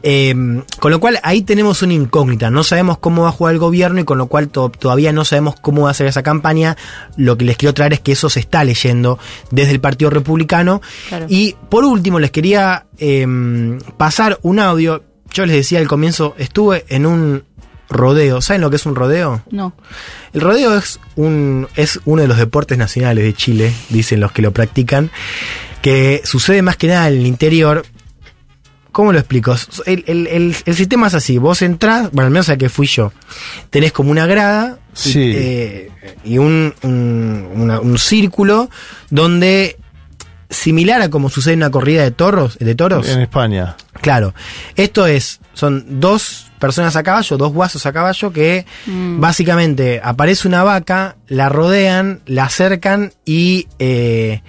[0.04, 0.34] Eh,
[0.80, 4.00] con lo cual ahí tenemos una incógnita, no sabemos cómo va a jugar el gobierno
[4.00, 6.76] y con lo cual to- todavía no sabemos cómo va a ser esa campaña.
[7.16, 9.20] Lo que les quiero traer es que eso se está leyendo
[9.52, 10.82] desde el Partido Republicano.
[11.08, 11.26] Claro.
[11.30, 13.26] Y por último les quería eh,
[13.98, 15.04] pasar un audio,
[15.34, 17.44] yo les decía al comienzo, estuve en un
[17.90, 19.44] rodeo, ¿saben lo que es un rodeo?
[19.52, 19.74] No.
[20.34, 24.42] El rodeo es un es uno de los deportes nacionales de Chile, dicen los que
[24.42, 25.12] lo practican,
[25.82, 27.86] que sucede más que nada en el interior.
[28.92, 29.54] ¿Cómo lo explico?
[29.86, 32.88] El, el- el- el sistema es así, vos entrás, bueno, al menos a que fui
[32.88, 33.12] yo,
[33.70, 35.92] tenés como una grada y, eh,
[36.24, 38.70] y un, un, una- un círculo
[39.10, 39.76] donde,
[40.50, 43.76] similar a como sucede en una corrida de toros, de toros, En España.
[44.00, 44.34] Claro.
[44.78, 49.20] Esto es, son dos personas a caballo, dos guasos a caballo que Mm.
[49.20, 54.42] básicamente aparece una vaca, la rodean, la acercan y eh,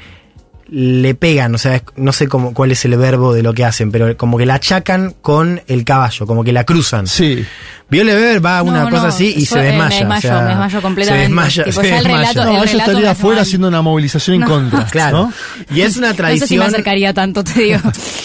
[0.68, 3.92] le pegan, o sea, no sé cómo, cuál es el verbo de lo que hacen,
[3.92, 7.06] pero como que la achacan con el caballo, como que la cruzan.
[7.06, 7.44] Sí.
[7.88, 9.88] Viole Weber va a una No, cosa no, así y se eh, desmaya.
[9.90, 11.24] me desmayo, o sea, me desmayo completamente.
[11.24, 12.32] Se desmaya, Tipo, se ya el desmaya.
[12.32, 14.86] relato- No, el estaría afuera haciendo una movilización en contra.
[14.90, 15.30] Claro.
[15.68, 15.74] ¿no?
[15.76, 16.62] Y es una No sé si me tradición.
[16.64, 17.78] acercaría tanto, te digo.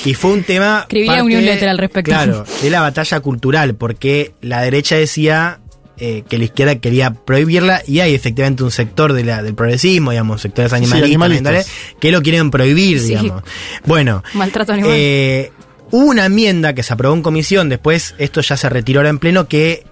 [0.06, 0.80] Y fue un tema.
[0.82, 2.10] Escribiría parte un newsletter al respecto.
[2.12, 5.60] Claro, de la batalla cultural, porque la derecha decía
[6.04, 10.10] eh, que la izquierda quería prohibirla y hay efectivamente un sector de la, del progresismo,
[10.12, 11.48] digamos, sectores animalistas, animalistas.
[11.48, 13.10] ambientales, que lo quieren prohibir, Sí.
[13.10, 13.44] digamos.
[13.86, 14.92] Bueno, Maltrato animal.
[14.94, 15.52] eh,
[15.92, 19.20] hubo una enmienda que se aprobó en comisión, después esto ya se retiró ahora en
[19.20, 19.84] pleno, que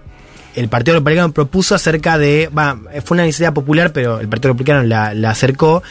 [0.56, 4.82] el Partido Republicano propuso acerca de, va, fue una iniciativa popular, pero el Partido Republicano
[4.82, 5.82] la, la acercó,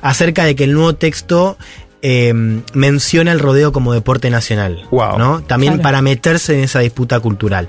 [0.00, 1.58] acerca de que el nuevo texto
[2.02, 2.32] eh,
[2.72, 5.18] menciona el rodeo como deporte nacional, Wow.
[5.18, 5.42] ¿no?
[5.42, 5.82] También Claro.
[5.82, 7.68] para meterse en esa disputa cultural.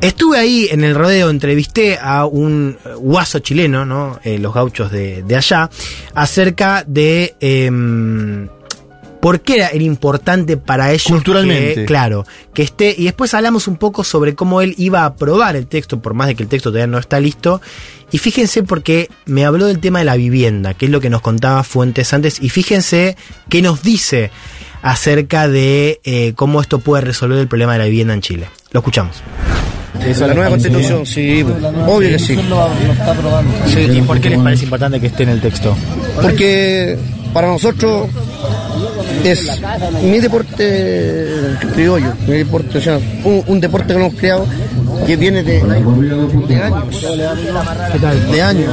[0.00, 4.20] Estuve ahí en el rodeo, entrevisté a un eh, guaso chileno, ¿no?
[4.24, 5.70] Eh, los gauchos de, de allá,
[6.14, 8.48] acerca de em,
[9.20, 11.04] por qué era, era importante para ellos.
[11.04, 11.74] Culturalmente.
[11.74, 12.94] que, claro, que esté.
[12.96, 16.28] Y después hablamos un poco sobre cómo él iba a aprobar el texto, por más
[16.28, 17.62] de que el texto todavía no está listo.
[18.12, 21.22] Y fíjense porque me habló del tema de la vivienda, que es lo que nos
[21.22, 22.40] contaba Fuentes antes.
[22.40, 23.16] Y fíjense
[23.48, 24.30] qué nos dice
[24.82, 28.48] acerca de eh, cómo esto puede resolver el problema de la vivienda en Chile.
[28.70, 29.22] Lo escuchamos.
[30.20, 31.44] La nueva constitución, sí,
[31.86, 32.38] obvio que sí.
[33.92, 35.74] ¿Y por qué les parece importante que esté en el texto?
[36.20, 36.96] Porque
[37.32, 38.08] para nosotros
[39.24, 39.60] es
[40.02, 41.26] mi deporte
[41.74, 44.46] criollo, mi deporte, o sea, un, un deporte que hemos creado
[45.06, 46.84] que viene de, de años.
[47.92, 48.30] ¿Qué tal?
[48.32, 48.70] De años.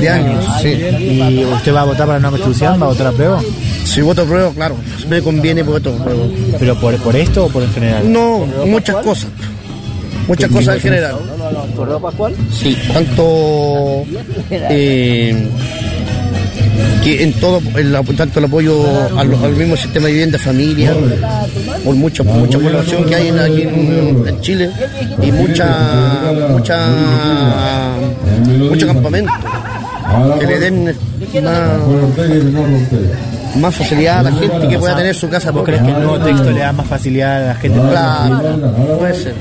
[0.00, 0.68] De años, sí.
[0.68, 2.80] ¿Y usted va a votar para la no constitución?
[2.80, 3.40] ¿Va a votar a prueba?
[3.84, 4.76] Si voto prueba, claro,
[5.08, 6.24] me conviene voto prueba.
[6.58, 8.10] ¿Pero por, por esto o por en general?
[8.12, 9.28] No, muchas cosas.
[10.28, 11.16] Muchas ¿Qué cosas en general.
[11.76, 12.34] ¿Por Pascual?
[12.52, 14.04] Sí, tanto
[14.50, 15.48] eh,
[17.02, 18.84] que en todo, el, tanto el apoyo
[19.18, 20.94] al, al mismo sistema de vivienda, familia,
[21.84, 24.70] por mucha, mucha población que hay en, aquí en, en Chile
[25.20, 26.86] y mucha, mucha,
[28.46, 29.32] mucho campamento
[30.38, 30.84] que le den
[31.42, 35.94] más, más facilidad a la gente que pueda tener su casa ¿Vos crees que el
[35.94, 37.80] nuevo texto le da más facilidad a la gente?
[37.80, 39.34] Claro, puede ser.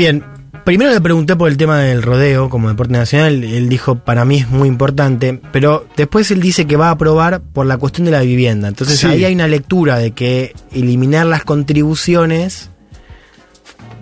[0.00, 0.24] Bien,
[0.64, 3.44] primero le pregunté por el tema del rodeo como deporte nacional.
[3.44, 7.42] Él dijo, para mí es muy importante, pero después él dice que va a aprobar
[7.42, 8.68] por la cuestión de la vivienda.
[8.68, 9.06] Entonces Sí.
[9.08, 12.70] ahí hay una lectura de que eliminar las contribuciones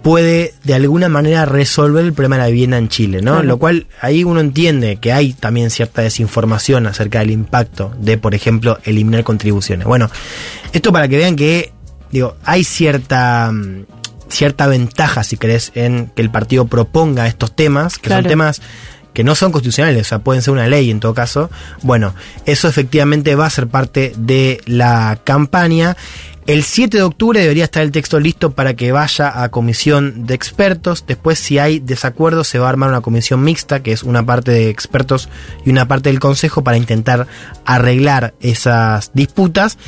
[0.04, 3.32] puede de alguna manera resolver el problema de la vivienda en Chile, ¿no?
[3.32, 3.48] Claro.
[3.48, 8.36] Lo cual ahí uno entiende que hay también cierta desinformación acerca del impacto de, por
[8.36, 9.84] ejemplo, eliminar contribuciones.
[9.84, 10.08] Bueno,
[10.72, 11.72] esto para que vean que,
[12.12, 13.97] digo, hay cierta mm,
[14.28, 18.22] cierta ventaja, si querés, en que el partido proponga estos temas, que Claro.
[18.22, 18.62] son temas
[19.14, 21.50] que no son constitucionales, o sea, pueden ser una ley en todo caso.
[21.82, 22.14] Bueno,
[22.46, 25.96] eso efectivamente va a ser parte de la campaña.
[26.46, 30.34] El 7 de octubre debería estar el texto listo para que vaya a comisión de
[30.34, 31.04] expertos.
[31.06, 34.52] Después, si hay desacuerdo, se va a armar una comisión mixta, que es una parte
[34.52, 35.28] de expertos
[35.66, 37.26] y una parte del consejo, para intentar
[37.66, 39.78] arreglar esas disputas.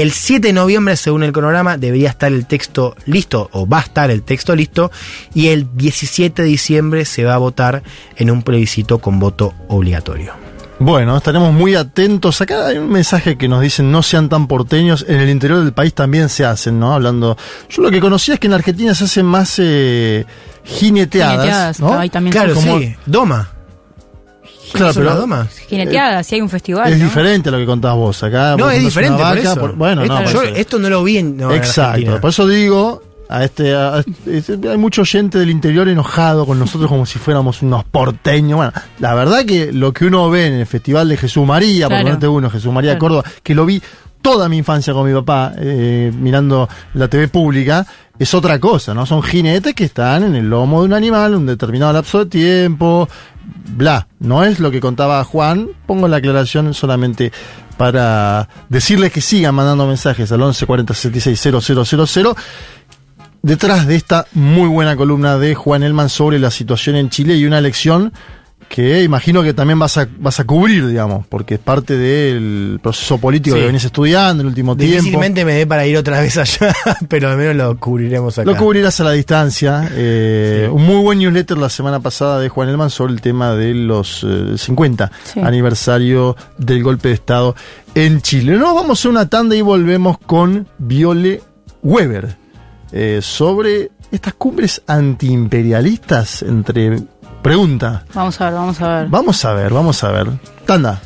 [0.00, 3.82] El 7 de noviembre, según el cronograma, debería estar el texto listo, o va a
[3.82, 4.90] estar el texto listo,
[5.34, 7.82] y el 17 de diciembre se va a votar
[8.16, 10.32] en un plebiscito con voto obligatorio.
[10.78, 12.40] Bueno, estaremos muy atentos.
[12.40, 15.04] Acá hay un mensaje que nos dicen no sean tan porteños.
[15.06, 16.94] En el interior del país también se hacen, ¿no?
[16.94, 17.36] Hablando.
[17.68, 20.24] Yo lo que conocía es que en Argentina se hacen más eh,
[20.64, 21.32] jineteadas.
[21.34, 21.98] Jineteadas, ¿no?
[21.98, 22.96] ahí también Claro, Como- sí.
[23.04, 23.50] Doma.
[24.72, 25.58] Claro, ¿Son las pero domas?
[25.68, 26.92] Jineteadas, si hay un festival.
[26.92, 27.04] es ¿no?
[27.04, 28.22] diferente a lo que contabas vos.
[28.22, 29.60] Acá No, vos es contás diferente, por vaca, eso.
[29.60, 30.54] por- bueno, esto, no, por yo eso.
[30.56, 32.20] esto no lo vi en, no, Exacto.
[32.20, 36.88] Por eso digo, a este, a este- hay mucho oyente del interior enojado con nosotros
[36.90, 38.56] como si fuéramos unos porteños.
[38.56, 41.90] Bueno, la verdad que lo que uno ve en el Festival de Jesús María, por
[41.94, 42.04] Claro.
[42.04, 43.16] ponerte uno, Jesús María de Claro.
[43.22, 43.80] Córdoba, que lo vi
[44.22, 47.86] toda mi infancia con mi papá, eh, mirando la TV pública,
[48.18, 49.06] es otra cosa, ¿no?
[49.06, 53.08] Son jinetes que están en el lomo de un animal un determinado lapso de tiempo,
[53.68, 54.08] bla.
[54.18, 57.32] No es lo que contaba Juan, pongo la aclaración solamente
[57.76, 62.36] para decirles que sigan mandando mensajes al 11 40 66 000
[63.42, 67.46] detrás de esta muy buena columna de Juan Elman sobre la situación en Chile y
[67.46, 68.12] una lección
[68.70, 73.18] que imagino que también vas a, vas a cubrir, digamos, porque es parte del proceso
[73.18, 73.60] político Sí.
[73.62, 74.94] que venís estudiando en el último tiempo.
[74.94, 76.72] Difícilmente me dé para ir otra vez allá,
[77.08, 78.48] pero al menos lo cubriremos acá.
[78.48, 79.90] Lo cubrirás a la distancia.
[79.92, 83.74] Eh, Un muy buen newsletter la semana pasada de Juan Elman sobre el tema de
[83.74, 85.40] los eh, 50 Sí.
[85.40, 87.56] aniversario del golpe de Estado
[87.96, 88.52] en Chile.
[88.56, 91.42] Nos vamos a hacer una tanda y volvemos con Viole
[91.82, 92.36] Weber
[92.92, 97.00] eh, sobre estas cumbres antiimperialistas entre...
[97.42, 98.04] Pregunta.
[98.14, 99.08] Vamos a ver, vamos a ver.
[99.08, 100.26] Vamos a ver, vamos a ver.
[100.66, 101.00] Tanda.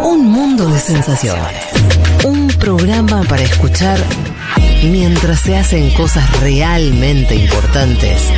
[0.00, 1.44] Un mundo de sensaciones.
[2.24, 3.98] Un programa para escuchar
[4.82, 8.30] mientras se hacen cosas realmente importantes,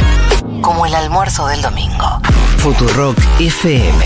[0.65, 2.23] como el almuerzo del domingo.
[2.57, 4.03] Futurock FM.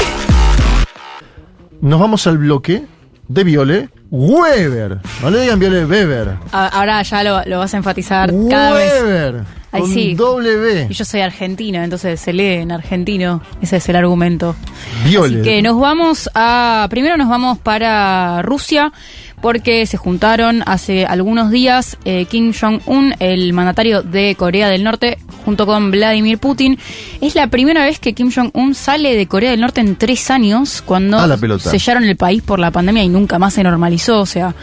[1.83, 2.85] Nos vamos al bloque
[3.29, 4.99] de Viole Weber.
[5.23, 6.37] No le digan Viole Weber.
[6.51, 8.93] Ahora ya lo, lo vas a enfatizar cada vez.
[8.93, 9.45] Weber.
[9.71, 10.15] Ay, con sí.
[10.15, 13.41] doble Y yo soy argentina, entonces se lee en argentino.
[13.61, 14.57] Ese es el argumento.
[15.05, 15.41] Viole.
[15.41, 16.89] Así que nos vamos a.
[16.91, 18.93] Primero nos vamos para Rusia,
[19.41, 25.19] porque se juntaron hace algunos días eh, Kim Jong-un, el mandatario de Corea del Norte,
[25.45, 26.79] junto con Vladimir Putin.
[27.21, 30.83] Es la primera vez que Kim Jong-un sale de Corea del Norte en tres años,
[30.83, 31.71] cuando A la pelota.
[31.71, 34.21] sellaron el país por la pandemia y nunca más se normalizó.
[34.21, 34.55] O sea.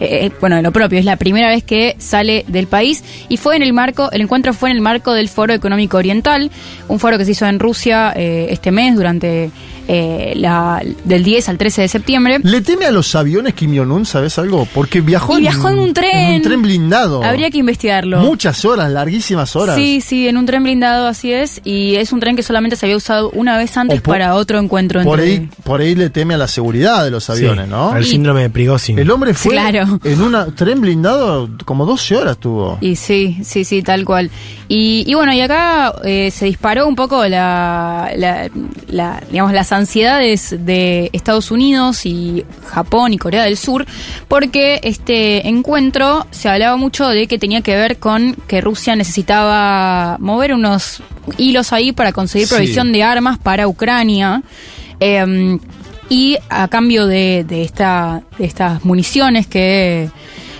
[0.00, 3.56] eh, eh, bueno, lo propio, es la primera vez que sale del país y fue
[3.56, 6.50] en el marco, el encuentro fue en el marco del Foro Económico Oriental,
[6.86, 9.50] un foro que se hizo en Rusia eh, este mes durante
[9.88, 12.38] eh, la, del 10 al 13 de septiembre.
[12.42, 14.68] ¿Le teme a los aviones Kim Jong-un, sabes algo?
[14.74, 16.16] Porque viajó, Y viajó en un tren.
[16.16, 17.24] en un tren blindado.
[17.24, 18.20] Habría que investigarlo.
[18.20, 19.76] Muchas horas, larguísimas horas.
[19.76, 21.60] Sí, sí, en un tren blindado así es.
[21.64, 24.58] Y es un tren que solamente se había usado una vez antes por- para otro
[24.58, 25.32] encuentro Por entre...
[25.34, 27.90] ahí, por ahí le teme a la seguridad de los aviones, Sí, ¿no?
[27.90, 28.98] al síndrome de Prigozhin.
[28.98, 29.98] El hombre fue Claro.
[30.04, 32.76] en un tren blindado como 12 horas tuvo.
[32.80, 34.30] Y sí, sí, sí, tal cual.
[34.68, 38.50] Y, y bueno, y acá eh, se disparó un poco la, la-
[38.88, 43.86] la, digamos, las ansiedades de Estados Unidos y Japón y Corea del Sur,
[44.28, 50.16] porque este encuentro se hablaba mucho de que tenía que ver con que Rusia necesitaba
[50.20, 51.02] mover unos
[51.38, 52.54] hilos ahí para conseguir Sí.
[52.54, 54.42] provisión de armas para Ucrania.
[55.00, 55.58] Eh,
[56.10, 60.08] y a cambio de, de, esta, de estas municiones que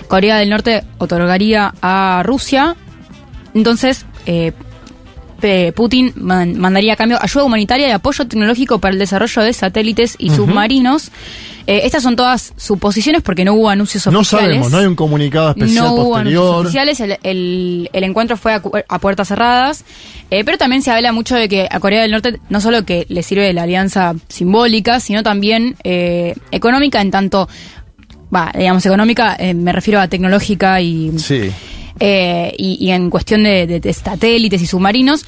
[0.07, 2.75] Corea del Norte otorgaría a Rusia,
[3.55, 4.51] entonces eh,
[5.39, 9.53] Pe- Putin man- mandaría a cambio ayuda humanitaria y apoyo tecnológico para el desarrollo de
[9.53, 11.11] satélites y submarinos.
[11.67, 14.47] Eh, estas son todas suposiciones porque no hubo anuncios No oficiales.
[14.47, 16.65] sabemos, no hay un comunicado especial No hubo anuncios posterior.
[16.65, 19.85] oficiales, el, el- el encuentro fue a, a puertas cerradas,
[20.31, 23.05] eh, pero también se habla mucho de que a Corea del Norte no solo que
[23.09, 27.47] le sirve la alianza simbólica, sino también eh, económica en tanto,
[28.35, 31.51] va, digamos económica, eh, me refiero a tecnológica y, Sí.
[31.99, 35.25] Eh, y, y en cuestión de, de- de satélites y submarinos,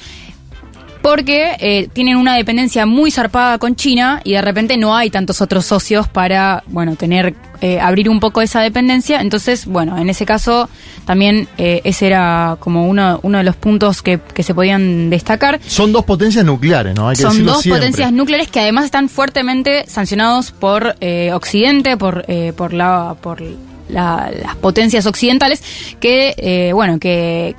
[1.02, 5.40] porque eh, tienen una dependencia muy zarpada con China y de repente no hay tantos
[5.40, 9.20] otros socios para, bueno, tener, eh, abrir un poco esa dependencia.
[9.20, 10.68] Entonces, bueno, en ese caso
[11.04, 15.58] también eh, ese era como uno, uno de los puntos que, que se podían destacar.
[15.66, 17.08] Son dos potencias nucleares, ¿no?
[17.08, 17.80] Hay que Son dos siempre.
[17.80, 23.42] potencias nucleares que además están fuertemente sancionados por eh, Occidente, por, eh, por, la, por
[23.88, 25.62] la- las potencias occidentales,
[26.00, 27.54] que, eh, bueno, que,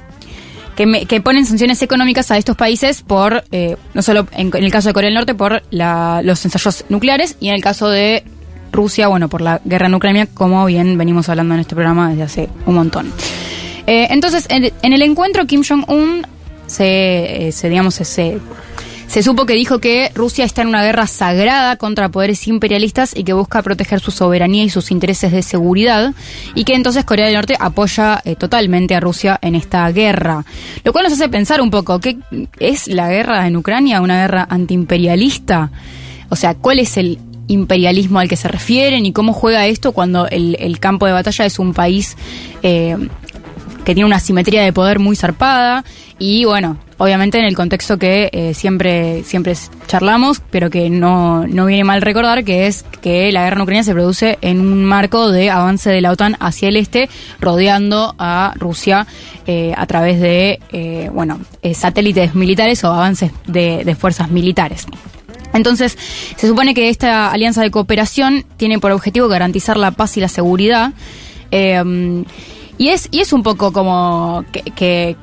[0.76, 4.72] que, me- que ponen sanciones económicas a estos países por, eh, no solo en, el
[4.72, 8.24] caso de Corea del Norte, por la- los ensayos nucleares y en el caso de
[8.72, 12.24] Rusia, bueno, por la guerra en Ucrania, como bien venimos hablando en este programa desde
[12.24, 13.12] hace un montón.
[13.86, 16.26] Eh, entonces, en, en el encuentro, Kim Jong-un
[16.66, 18.40] se, eh, se, digamos, se,
[19.14, 23.23] se, supo que dijo que Rusia está en una guerra sagrada contra poderes imperialistas y
[23.23, 26.15] que busca proteger su soberanía y sus intereses de seguridad
[26.56, 30.45] y que entonces Corea del Norte apoya eh, totalmente a Rusia en esta guerra.
[30.84, 32.18] Lo cual nos hace pensar un poco, ¿qué
[32.60, 35.69] es la guerra en Ucrania una guerra antiimperialista?
[36.30, 40.27] O sea, ¿cuál es el imperialismo al que se refieren y cómo juega esto cuando
[40.27, 42.18] el, el campo de batalla es un país
[42.64, 42.98] eh,
[43.85, 45.84] que tiene una simetría de poder muy zarpada
[46.18, 49.54] y bueno, obviamente en el contexto que eh, siempre siempre
[49.88, 53.84] charlamos, pero que no, no viene mal recordar, que es que la guerra en Ucrania
[53.84, 57.10] se produce en un marco de avance de la OTAN hacia el este,
[57.42, 59.06] rodeando a Rusia
[59.46, 61.42] eh, a través de eh, bueno
[61.74, 64.86] satélites militares o avances de, fuerzas militares.
[65.54, 65.98] Entonces,
[66.38, 70.30] se supone que esta alianza de cooperación tiene por objetivo garantizar la paz y la
[70.30, 70.94] seguridad.
[71.52, 75.16] y, es, y es un poco como que-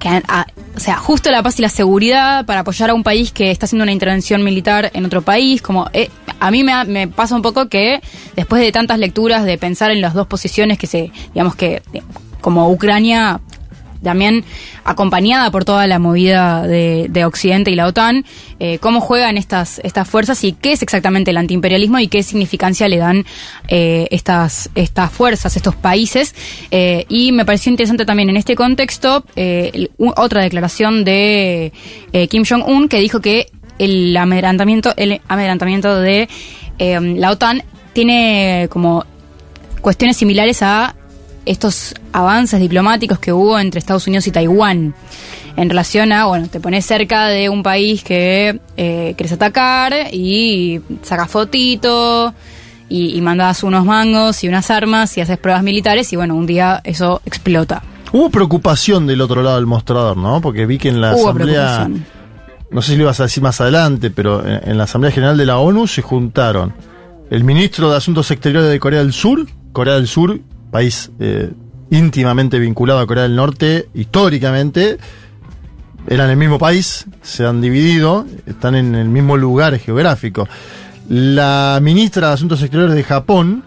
[0.00, 3.30] que a- o sea, justo la paz y la seguridad para apoyar a un país
[3.32, 6.08] que está haciendo una intervención militar en otro país, como eh,
[6.40, 8.00] a mí me, me pasa un poco que
[8.34, 11.82] después de tantas lecturas de pensar en las dos posiciones que se, digamos que
[12.40, 13.40] como Ucrania
[14.02, 14.44] también
[14.84, 18.24] acompañada por toda la movida de, de Occidente y la OTAN,
[18.58, 22.88] eh, cómo juegan estas, estas fuerzas y qué es exactamente el antiimperialismo y qué significancia
[22.88, 23.24] le dan
[23.68, 26.34] eh, estas, estas fuerzas, estos países.
[26.70, 31.72] Eh, y me pareció interesante también en este contexto eh, otra declaración de
[32.28, 33.46] Kim Jong-un que dijo que
[33.78, 36.28] el amedrantamiento, el amedrantamiento de
[36.78, 37.62] la OTAN
[37.92, 39.04] tiene como
[39.80, 40.94] cuestiones similares a
[41.46, 44.94] estos avances diplomáticos que hubo entre Estados Unidos y Taiwán
[45.56, 50.80] en relación a, bueno, te pones cerca de un país que eh, querés atacar y
[51.02, 52.32] sacas fotito
[52.88, 56.46] y, y mandas unos mangos y unas armas y haces pruebas militares y bueno, un
[56.46, 57.82] día eso explota.
[58.12, 60.40] Hubo preocupación del otro lado del mostrador, ¿no?
[60.40, 61.88] Porque vi que en la Hubo asamblea,
[62.70, 65.36] no sé si lo ibas a decir más adelante, pero en, en la Asamblea General
[65.36, 66.74] de la ONU se juntaron
[67.30, 70.40] el ministro de Asuntos Exteriores de Corea del Sur, Corea del Sur,
[70.70, 71.50] país eh,
[71.90, 74.98] íntimamente vinculado a Corea del Norte, históricamente,
[76.06, 80.48] eran el mismo país, se han dividido, están en el mismo lugar geográfico.
[81.08, 83.64] La ministra de Asuntos Exteriores de Japón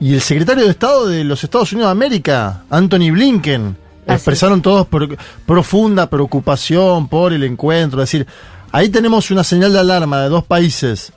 [0.00, 3.76] y el secretario de Estado de los Estados Unidos de América, Anthony Blinken,
[4.06, 5.08] expresaron todos pro-
[5.44, 8.02] profunda preocupación por el encuentro.
[8.02, 8.26] Es decir,
[8.72, 11.12] ahí tenemos una señal de alarma de dos países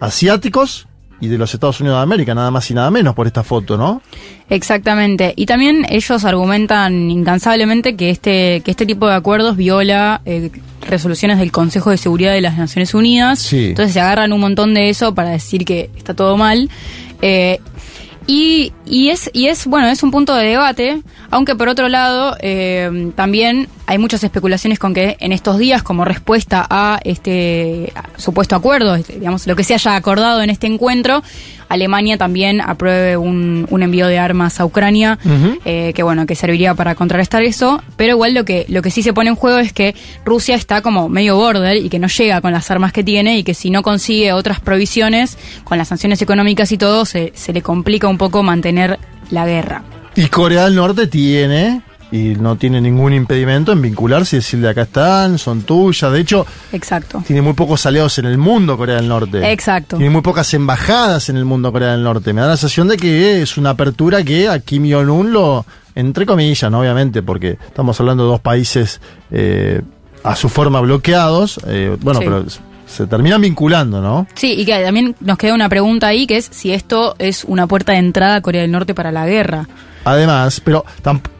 [0.00, 0.88] asiáticos
[1.20, 3.76] y de los Estados Unidos de América, nada más y nada menos por esta foto,
[3.76, 4.02] ¿no?
[4.50, 5.32] Exactamente.
[5.36, 10.50] Y también ellos argumentan incansablemente que este, que este tipo de acuerdos viola eh,
[10.82, 13.38] resoluciones del Consejo de Seguridad de las Naciones Unidas.
[13.38, 13.68] Sí.
[13.68, 16.68] Entonces se agarran un montón de eso para decir que está todo mal.
[17.22, 17.60] Eh,
[18.26, 22.36] y, y es, y es, bueno, es un punto de debate, aunque por otro lado,
[22.40, 28.56] eh, también hay muchas especulaciones con que en estos días, como respuesta a este supuesto
[28.56, 31.22] acuerdo, este, digamos, lo que se haya acordado en este encuentro,
[31.68, 35.18] Alemania también apruebe un, un envío de armas a Ucrania,
[35.64, 39.02] eh, que bueno, que serviría para contrarrestar eso, pero igual lo que, lo que sí
[39.02, 39.94] se pone en juego es que
[40.24, 43.42] Rusia está como medio border y que no llega con las armas que tiene y
[43.42, 47.62] que si no consigue otras provisiones, con las sanciones económicas y todo, se, se le
[47.62, 48.98] complica un poco mantener
[49.30, 49.82] la guerra.
[50.14, 51.82] Y Corea del Norte tiene,
[52.16, 56.10] y no tiene ningún impedimento en vincularse y decirle acá están, son tuyas.
[56.12, 57.22] De hecho, Exacto.
[57.26, 59.52] tiene muy pocos aliados en el mundo Corea del Norte.
[59.52, 59.96] Exacto.
[59.96, 62.32] Tiene muy pocas embajadas en el mundo Corea del Norte.
[62.32, 66.26] Me da la sensación de que es una apertura que a Kim Jong-un lo, entre
[66.26, 66.80] comillas, ¿no?
[66.80, 69.82] obviamente, porque estamos hablando de dos países eh,
[70.24, 71.60] a su forma bloqueados.
[71.66, 72.24] eh, bueno, Sí.
[72.26, 72.44] pero
[72.96, 74.26] se terminan vinculando, ¿no?
[74.34, 77.66] Sí, y que también nos queda una pregunta ahí, que es si esto es una
[77.66, 79.68] puerta de entrada a Corea del Norte para la guerra.
[80.04, 80.84] Además, pero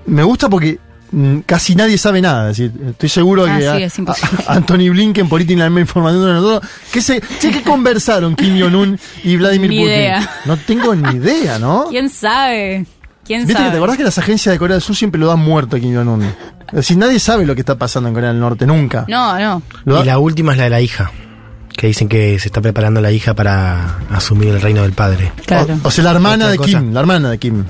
[0.06, 0.78] me gusta porque
[1.12, 2.50] mm, casi nadie sabe nada.
[2.50, 4.44] Es decir, estoy seguro Ah, que sí, a- es imposible.
[4.46, 6.70] a- Anthony Blinken por ahí tiene la misma información de nosotros.
[6.92, 9.92] ¿Qué, se, che, ¿qué conversaron Kim Jong-un y Vladimir Ni Putin?
[9.94, 10.30] idea.
[10.44, 11.86] No tengo ni idea, ¿no?
[11.90, 12.86] ¿Quién sabe?
[13.24, 13.70] ¿Quién Viste que sabe?
[13.70, 15.94] te acordás que las agencias de Corea del Sur siempre lo dan muerto a Kim
[15.94, 16.22] Jong-un.
[16.68, 19.04] Es decir, nadie sabe lo que está pasando en Corea del Norte, nunca.
[19.08, 19.38] No,
[19.84, 20.02] no.
[20.02, 21.12] Y la última es la de la hija.
[21.77, 25.31] Que dicen que se está preparando la hija para asumir el reino del padre.
[25.44, 25.78] Claro.
[25.82, 26.78] O, o sea, la hermana Otra de cosa.
[26.81, 27.65] Kim, la hermana de Kim.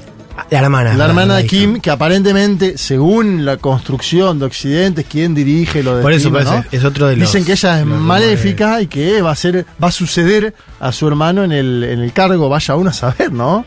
[0.51, 0.95] La hermana.
[0.95, 1.49] La hermana de hija.
[1.51, 6.25] Kim, que aparentemente, según la construcción de Occidente, es quien dirige lo de Por eso,
[6.25, 6.65] Kim, por eso, ¿no?
[6.71, 9.89] es otro de los- Dicen que ella es maléfica y que va a ser, va
[9.89, 13.65] a suceder a su hermano en el, en el cargo, vaya uno a saber, ¿no?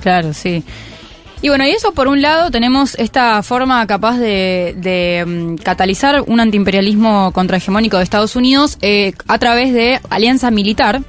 [0.00, 0.64] Claro, sí.
[1.42, 6.38] Y bueno, y eso por un lado tenemos esta forma capaz de, mm, catalizar un
[6.38, 11.02] antiimperialismo contrahegemónico de Estados Unidos eh, a través de alianza militar.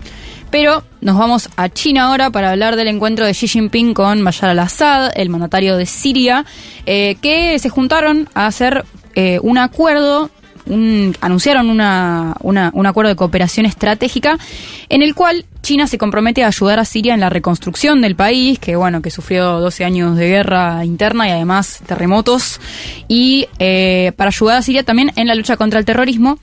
[0.49, 4.49] Pero nos vamos a China ahora para hablar del encuentro de Xi Jinping con Bashar
[4.49, 6.45] al-Assad, el mandatario de Siria,
[6.87, 10.31] eh, que se juntaron a hacer eh, un acuerdo
[10.67, 14.37] un- anunciaron una, una- un acuerdo de cooperación estratégica
[14.89, 18.59] en el cual China se compromete a ayudar a Siria en la reconstrucción del país,
[18.59, 22.59] que bueno, que sufrió 12 años de guerra interna y además terremotos,
[23.07, 26.37] y eh, para ayudar a Siria también en la lucha contra el terrorismo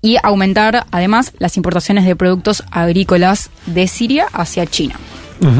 [0.00, 4.96] y aumentar además las importaciones de productos agrícolas de Siria hacia China.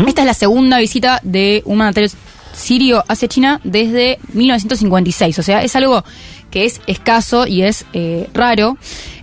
[0.07, 2.09] Esta es la segunda visita de un mandatario
[2.55, 5.39] sirio hacia China desde 1956.
[5.39, 6.05] O sea, es algo
[6.53, 8.77] que es escaso y es eh, raro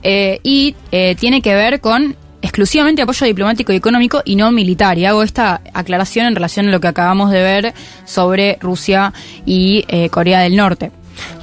[0.04, 4.98] eh, y eh, tiene que ver con exclusivamente apoyo diplomático y económico y no militar.
[4.98, 7.74] Y hago esta aclaración en relación a lo que acabamos de ver
[8.06, 9.14] sobre Rusia
[9.46, 10.92] y eh, Corea del Norte.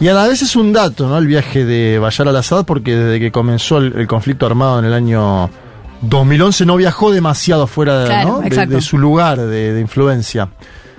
[0.00, 1.18] Y a la vez es un dato, ¿no?
[1.18, 4.94] El viaje de Bashar al-Assad, porque desde que comenzó el, el conflicto armado en el
[4.94, 5.50] año
[6.00, 8.40] 2011 no viajó demasiado fuera de, Claro, ¿no?
[8.40, 8.74] de- exacto.
[8.74, 10.48] de su lugar de, de influencia.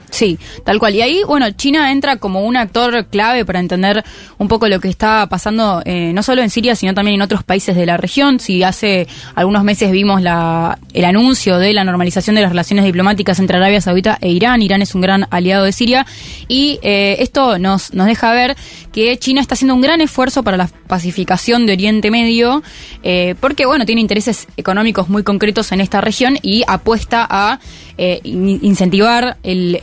[0.09, 0.95] Sí, tal cual.
[0.95, 4.03] Y ahí, bueno, China entra como un actor clave para entender
[4.37, 7.43] un poco lo que está pasando, eh, no solo en Siria, sino también en otros
[7.43, 8.39] países de la región.
[8.39, 13.39] Si hace algunos meses vimos la, el anuncio de la normalización de las relaciones diplomáticas
[13.39, 16.05] entre Arabia Saudita e Irán, Irán es un gran aliado de Siria,
[16.47, 18.55] y eh, esto nos, nos deja ver
[18.93, 22.63] que China está haciendo un gran esfuerzo para la pacificación de Oriente Medio,
[23.03, 27.59] eh, porque, bueno, tiene intereses económicos muy concretos en esta región y apuesta a
[27.99, 29.77] eh, in- incentivar el,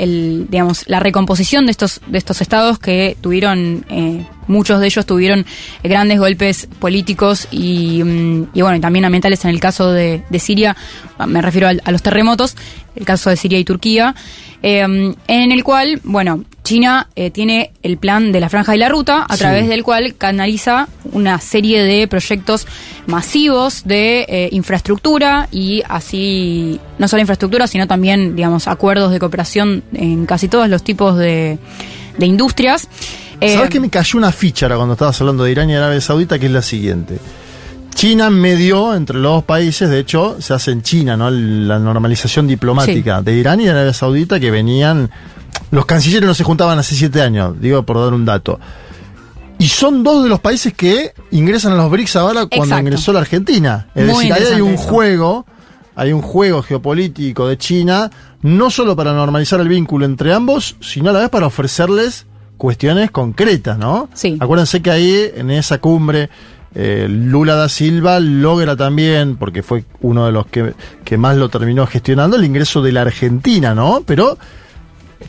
[0.49, 5.45] digamos, la recomposición de estos, de estos estados que tuvieron, eh, muchos de ellos tuvieron
[5.83, 9.45] grandes golpes políticos y, mm, y bueno, también ambientales.
[9.45, 10.77] En el caso de, de Siria,
[11.27, 12.57] me refiero al- a, los terremotos,
[12.97, 14.15] el caso de Siria y Turquía,
[14.67, 14.81] eh,
[15.29, 19.27] en el cual, bueno, China eh, tiene el plan de la franja y la ruta,
[19.29, 19.41] a Sí.
[19.41, 22.67] través del cual canaliza una serie de proyectos
[23.07, 29.83] masivos de eh, infraestructura y así, no solo infraestructura, sino también, digamos, acuerdos de cooperación
[29.93, 31.59] en casi todos los tipos de,
[32.17, 32.89] de industrias.
[33.43, 36.01] Eh, ¿Sabes que me cayó una ficha ahora cuando estabas hablando de Irán y Arabia
[36.01, 36.39] Saudita?
[36.39, 37.19] Que es la siguiente.
[37.95, 41.31] China medió entre los dos países, de hecho, se hace en China, ¿no?
[41.31, 45.11] La normalización diplomática de Irán y de Arabia Saudita que venían.
[45.71, 48.61] Los cancilleres no se juntaban hace siete años, digo por dar un dato.
[49.59, 52.81] Y son dos de los países que ingresan a los BRICS ahora cuando Exacto.
[52.81, 53.87] ingresó la Argentina.
[53.95, 54.83] Es Muy decir, ahí hay un eso.
[54.83, 55.47] juego,
[55.95, 58.11] hay un juego geopolítico de China,
[58.43, 62.27] no solo para normalizar el vínculo entre ambos, sino a la vez para ofrecerles
[62.57, 64.09] cuestiones concretas, ¿no?
[64.15, 64.37] Sí.
[64.41, 66.31] Acuérdense que ahí, en esa cumbre
[66.75, 70.75] Eh, Lula da Silva logra también, porque fue uno de los que,
[71.05, 74.03] que más lo terminó gestionando, el ingreso de la Argentina, ¿no?
[74.05, 74.37] Pero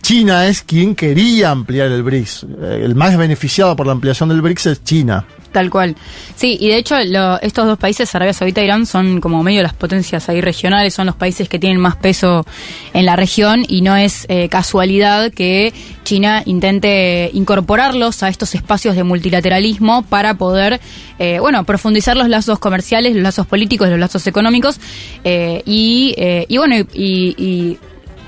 [0.01, 2.45] China es quien quería ampliar el BRICS.
[2.61, 5.25] Eh, El más beneficiado por la ampliación del BRICS es China.
[5.55, 5.95] Tal cual.
[6.35, 9.73] Sí, y de hecho estos dos países, Arabia Saudita e Irán, son como medio las
[9.73, 12.45] potencias ahí regionales, son los países que tienen más peso
[12.93, 15.73] en la región y no es eh, casualidad que
[16.03, 20.81] China intente incorporarlos a estos espacios de multilateralismo para poder,
[21.19, 24.81] eh, bueno, profundizar los lazos comerciales, los lazos políticos, los lazos económicos
[25.23, 27.77] eh, y, bueno, y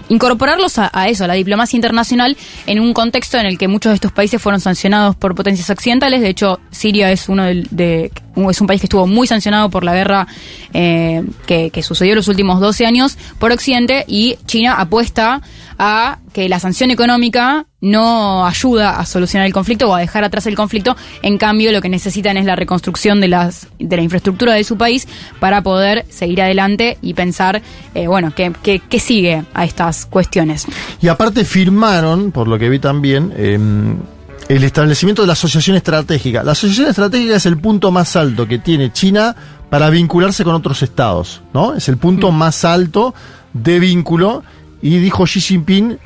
[0.09, 3.91] incorporarlos a, a eso, a la diplomacia internacional, en un contexto en el que muchos
[3.91, 6.21] de estos países fueron sancionados por potencias occidentales.
[6.21, 8.11] De hecho, Siria es uno del- de,
[8.49, 10.27] es un país que estuvo muy sancionado por la guerra
[10.73, 15.41] eh, que, sucedió en los últimos 12 años por Occidente y China apuesta
[15.79, 20.47] a que la sanción económica no ayuda a solucionar el conflicto o a dejar atrás
[20.47, 20.95] el conflicto.
[21.21, 24.77] En cambio, lo que necesitan es la reconstrucción de, las, de la infraestructura de su
[24.77, 25.07] país
[25.39, 27.61] para poder seguir adelante y pensar,
[27.93, 30.65] eh, bueno, qué, qué, qué sigue a estas cuestiones.
[31.01, 33.59] Y aparte firmaron, por lo que vi también, eh,
[34.49, 36.43] el establecimiento de la asociación estratégica.
[36.43, 39.35] La asociación estratégica es el punto más alto que tiene China
[39.69, 41.75] para vincularse con otros estados, ¿no?
[41.75, 43.13] Es el punto más alto
[43.53, 44.43] de vínculo
[44.81, 45.97] y dijo Xi Jinping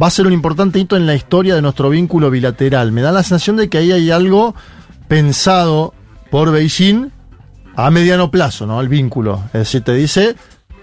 [0.00, 2.92] va a ser un importante hito en la historia de nuestro vínculo bilateral.
[2.92, 4.54] Me da la sensación de que ahí hay algo
[5.08, 5.94] pensado
[6.30, 7.10] por Beijing
[7.76, 8.78] a mediano plazo, ¿no?
[8.80, 9.42] El vínculo.
[9.46, 10.34] Es decir, te dice,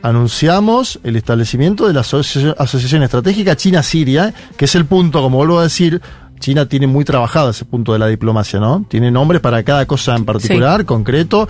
[0.01, 5.59] anunciamos el establecimiento de la asoci- Asociación Estratégica China-Siria, que es el punto, como vuelvo
[5.59, 6.01] a decir,
[6.43, 8.83] China tiene muy trabajado ese punto de la diplomacia, ¿no?
[8.89, 11.47] Tiene nombres para cada cosa en particular, concreto.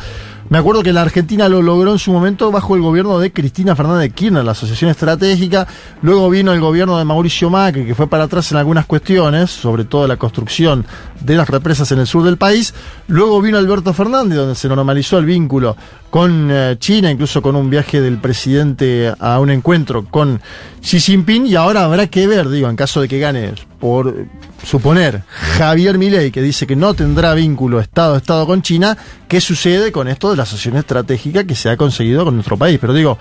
[0.50, 3.76] Me acuerdo que la Argentina lo logró en su momento bajo el gobierno de Cristina
[3.76, 5.66] Fernández de Kirchner, la Asociación Estratégica.
[6.02, 9.86] Luego vino el gobierno de Mauricio Macri, que fue para atrás en algunas cuestiones, sobre
[9.86, 10.86] todo la construcción
[11.22, 12.74] de las represas en el sur del país.
[13.08, 15.76] Luego vino Alberto Fernández, donde se normalizó el vínculo
[16.10, 20.42] con eh, China, incluso con un viaje del presidente a un encuentro con
[20.82, 21.48] Xi Jinping.
[21.48, 24.28] Y ahora habrá que ver, digo, en caso de que gane, por
[24.64, 25.24] suponer,
[25.58, 28.98] Javier Milei, que dice que no tendrá vínculo Estado a Estado con China,
[29.34, 32.78] ¿qué sucede con esto de la asociación estratégica que se ha conseguido con nuestro país?
[32.80, 33.18] Pero digo,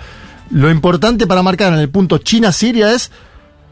[0.51, 3.11] lo importante para marcar en el punto China-Siria es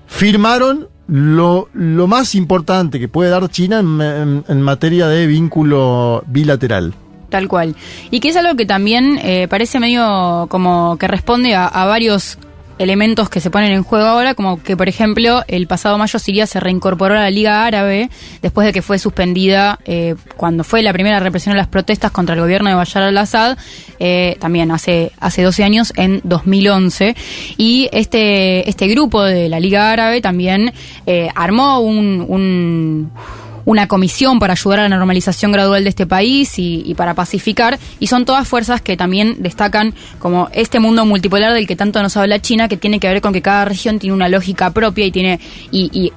[0.07, 6.95] firmaron lo, lo más importante que puede dar China en, materia de vínculo bilateral.
[7.29, 7.77] Tal cual.
[8.11, 12.39] Y que es algo que también eh, parece medio como que responde a, a varios
[12.81, 16.47] elementos que se ponen en juego ahora, como que, por ejemplo, el pasado mayo Siria
[16.47, 18.11] se reincorporó a la Liga Árabe
[18.43, 22.35] después de que fue suspendida eh, cuando fue la primera represión de las protestas contra
[22.35, 23.59] el gobierno de Bashar al-Assad,
[23.99, 27.15] eh, también hace, hace 12 años, en 2011.
[27.59, 30.73] Y este, este grupo de la Liga Árabe también
[31.07, 33.11] eh, armó un- un
[33.65, 38.07] una comisión para ayudar a la normalización gradual de este país y, para pacificar, y
[38.07, 42.41] son todas fuerzas que también destacan como este mundo multipolar del que tanto nos habla
[42.41, 45.41] China, que tiene que ver con que cada región tiene una lógica propia y tiene,
[45.71, 46.13] y,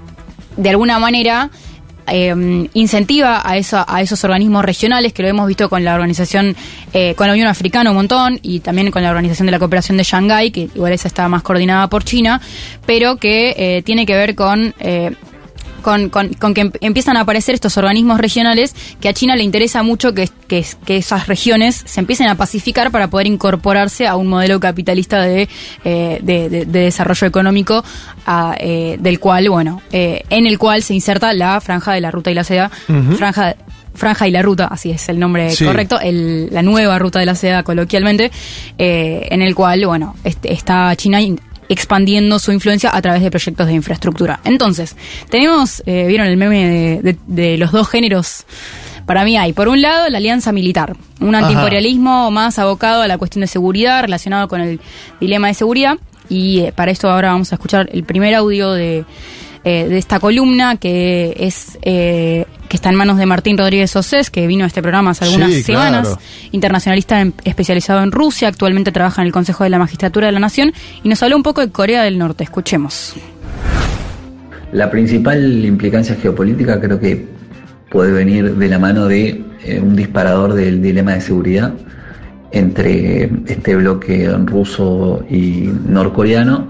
[0.57, 1.49] de alguna manera
[2.05, 6.55] eh, incentiva a, esa- a esos organismos regionales, que lo hemos visto con la organización,
[6.91, 9.97] eh, con la Unión Africana un montón, y también con la Organización de la Cooperación
[9.97, 12.41] de Shanghái, que igual esa está más coordinada por China,
[12.85, 14.73] pero que eh, tiene que ver con...
[15.83, 19.43] con, con- con que em- empiezan a aparecer estos organismos regionales que a China le
[19.43, 24.15] interesa mucho que, que, que esas regiones se empiecen a pacificar para poder incorporarse a
[24.15, 25.47] un modelo capitalista de,
[25.83, 27.83] eh, de, de- de desarrollo económico
[28.25, 32.09] a, eh, del cual, bueno, eh, en el cual se inserta la franja de la
[32.09, 32.71] ruta y la seda,
[33.17, 33.55] franja
[33.95, 35.65] Franja y la Ruta, así es el nombre Sí.
[35.65, 38.31] correcto, el- la nueva ruta de la seda coloquialmente,
[38.79, 41.39] eh, en el cual, bueno, este- está China in-
[41.73, 44.39] expandiendo su influencia a través de proyectos de infraestructura.
[44.45, 44.95] Entonces,
[45.29, 48.45] tenemos, eh, vieron el meme de, de- de los dos géneros.
[49.05, 53.17] Para mí hay, por un lado, la alianza militar, un antiimperialismo más abocado a la
[53.17, 54.79] cuestión de seguridad, relacionado con el
[55.19, 55.97] dilema de seguridad.
[56.29, 59.03] Y eh, para esto ahora vamos a escuchar el primer audio de,
[59.63, 64.29] eh, de esta columna que es eh, que está en manos de Martín Rodríguez Osés,
[64.31, 66.21] que vino a este programa hace algunas Sí, semanas, claro.
[66.51, 70.39] internacionalista en- especializado en Rusia, actualmente trabaja en el Consejo de la Magistratura de la
[70.39, 70.73] Nación
[71.03, 72.43] y nos habló un poco de Corea del Norte.
[72.43, 73.13] Escuchemos.
[74.71, 77.27] La principal implicancia geopolítica creo que
[77.91, 81.73] puede venir de la mano de eh, un disparador del dilema de seguridad
[82.51, 86.67] entre este bloque ruso y norcoreano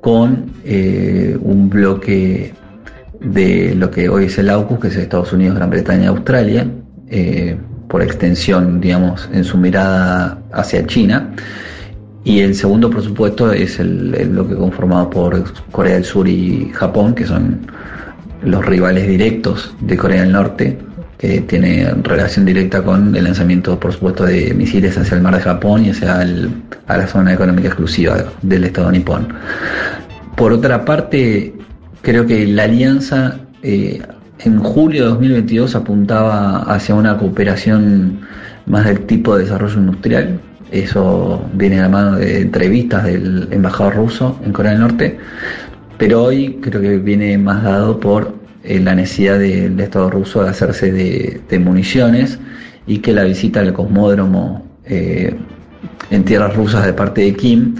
[0.00, 2.54] con eh, un bloque
[3.20, 6.66] de lo que hoy es el AUKUS, que es Estados Unidos, Gran Bretaña y Australia,
[7.08, 7.56] eh,
[7.88, 11.34] por extensión, digamos, en su mirada hacia China.
[12.24, 16.70] Y el segundo, por supuesto, es el, el bloque conformado por Corea del Sur y
[16.72, 17.66] Japón, que son
[18.42, 20.78] los rivales directos de Corea del Norte,
[21.20, 25.42] que tiene relación directa con el lanzamiento, por supuesto, de misiles hacia el mar de
[25.42, 26.18] Japón y hacia
[26.86, 29.28] a la zona económica exclusiva del Estado nipón.
[30.34, 31.52] Por otra parte,
[32.00, 34.00] creo que la alianza eh,
[34.38, 38.20] en julio de 2022 apuntaba hacia una cooperación
[38.64, 40.40] más del tipo de desarrollo industrial.
[40.70, 45.18] Eso viene de la mano de entrevistas del embajador ruso en Corea del Norte.
[45.98, 48.39] Pero hoy creo que viene más dado por
[48.70, 52.38] eh, la necesidad del Estado ruso de hacerse de, municiones
[52.86, 55.34] y que la visita al cosmódromo eh,
[56.10, 57.74] en tierras rusas de parte de Kim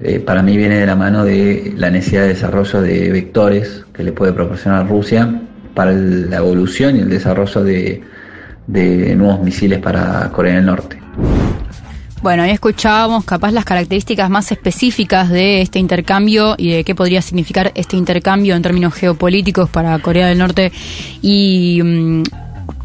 [0.00, 4.04] eh, para mí viene de la mano de la necesidad de desarrollo de vectores que
[4.04, 5.42] le puede proporcionar Rusia
[5.74, 8.00] para la evolución y el desarrollo de,
[8.68, 10.96] de nuevos misiles para Corea del Norte.
[12.22, 17.22] Bueno, ahí escuchábamos capaz las características más específicas de este intercambio y de qué podría
[17.22, 20.70] significar este intercambio en términos geopolíticos para Corea del Norte
[21.22, 22.22] y mm,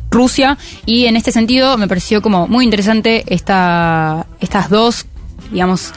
[0.09, 0.57] Rusia.
[0.85, 5.05] Y en este sentido me pareció como muy interesante esta, estas dos,
[5.51, 5.91] digamos,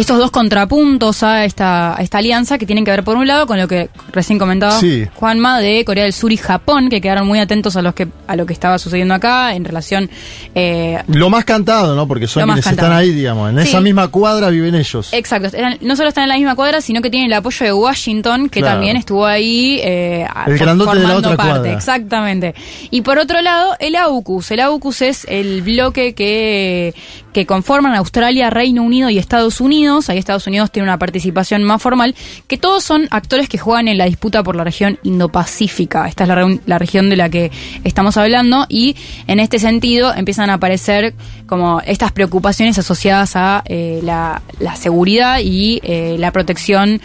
[0.00, 3.46] estos dos contrapuntos a esta, a esta alianza que tienen que ver por un lado
[3.46, 5.06] con lo que recién comentaba Sí.
[5.14, 8.36] Juanma de Corea del Sur y Japón, que quedaron muy atentos a los que a
[8.36, 10.10] lo que estaba sucediendo acá en relación
[10.54, 12.06] eh, Lo más cantado, ¿no?
[12.08, 12.88] Porque son quienes cantado.
[12.88, 13.50] están ahí, digamos.
[13.50, 13.68] En Sí.
[13.68, 15.08] esa misma cuadra viven ellos.
[15.12, 17.72] Exacto, eran- no solo están en la misma cuadra, sino que tienen el apoyo de
[17.72, 18.76] Washington, que Claro.
[18.76, 21.52] también estuvo ahí eh, El grandote de la formando otra parte.
[21.60, 21.72] cuadra.
[21.76, 22.54] Exactamente.
[22.90, 24.50] Y por otro lado, el AUKUS.
[24.52, 26.94] El AUKUS es el bloque que,
[27.32, 29.89] que conforman Australia, Reino Unido y Estados Unidos.
[30.08, 32.14] Ahí Estados Unidos tiene una participación más formal,
[32.46, 36.06] que todos son actores que juegan en la disputa por la región Indo-Pacífica.
[36.06, 36.28] Esta es
[36.66, 37.50] la, región de la que
[37.82, 38.94] estamos hablando y
[39.26, 41.14] en este sentido empiezan a aparecer
[41.46, 47.00] como estas preocupaciones asociadas a eh, la, la seguridad y eh, la protección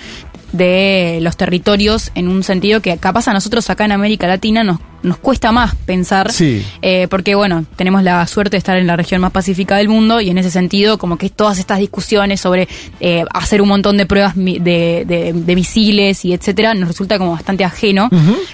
[0.57, 4.79] de los territorios en un sentido que capaz a nosotros acá en América Latina nos,
[5.03, 6.65] nos cuesta más pensar Sí.
[6.81, 10.21] eh, porque bueno, tenemos la suerte de estar en la región más pacífica del mundo
[10.21, 12.67] y en ese sentido como que todas estas discusiones sobre
[12.99, 15.03] eh, hacer un montón de pruebas de-
[15.35, 18.09] de misiles y etcétera nos resulta como bastante ajeno,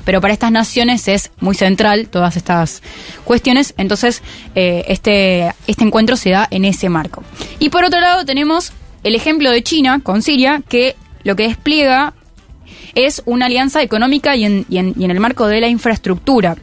[0.06, 2.82] pero para estas naciones es muy central todas estas
[3.24, 4.22] cuestiones, entonces
[4.56, 7.24] eh, este, este encuentro se da en ese marco.
[7.60, 8.74] Y por otro lado tenemos
[9.04, 12.14] el ejemplo de China con Siria que lo que despliega
[12.96, 16.56] es una alianza económica y en, y en- y en el marco de la infraestructura.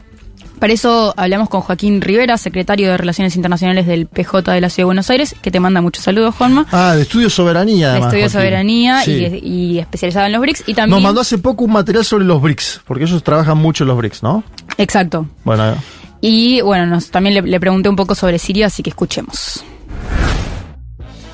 [0.59, 4.81] Para eso hablamos con Joaquín Rivera, secretario de Relaciones Internacionales del PJ de la Ciudad
[4.83, 6.67] de Buenos Aires, que te manda muchos saludos, Juanma.
[6.71, 7.99] Ah, de Estudio Soberanía, de.
[7.99, 8.29] Estudio Joaquín.
[8.29, 9.11] Soberanía Sí.
[9.41, 10.63] y, y especializado en los BRICS.
[10.67, 10.97] Y también.
[10.97, 13.97] Nos mandó hace poco un material sobre los BRICS, porque ellos trabajan mucho en los
[13.97, 14.43] BRICS, ¿no?
[14.77, 15.27] Exacto.
[15.45, 15.75] Bueno,
[16.19, 19.63] Y bueno, nos, también le, le pregunté un poco sobre Siria, así que escuchemos.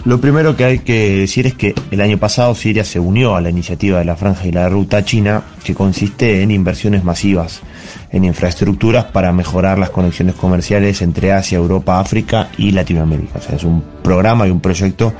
[0.05, 3.41] Lo primero que hay que decir es que el año pasado Siria se unió a
[3.41, 7.61] la iniciativa de la Franja y la Ruta China, que consiste en inversiones masivas
[8.11, 13.39] en infraestructuras para mejorar las conexiones comerciales entre Asia, Europa, África y Latinoamérica.
[13.39, 15.11] O sea, es un programa y un proyecto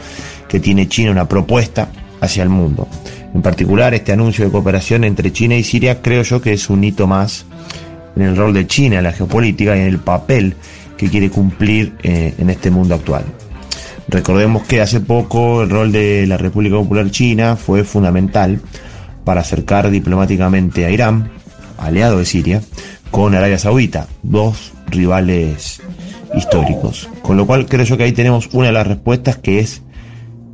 [0.47, 1.89] que tiene China una propuesta
[2.21, 2.87] hacia el mundo.
[3.33, 6.83] En particular, este anuncio de cooperación entre China y Siria creo yo que es un
[6.83, 7.47] hito más
[8.15, 10.53] en el rol de China en la geopolítica y en el papel
[10.95, 13.25] que quiere cumplir eh, en este mundo actual.
[14.07, 18.61] Recordemos que hace poco el rol de la República Popular China fue fundamental
[19.23, 21.31] para acercar diplomáticamente a Irán,
[21.77, 22.61] aliado de Siria,
[23.09, 25.81] con Arabia Saudita, dos rivales
[26.35, 27.09] históricos.
[27.21, 29.81] Con lo cual creo yo que ahí tenemos una de las respuestas que es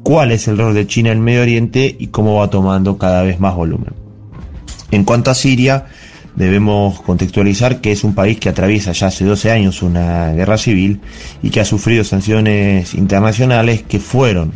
[0.03, 3.40] cuál es el rol de China en Medio Oriente y cómo va tomando cada vez
[3.40, 3.94] más volumen.
[4.91, 5.86] En cuanto a Siria,
[6.36, 11.02] debemos contextualizar que es un país que atraviesa ya hace 12 años una guerra civil
[11.44, 14.53] y que ha sufrido sanciones internacionales que fueron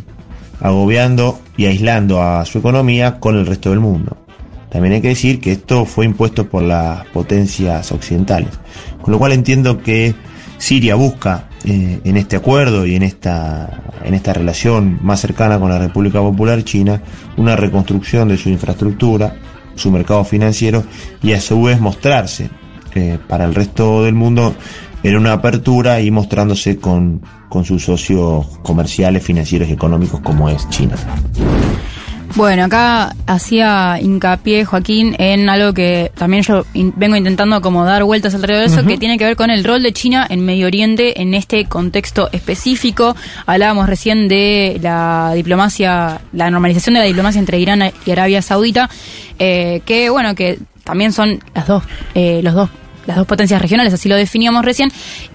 [0.60, 4.16] agobiando y aislando a su economía con el resto del mundo.
[4.70, 8.50] También hay que decir que esto fue impuesto por las potencias occidentales.
[9.00, 10.14] Con lo cual entiendo que
[10.58, 15.70] Siria busca eh, en este acuerdo y en esta, en esta relación más cercana con
[15.70, 17.02] la República Popular China
[17.36, 19.36] una reconstrucción de su infraestructura,
[19.76, 20.84] su mercado financiero
[21.22, 22.50] y a su vez mostrarse
[22.94, 24.54] eh, para el resto del mundo
[25.02, 30.68] en una apertura y mostrándose con, con sus socios comerciales, financieros y económicos como es
[30.70, 30.96] China.
[32.36, 38.04] Bueno, acá hacía hincapié Joaquín en algo que también yo in- vengo intentando como dar
[38.04, 40.66] vueltas alrededor de eso, que tiene que ver con el rol de China en Medio
[40.66, 43.16] Oriente en este contexto específico.
[43.46, 48.90] Hablábamos recién de la diplomacia, la normalización de la diplomacia entre Irán y Arabia Saudita,
[49.38, 51.84] eh, que bueno, que también son las dos,
[52.14, 52.68] eh, los dos,
[53.06, 54.90] las dos potencias regionales, así lo definíamos recién,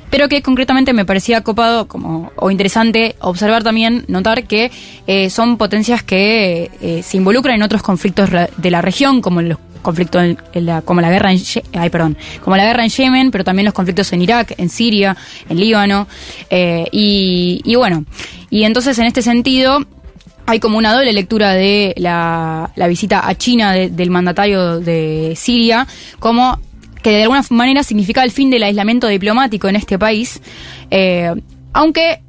[0.09, 4.71] pero que concretamente me parecía copado como o interesante observar también, notar que
[5.07, 9.57] eh, son potencias que eh, se involucran en otros conflictos de la región, como los
[9.81, 11.39] conflicto en, la, como la guerra en
[11.89, 15.17] perdón, como la guerra en Yemen, pero también los conflictos en Irak, en Siria,
[15.49, 16.07] en Líbano,
[16.51, 18.05] eh, y, bueno,
[18.51, 19.79] y entonces en este sentido
[20.45, 25.33] hay como una doble lectura de la, la visita a China de- del mandatario de
[25.35, 25.87] Siria,
[26.19, 26.59] como
[27.01, 30.41] que de alguna manera significa el fin del aislamiento diplomático en este país,
[30.89, 31.33] eh,
[31.73, 32.21] aunque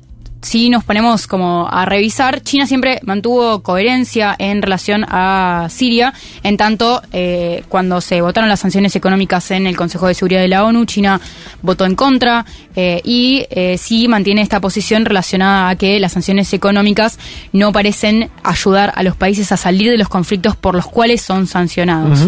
[0.42, 6.12] si nos ponemos como a revisar, China siempre mantuvo coherencia en relación a Siria,
[6.42, 10.48] en tanto eh, cuando se votaron las sanciones económicas en el Consejo de Seguridad de
[10.48, 11.20] la ONU, China
[11.62, 12.44] votó en contra
[12.74, 17.18] eh, y eh, sí mantiene esta posición relacionada a que las sanciones económicas
[17.52, 21.46] no parecen ayudar a los países a salir de los conflictos por los cuales son
[21.46, 22.20] sancionados.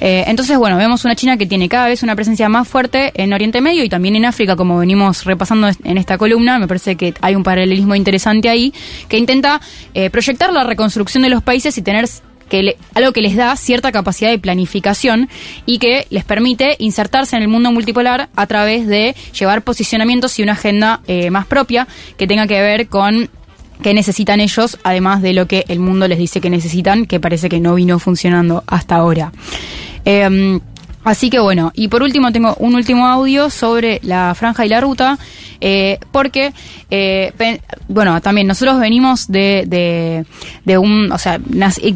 [0.00, 3.32] Eh, entonces, bueno, vemos una China que tiene cada vez una presencia más fuerte en
[3.32, 6.58] Oriente Medio y también en África, como venimos repasando en esta columna.
[6.58, 8.72] Me parece que hay un paralelismo interesante ahí,
[9.08, 9.60] que intenta
[9.94, 12.08] eh, proyectar la reconstrucción de los países y tener
[12.48, 15.28] que algo que les da cierta capacidad de planificación
[15.66, 20.42] y que les permite insertarse en el mundo multipolar a través de llevar posicionamientos y
[20.42, 23.30] una agenda eh, más propia que tenga que ver con
[23.82, 27.48] qué necesitan ellos, además de lo que el mundo les dice que necesitan, que parece
[27.48, 29.32] que no vino funcionando hasta ahora.
[30.04, 30.60] Em,
[31.04, 34.80] así que bueno, y por último tengo un último audio sobre la franja y la
[34.80, 35.18] ruta,
[35.60, 36.52] eh, porque,
[36.90, 37.32] eh,
[37.88, 40.24] bueno, también nosotros venimos de, de,
[40.64, 41.38] de un, o sea,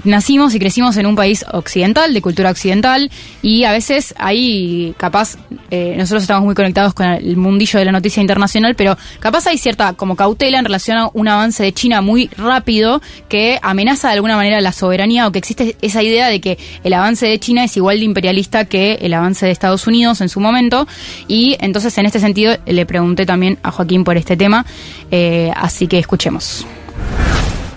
[0.04, 3.10] nacimos y crecimos en un país occidental, de cultura occidental,
[3.42, 5.36] y a veces ahí capaz,
[5.70, 9.56] eh, nosotros estamos muy conectados con el mundillo de la noticia internacional, pero capaz hay
[9.56, 14.14] cierta como cautela en relación a un avance de China muy rápido que amenaza de
[14.14, 17.64] alguna manera la soberanía o que existe esa idea de que el avance de China
[17.64, 20.86] es igual de imperialista que el avance de Estados Unidos en su momento
[21.28, 24.64] y entonces en este sentido le pregunté también a Joaquín por este tema,
[25.10, 26.66] eh, así que escuchemos.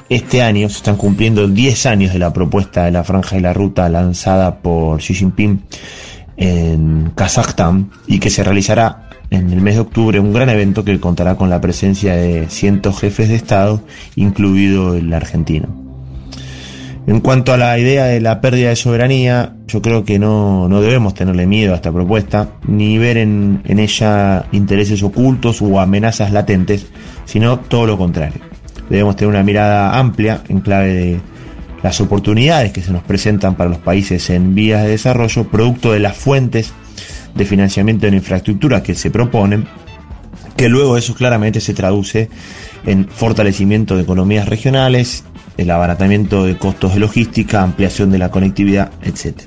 [0.10, 3.54] Este año se están cumpliendo 10 años de la propuesta de la franja y la
[3.54, 5.64] ruta lanzada por Xi Jinping
[6.38, 11.00] en Kazajstán y que se realizará en el mes de octubre un gran evento que
[11.00, 13.82] contará con la presencia de cientos jefes de Estado,
[14.16, 15.87] incluido el argentino.
[17.08, 20.82] En cuanto a la idea de la pérdida de soberanía, yo creo que no, no
[20.82, 26.34] debemos tenerle miedo a esta propuesta, ni ver en, en ella intereses ocultos o amenazas
[26.34, 26.88] latentes,
[27.24, 28.42] sino todo lo contrario.
[28.90, 31.20] Debemos tener una mirada amplia en clave de
[31.82, 36.02] las oportunidades que se nos presentan para los países en vías de desarrollo, producto de
[36.02, 36.74] las fuentes
[37.36, 39.66] de financiamiento de la infraestructura que se proponen,
[40.58, 42.30] que luego eso claramente se traduce
[42.86, 45.24] en fortalecimiento de economías regionales,
[45.58, 49.42] el abaratamiento de costos de logística, ampliación de la conectividad, etc.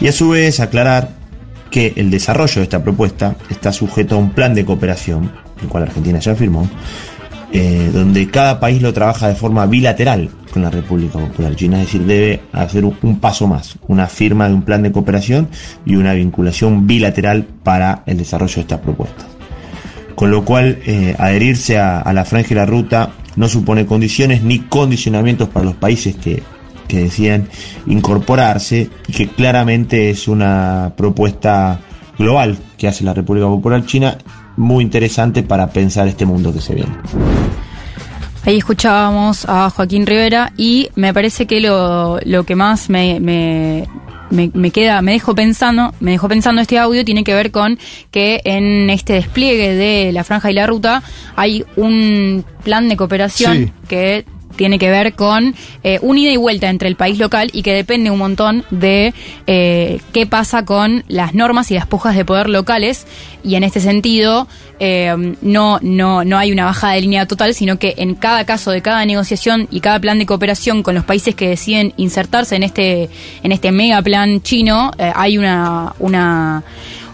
[0.00, 1.10] Y a su vez aclarar
[1.70, 5.84] que el desarrollo de esta propuesta está sujeto a un plan de cooperación, el cual
[5.84, 6.68] Argentina ya firmó,
[7.54, 11.86] eh, donde cada país lo trabaja de forma bilateral con la República Popular China, es
[11.86, 15.48] decir, debe hacer un, paso más, una firma de un plan de cooperación
[15.84, 19.26] y una vinculación bilateral para el desarrollo de estas propuestas.
[20.14, 24.60] Con lo cual, eh, adherirse a, la franja y la ruta no supone condiciones ni
[24.60, 26.42] condicionamientos para los países que,
[26.86, 27.48] que decían
[27.86, 31.80] incorporarse y que claramente es una propuesta
[32.18, 34.18] global que hace la República Popular China
[34.56, 36.92] muy interesante para pensar este mundo que se viene.
[38.44, 43.86] Ahí escuchábamos a Joaquín Rivera y me parece que lo, lo que más me,
[44.32, 47.78] me, me queda, me dejó pensando, me dejó pensando este audio tiene que ver con
[48.10, 51.02] que en este despliegue de la franja y la ruta
[51.36, 53.72] hay un plan de cooperación Sí.
[53.88, 54.24] que
[54.56, 57.74] tiene que ver con eh, un ida y vuelta entre el país local y que
[57.74, 59.14] depende un montón de
[59.46, 63.06] eh, qué pasa con las normas y las pujas de poder locales.
[63.44, 64.46] Y en este sentido
[64.84, 68.72] eh, no, no, no hay una bajada de línea total, sino que en cada caso
[68.72, 72.64] de cada negociación y cada plan de cooperación con los países que deciden insertarse en
[72.64, 73.08] este,
[73.44, 76.64] en este mega plan chino, eh, hay una, una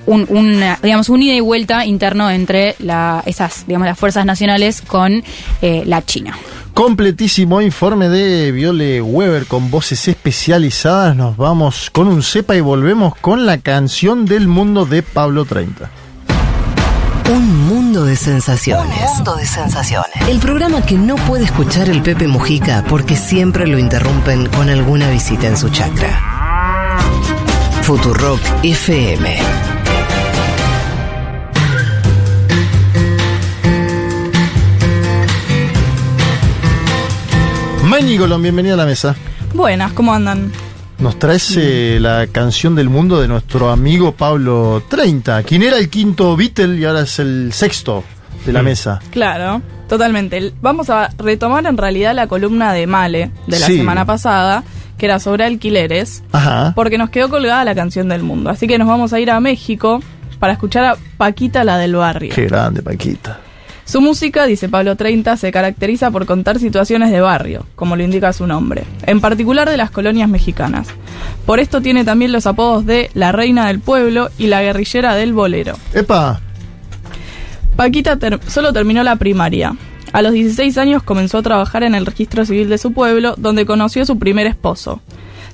[0.09, 4.82] un, una, digamos, un ida y vuelta interno entre la, esas, digamos, las fuerzas nacionales
[4.82, 5.22] con
[5.62, 6.36] eh, la China.
[6.72, 11.14] Completísimo informe de Viole Weber con voces especializadas.
[11.14, 15.90] Nos vamos con un cepa y volvemos con la canción del mundo de Pablo 30.
[17.30, 18.97] Un mundo de sensaciones.
[19.10, 20.28] Un mundo de sensaciones.
[20.28, 25.10] El programa que no puede escuchar el Pepe Mujica porque siempre lo interrumpen con alguna
[25.10, 26.18] visita en su chakra.
[27.82, 29.78] Futurock FM.
[37.89, 39.16] Manigolón, bienvenido a la mesa.
[39.55, 40.52] Buenas, ¿cómo andan?
[40.98, 45.89] Nos traes eh, la canción del mundo de nuestro amigo Pablo 30, quien era el
[45.89, 48.05] quinto Beatle y ahora es el sexto
[48.44, 48.65] de la Mm.
[48.65, 49.01] mesa.
[49.10, 50.52] Claro, totalmente.
[50.60, 53.77] Vamos a retomar en realidad la columna de Male de la Sí.
[53.78, 54.65] semana pasada,
[54.98, 56.73] que era sobre alquileres, Ajá.
[56.74, 58.51] porque nos quedó colgada la canción del mundo.
[58.51, 60.02] Así que nos vamos a ir a México
[60.40, 62.35] para escuchar a Paquita la del barrio.
[62.35, 63.40] Qué grande, Paquita.
[63.89, 68.35] Su música, dice Pablo 30, se caracteriza por contar situaciones de barrio, como lo indica
[68.35, 70.89] su nombre, en particular de las colonias mexicanas.
[71.47, 75.32] Por esto tiene también los apodos de la reina del pueblo y la guerrillera del
[75.32, 75.74] bolero.
[75.94, 76.39] ¡Epa!
[77.77, 79.74] Paquita ter- solo terminó la primaria.
[80.12, 83.65] A los 16 años comenzó a trabajar en el registro civil de su pueblo, donde
[83.65, 85.01] conoció a su primer esposo,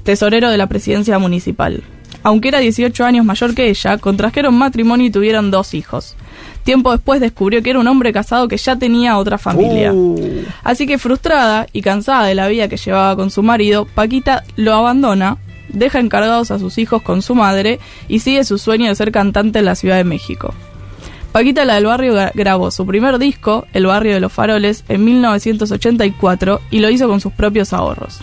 [0.02, 1.84] tesorero de la presidencia municipal.
[2.24, 6.16] Aunque era 18 años mayor que ella, contrajeron matrimonio y tuvieron dos hijos.
[6.64, 9.92] Tiempo después descubrió que era un hombre casado que ya tenía otra familia.
[10.62, 14.72] Así que frustrada y cansada de la vida que llevaba con su marido, Paquita lo
[14.74, 15.36] abandona,
[15.68, 19.58] deja encargados a sus hijos con su madre y sigue su sueño de ser cantante
[19.58, 20.54] en la Ciudad de México.
[21.32, 25.04] Paquita la del barrio gra- grabó su primer disco, El barrio de los faroles, en
[25.04, 28.20] 1984 y lo hizo con sus propios ahorros.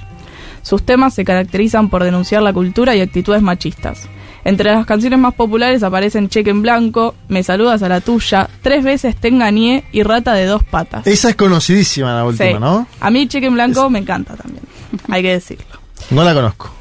[0.64, 4.08] Sus temas se caracterizan por denunciar la cultura y actitudes machistas.
[4.44, 8.84] Entre las canciones más populares aparecen Cheque en Blanco, Me saludas a la tuya, Tres
[8.84, 11.06] veces te engañé y Rata de dos patas.
[11.06, 12.56] Esa es conocidísima la última, Sí.
[12.60, 12.88] ¿no?
[13.00, 14.64] A mí Cheque en Blanco me encanta también,
[15.10, 15.66] hay que decirlo.
[16.10, 16.72] No la conozco.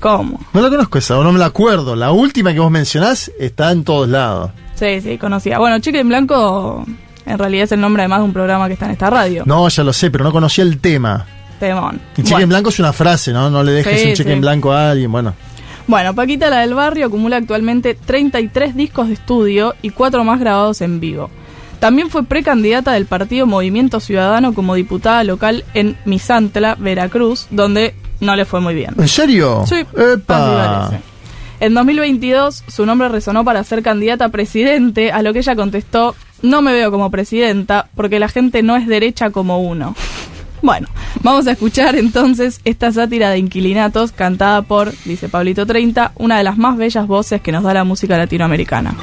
[0.00, 0.38] ¿Cómo?
[0.52, 1.96] No la conozco esa, o no me la acuerdo.
[1.96, 4.50] La última que vos mencionás está en todos lados.
[4.74, 5.58] Sí, sí, conocía.
[5.58, 6.84] Bueno, Cheque en Blanco
[7.24, 9.42] en realidad es el nombre además de un programa que está en esta radio.
[9.46, 11.26] No, ya lo sé, pero no conocía el tema.
[11.58, 11.98] Temón.
[12.12, 12.42] Y cheque Bueno.
[12.44, 13.48] en blanco es una frase, ¿no?
[13.48, 14.34] No le dejes Sí, un cheque sí.
[14.34, 15.34] en blanco a alguien, bueno.
[15.86, 20.80] Bueno, Paquita la del barrio acumula actualmente 33 discos de estudio y 4 más grabados
[20.80, 21.30] en vivo.
[21.78, 28.34] También fue precandidata del partido Movimiento Ciudadano como diputada local en Misantla, Veracruz, donde no
[28.34, 28.94] le fue muy bien.
[28.98, 29.64] ¿En serio?
[29.66, 30.86] Sí, ¡Epa!
[30.86, 30.96] así.
[31.60, 36.14] En 2022 su nombre resonó para ser candidata a presidente, a lo que ella contestó,
[36.42, 39.94] no me veo como presidenta porque la gente no es derecha como uno.
[40.62, 40.88] Bueno,
[41.22, 46.44] vamos a escuchar entonces esta sátira de inquilinatos cantada por, dice Pablito 30, una de
[46.44, 48.94] las más bellas voces que nos da la música latinoamericana.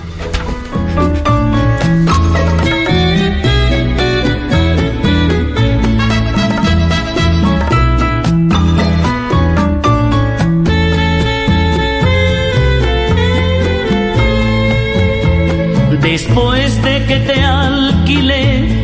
[16.01, 18.82] Después de que te alquilé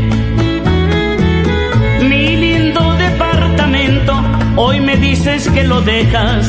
[4.56, 6.48] hoy me dices que lo dejas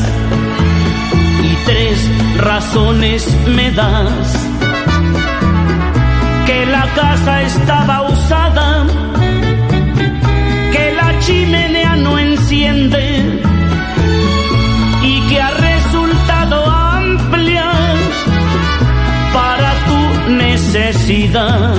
[1.42, 4.46] y tres razones me das.
[6.46, 8.86] Que la casa estaba usada,
[10.72, 13.40] que la chimenea no enciende
[15.02, 17.70] y que ha resultado amplia
[19.32, 21.74] para tu necesidad.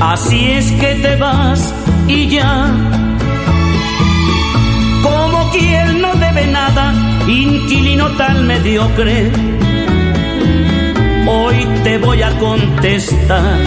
[0.00, 1.81] Así es que te vas
[5.02, 6.92] como quien no debe nada,
[7.26, 9.30] inquilino tan mediocre.
[11.26, 13.58] Hoy te voy a contestar.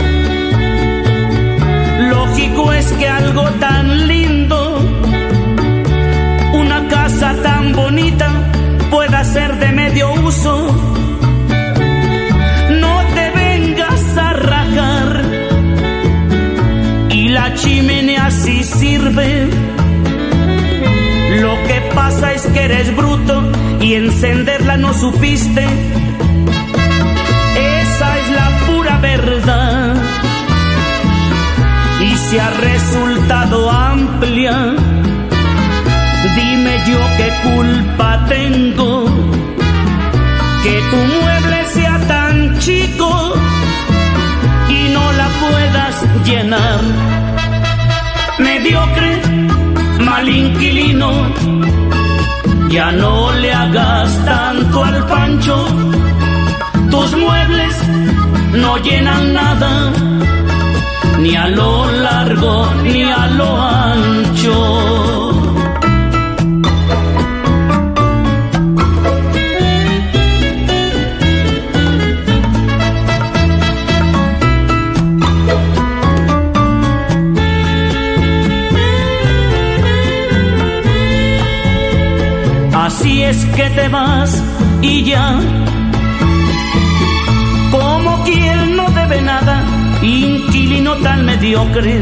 [2.10, 4.80] Lógico es que algo tan lindo,
[6.54, 8.30] una casa tan bonita,
[8.92, 10.95] pueda ser de medio uso.
[18.66, 19.50] Sirve.
[21.42, 23.44] Lo que pasa es que eres bruto
[23.82, 25.64] y encenderla no supiste.
[27.82, 29.96] Esa es la pura verdad.
[32.02, 34.76] Y si ha resultado amplia,
[36.36, 39.06] dime yo qué culpa tengo
[40.64, 43.36] que tu mueble sea tan chico
[44.70, 47.25] y no la puedas llenar.
[48.40, 49.22] Mediocre,
[50.02, 51.12] mal inquilino,
[52.70, 55.66] ya no le hagas tanto al pancho.
[56.92, 57.76] Tus muebles
[58.54, 59.92] no llenan nada,
[61.20, 65.25] ni a lo largo ni a lo ancho.
[83.06, 84.44] Así es que te vas
[84.82, 85.40] y ya.
[87.70, 89.64] Como quien no debe nada,
[90.02, 92.02] inquilino tan mediocre.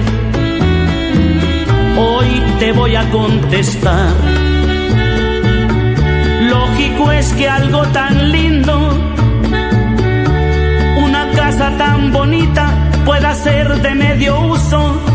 [1.97, 4.13] Hoy te voy a contestar.
[6.49, 8.73] Lógico es que algo tan lindo,
[11.05, 12.65] una casa tan bonita,
[13.03, 15.12] pueda ser de medio uso.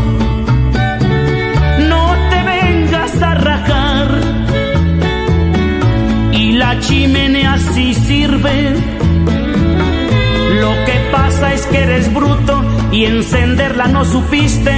[10.61, 14.71] Lo que pasa es que eres bruto y encenderla no supiste.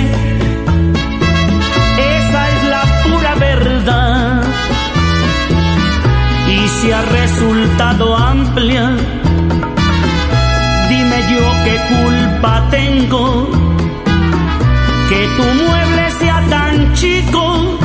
[2.18, 4.44] Esa es la pura verdad.
[6.50, 8.98] Y si ha resultado amplia,
[10.90, 13.48] dime yo qué culpa tengo
[15.08, 17.78] que tu mueble sea tan chico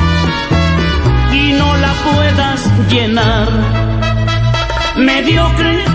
[1.31, 3.86] y no la puedas llenar
[4.97, 5.85] Mediocre,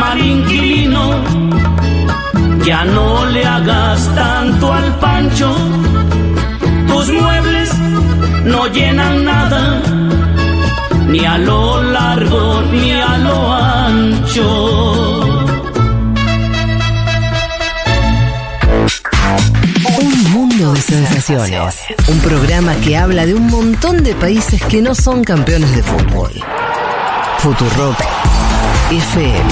[0.00, 1.22] mal inquilino,
[2.64, 5.54] ya no le hagas tanto al pancho.
[6.88, 7.70] Tus muebles
[8.44, 9.82] no llenan nada,
[11.08, 15.24] ni a lo largo ni a lo ancho.
[20.00, 21.76] Un mundo de sensaciones.
[22.08, 26.32] Un programa que habla de un montón de países que no son campeones de fútbol.
[27.44, 28.00] Futurock
[28.90, 29.50] FM.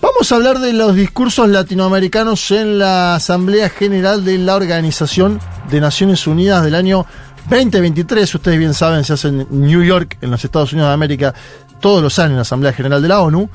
[0.00, 5.38] Vamos a hablar de los discursos latinoamericanos en la Asamblea General de la Organización
[5.70, 7.06] de Naciones Unidas del año
[7.48, 8.34] 2023.
[8.34, 11.32] Ustedes bien saben, se hace en New York, en los Estados Unidos de América,
[11.78, 13.48] todos los años en la Asamblea General de la ONU.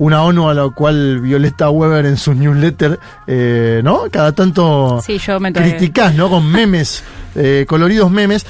[0.00, 4.04] Una ONU a la cual Violeta Weber en sus newsletters, eh, ¿no?
[4.10, 5.76] Cada tanto Sí, yo me enteré.
[5.76, 6.30] criticás, ¿no?
[6.30, 7.04] Con memes,
[7.34, 8.46] eh, coloridos memes.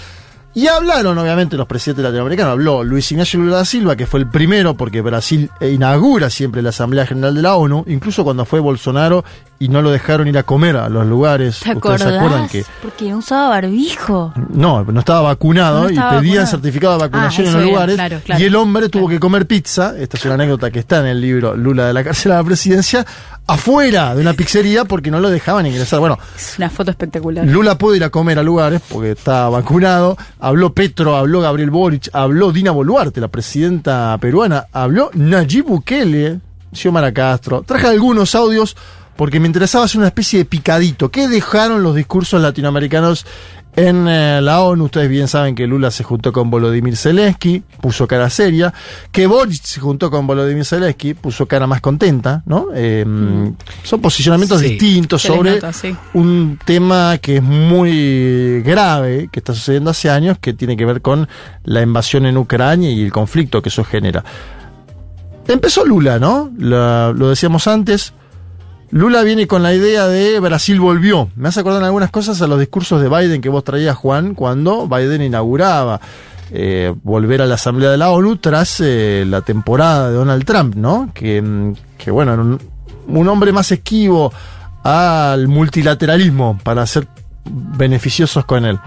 [0.52, 2.52] Y hablaron, obviamente, los presidentes latinoamericanos.
[2.52, 6.70] Habló Luis Ignacio Lula da Silva, que fue el primero, porque Brasil inaugura siempre la
[6.70, 9.24] Asamblea General de la ONU, incluso cuando fue Bolsonaro
[9.60, 11.60] y no lo dejaron ir a comer a los lugares.
[11.60, 14.32] ¿Te Ustedes se acuerdan que Porque usaba barbijo.
[14.48, 16.46] no, no estaba vacunado No estaba y pedían vacunado.
[16.50, 17.94] certificado de vacunación Ah, en eso los bien, lugares.
[17.94, 18.40] claro, claro.
[18.42, 19.94] y el hombre tuvo que comer pizza.
[19.98, 22.44] Esta es una anécdota que está en el libro Lula de la cárcel a la
[22.44, 23.06] presidencia.
[23.46, 25.98] Afuera de una pizzería porque no lo dejaban ingresar.
[26.00, 27.44] Bueno, Es una foto espectacular.
[27.46, 30.16] Lula pudo ir a comer a lugares porque estaba vacunado.
[30.40, 36.40] Habló Petro, habló Gabriel Boric, habló Dina Boluarte, la presidenta peruana, habló Nayib Bukele,
[36.72, 37.62] Xiomara Castro.
[37.62, 38.76] Traje algunos audios
[39.16, 41.10] porque me interesaba hacer una especie de picadito.
[41.10, 43.26] ¿Qué dejaron los discursos latinoamericanos
[43.76, 44.84] en eh, la ONU?
[44.86, 48.72] Ustedes bien saben que Lula se juntó con Volodymyr Zelensky, puso cara seria.
[49.12, 52.66] Que Boric se juntó con Volodymyr Zelensky, puso cara más contenta, ¿no?
[52.74, 53.04] Eh,
[53.84, 54.70] Son posicionamientos Sí.
[54.70, 55.94] distintos sobre nota, sí.
[56.14, 61.00] un tema que es muy grave, que está sucediendo hace años, que tiene que ver
[61.00, 61.28] con
[61.64, 64.24] la invasión en Ucrania y el conflicto que eso genera.
[65.48, 66.50] Empezó Lula, ¿no?
[66.58, 68.12] La- lo decíamos antes.
[68.90, 71.30] Lula viene con la idea de Brasil volvió.
[71.36, 74.88] Me hace acordar algunas cosas a los discursos de Biden que vos traías, Juan, cuando
[74.88, 76.00] Biden inauguraba
[76.50, 80.74] eh, volver a la Asamblea de la ONU tras eh, la temporada de Donald Trump,
[80.74, 81.10] ¿no?
[81.14, 82.60] Que, mm, que bueno, era un,
[83.06, 84.32] un hombre más esquivo
[84.82, 87.06] al multilateralismo para ser
[87.44, 88.80] beneficiosos con él.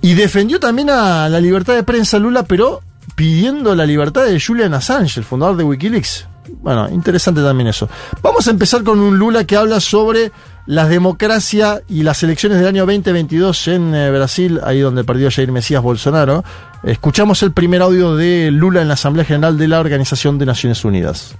[0.00, 2.80] Y defendió también a la libertad de prensa Lula, pero
[3.14, 6.26] pidiendo la libertad de Julian Assange, el fundador de Wikileaks.
[6.48, 7.88] Bueno, interesante también eso.
[8.22, 10.32] Vamos a empezar con un Lula que habla sobre
[10.66, 15.52] la democracia y las elecciones del año 2022 en eh, Brasil, ahí donde perdió Jair
[15.52, 16.44] Mesías Bolsonaro.
[16.82, 20.84] Escuchamos el primer audio de Lula en la Asamblea General de la Organización de Naciones
[20.84, 21.34] Unidas.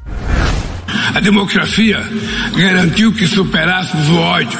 [1.14, 2.02] A democracia
[2.56, 4.58] garantiu que superássemos o ódio,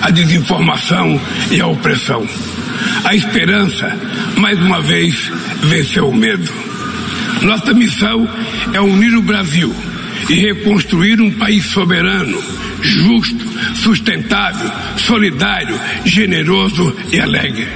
[0.00, 1.20] a desinformação
[1.50, 2.26] e a opressão.
[3.04, 3.96] A esperança,
[4.36, 5.14] mais uma vez,
[5.62, 6.67] venceu o medo.
[7.42, 8.28] Nossa missão
[8.72, 9.74] é unir o Brasil
[10.28, 12.42] e reconstruir um país soberano,
[12.82, 13.46] justo,
[13.76, 17.66] sustentável, solidário, generoso e alegre.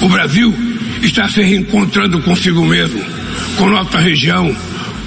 [0.00, 0.54] O Brasil
[1.02, 3.02] está se reencontrando consigo mesmo,
[3.56, 4.54] com nossa região,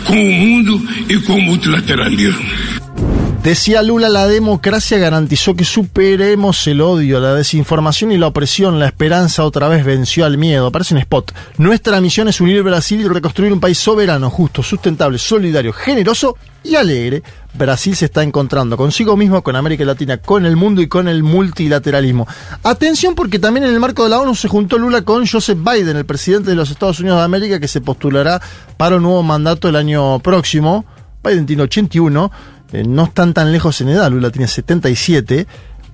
[0.03, 2.45] com o mundo e com o multilateralismo.
[3.45, 8.79] Decía Lula, la democracia garantizó que superemos el odio, la desinformación y la opresión.
[8.79, 10.71] La esperanza otra vez venció al miedo.
[10.71, 11.31] Parece un spot.
[11.59, 16.73] Nuestra misión es unir Brasil y reconstruir un país soberano, justo, sustentable, solidario, generoso y
[16.73, 17.21] alegre.
[17.53, 21.21] Brasil se está encontrando consigo mismo, con América Latina, con el mundo y con el
[21.21, 22.27] multilateralismo.
[22.63, 25.97] Atención porque también en el marco de la ONU se juntó Lula con Joseph Biden,
[25.97, 28.41] el presidente de los Estados Unidos de América, que se postulará
[28.75, 30.83] para un nuevo mandato el año próximo.
[31.23, 32.31] Biden tiene 81,
[32.71, 35.47] eh, no están tan lejos en edad, Lula tiene 77.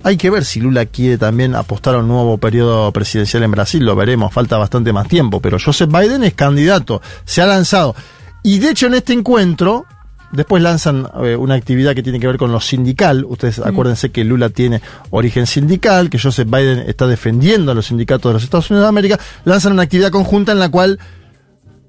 [0.04, 3.84] Hay que ver si Lula quiere también apostar a un nuevo periodo presidencial en Brasil,
[3.84, 7.94] lo veremos, falta bastante más tiempo, pero Joseph Biden es candidato, se ha lanzado.
[8.42, 9.86] Y de hecho en este encuentro,
[10.32, 14.24] después lanzan eh, una actividad que tiene que ver con lo sindical, ustedes acuérdense que
[14.24, 18.70] Lula tiene origen sindical, que Joseph Biden está defendiendo a los sindicatos de los Estados
[18.70, 20.98] Unidos de América, lanzan una actividad conjunta en la cual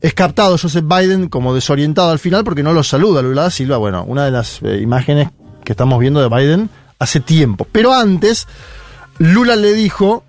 [0.03, 3.77] es captado Joseph Biden como desorientado al final porque no lo saluda Lula da Silva.
[3.77, 5.29] Bueno, una de las eh, imágenes
[5.63, 6.69] que estamos viendo de Biden
[6.99, 7.65] hace tiempo.
[7.71, 8.45] Pero antes,
[9.17, 10.25] Lula le dijo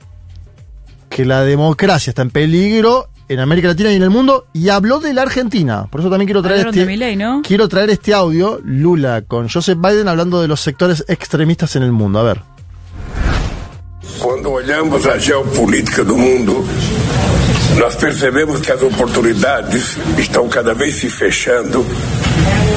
[1.10, 5.00] que la democracia está en peligro en América Latina y en el mundo y habló
[5.00, 5.88] de la Argentina.
[5.90, 10.06] Por eso también quiero traer Hablaron este, quiero traer este audio, Lula con Joseph Biden
[10.06, 12.20] hablando de los sectores extremistas en el mundo.
[12.20, 12.40] A ver.
[14.22, 16.64] Quando olhamos a geopolítica do mundo,
[17.78, 21.84] nós percebemos que as oportunidades estão cada vez se fechando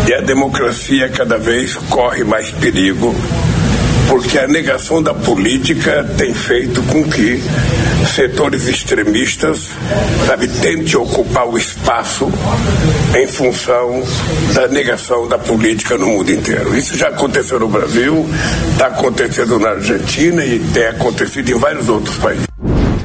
[0.07, 3.13] e a democracia cada vez corre mais perigo,
[4.07, 7.41] porque a negação da política tem feito com que
[8.15, 9.69] setores extremistas,
[10.25, 12.31] sabe, tentem ocupar o espaço
[13.15, 14.03] em função
[14.53, 16.75] da negação da política no mundo inteiro.
[16.75, 18.25] Isso já aconteceu no Brasil,
[18.71, 22.47] está acontecendo na Argentina e tem acontecido em vários outros países.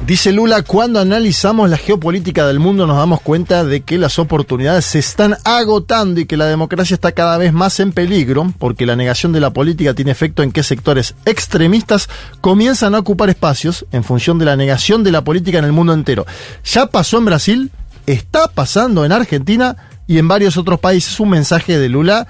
[0.06, 4.84] Dice Lula, cuando analizamos la geopolítica del mundo nos damos cuenta de que las oportunidades
[4.84, 8.96] se están agotando y que la democracia está cada vez más en peligro, porque la
[8.96, 12.08] negación de la política tiene efecto en que sectores extremistas
[12.40, 15.94] comienzan a ocupar espacios en función de la negación de la política en el mundo
[15.94, 16.26] entero.
[16.64, 17.70] Ya pasó en Brasil,
[18.04, 19.76] está pasando en Argentina
[20.08, 22.26] y en varios otros países un mensaje de Lula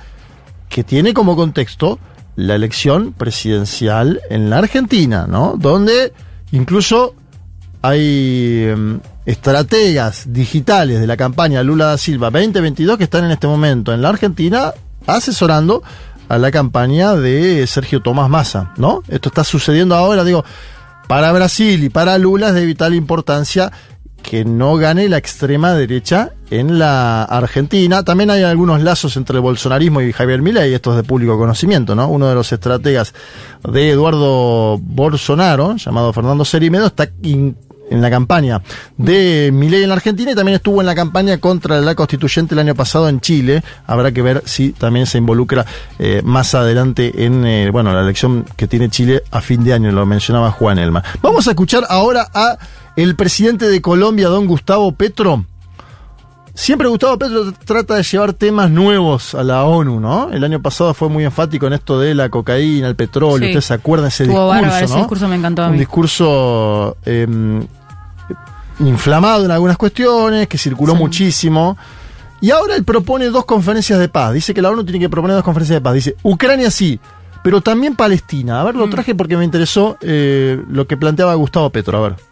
[0.69, 1.99] que tiene como contexto
[2.37, 5.55] la elección presidencial en la Argentina, ¿no?
[5.57, 6.13] Donde
[6.53, 7.15] incluso
[7.83, 13.47] hay em, estrategas digitales de la campaña Lula da Silva 2022 que están en este
[13.47, 14.73] momento en la Argentina
[15.07, 15.83] asesorando
[16.29, 19.03] a la campaña de Sergio Tomás Massa, ¿no?
[19.09, 20.45] Esto está sucediendo ahora, digo,
[21.09, 23.71] para Brasil y para Lula es de vital importancia
[24.23, 28.05] que no gane la extrema derecha en la Argentina.
[28.05, 31.95] También hay algunos lazos entre el bolsonarismo y Javier Milei, esto es de público conocimiento,
[31.95, 32.09] ¿no?
[32.09, 33.13] Uno de los estrategas
[33.69, 37.09] de Eduardo Bolsonaro, llamado Fernando Serimedo, está
[37.91, 38.63] en la campaña
[38.97, 42.61] de Milei en la Argentina y también estuvo en la campaña contra la constituyente el
[42.61, 43.63] año pasado en Chile.
[43.87, 45.67] Habrá que ver si también se involucra
[45.99, 49.93] eh, más adelante en eh, bueno la elección que tiene Chile a fin de año,
[49.93, 51.03] lo mencionaba Juan Elma.
[51.21, 52.59] Vamos a escuchar ahora a
[52.97, 55.47] el presidente de Colombia, don Gustavo Petro.
[56.55, 60.31] Siempre Gustavo Petro trata de llevar temas nuevos a la ONU, ¿no?
[60.31, 63.39] El año pasado fue muy enfático en esto de la cocaína, el petróleo.
[63.39, 63.45] Sí.
[63.47, 67.27] Ustedes se acuerdan ese Estuvo discurso, bárbaro, ese discurso me encantó a Un discurso eh,
[68.81, 71.77] inflamado en algunas cuestiones, que circuló muchísimo.
[72.41, 74.35] Y ahora él propone dos conferencias de paz.
[74.35, 75.95] Dice que la ONU tiene que proponer dos conferencias de paz.
[75.95, 76.99] Dice, Ucrania sí,
[77.43, 78.61] pero también Palestina.
[78.61, 78.79] A ver, Mm.
[78.79, 81.99] lo traje porque me interesó eh, lo que planteaba Gustavo Petro.
[81.99, 82.32] A ver.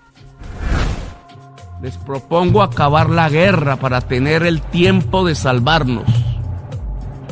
[1.83, 6.05] Les propongo acabar la guerra para tener el tiempo de salvarnos.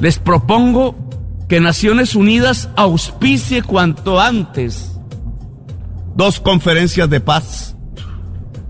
[0.00, 0.94] Les propongo
[1.48, 4.98] que Naciones Unidas auspicie cuanto antes
[6.14, 7.76] dos conferencias de paz.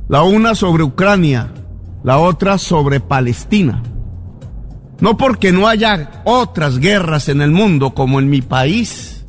[0.08, 1.52] La una sobre Ucrania,
[2.02, 3.82] la otra sobre Palestina.
[5.00, 9.24] No porque no haya otras guerras en el mundo como en mi país,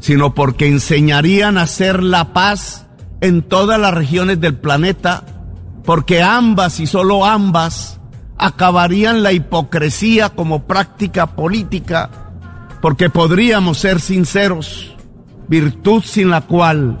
[0.00, 2.86] sino porque enseñarían a hacer la paz
[3.20, 5.24] en todas las regiones del planeta,
[5.88, 7.98] porque ambas y solo ambas
[8.36, 12.10] acabarían la hipocresía como práctica política,
[12.82, 14.94] porque podríamos ser sinceros,
[15.48, 16.98] virtud sin la cual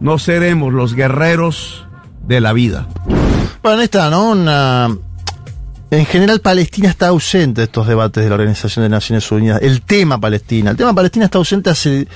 [0.00, 1.86] no seremos los guerreros
[2.26, 2.86] de la vida.
[3.62, 4.34] Bueno, está, ¿no?
[5.90, 9.60] En general, Palestina está ausente de estos debates de la Organización de Naciones Unidas.
[9.62, 10.72] El tema Palestina.
[10.72, 12.06] El tema Palestina está ausente hace.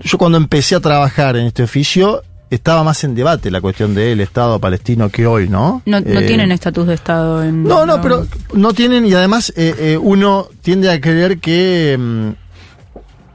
[0.00, 4.20] Yo, cuando empecé a trabajar en este oficio, estaba más en debate la cuestión del
[4.20, 5.82] Estado palestino que hoy, ¿no?
[5.86, 7.64] No, no Eh, tienen estatus de Estado en.
[7.64, 12.28] No, no, pero no tienen, y además eh, eh, uno tiende a creer que mm,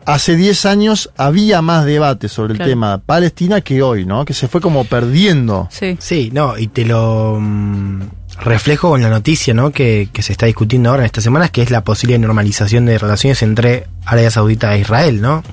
[0.05, 4.25] hace 10 años había más debate sobre el tema Palestina que hoy, ¿no?
[4.25, 5.67] Que se fue como perdiendo.
[5.71, 5.97] Sí.
[5.99, 8.01] Sí, no, y te lo mm,
[8.43, 9.71] reflejo con la noticia, ¿no?
[9.71, 12.97] Que, que se está discutiendo ahora en estas semanas, que es la posible normalización de
[12.97, 15.43] relaciones entre Arabia Saudita e Israel, ¿no?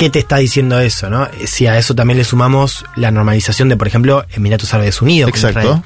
[0.00, 1.28] ¿Qué te está diciendo eso, no?
[1.44, 5.28] Si a eso también le sumamos la normalización de, por ejemplo, Emiratos Árabes Unidos.
[5.28, 5.60] Exacto.
[5.60, 5.82] Israel,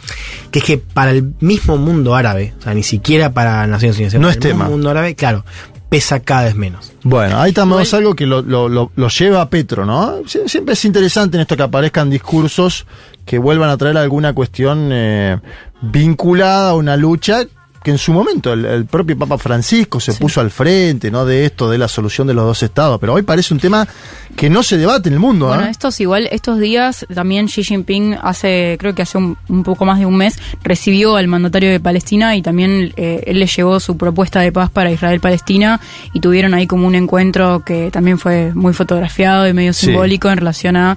[0.53, 4.15] que es que para el mismo mundo árabe, o sea, ni siquiera para Naciones Unidas,
[4.15, 4.55] No para es el tema.
[4.65, 5.45] mismo mundo árabe, claro,
[5.89, 6.93] pesa cada vez menos.
[7.03, 10.21] Bueno, ahí tenemos algo que lo, lo- lo- lo lleva a Petro, ¿no?
[10.23, 12.87] Sie- Siempre es interesante en esto que aparezcan discursos
[13.27, 15.39] que vuelvan a traer alguna cuestión eh,
[15.83, 17.43] vinculada a una lucha
[17.85, 21.25] que en su momento el, el propio Papa Francisco se puso al frente, ¿no?
[21.27, 22.99] De esto, de la solución de los dos estados.
[22.99, 23.87] Pero hoy parece un tema
[24.35, 25.71] que no se debate en el mundo, Bueno, ¿eh?
[25.71, 29.99] estos igual, estos días también Xi Jinping hace, creo que hace un, un poco más
[29.99, 33.97] de un mes, recibió al mandatario de Palestina y también eh, él le llevó su
[33.99, 35.79] propuesta de paz para Israel-Palestina
[36.15, 39.87] y tuvieron ahí como un encuentro que también fue muy fotografiado y medio Sí.
[39.87, 40.97] simbólico en relación a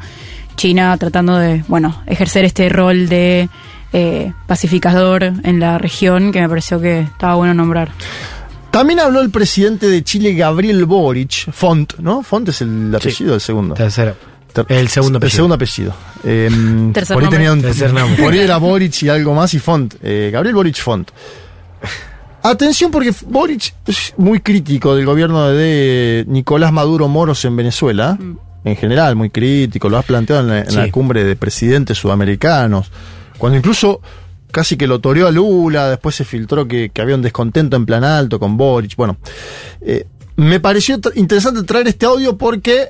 [0.56, 3.50] China tratando de, bueno, ejercer este rol de
[3.94, 7.92] eh, pacificador en la región que me pareció que estaba bueno nombrar.
[8.72, 12.22] También habló el presidente de Chile, Gabriel Boric, Font, ¿no?
[12.22, 13.74] Font es el apellido del segundo.
[13.74, 14.16] Tercero.
[14.70, 15.36] El segundo El apellido.
[15.36, 15.94] segundo apellido.
[16.24, 16.50] Eh,
[16.94, 17.38] Tercer por ahí nombre.
[17.38, 18.24] tenía un, Tercer nombre.
[18.24, 19.96] por ahí era Boric y algo más y Font.
[20.02, 21.10] Eh, Gabriel Boric Font.
[22.44, 28.18] Atención porque Boric es muy crítico del gobierno de Nicolás Maduro Moros en Venezuela.
[28.64, 29.90] En general, muy crítico.
[29.90, 30.92] Lo has planteado en la, en la Sí.
[30.92, 32.90] cumbre de presidentes sudamericanos.
[33.38, 34.02] Cuando incluso
[34.52, 37.86] casi que lo toreó a Lula, después se filtró que, que había un descontento en
[37.86, 38.96] plan alto con Boric.
[38.96, 39.18] Bueno,
[39.82, 40.08] eh,
[40.38, 42.90] me pareció interesante traer este audio porque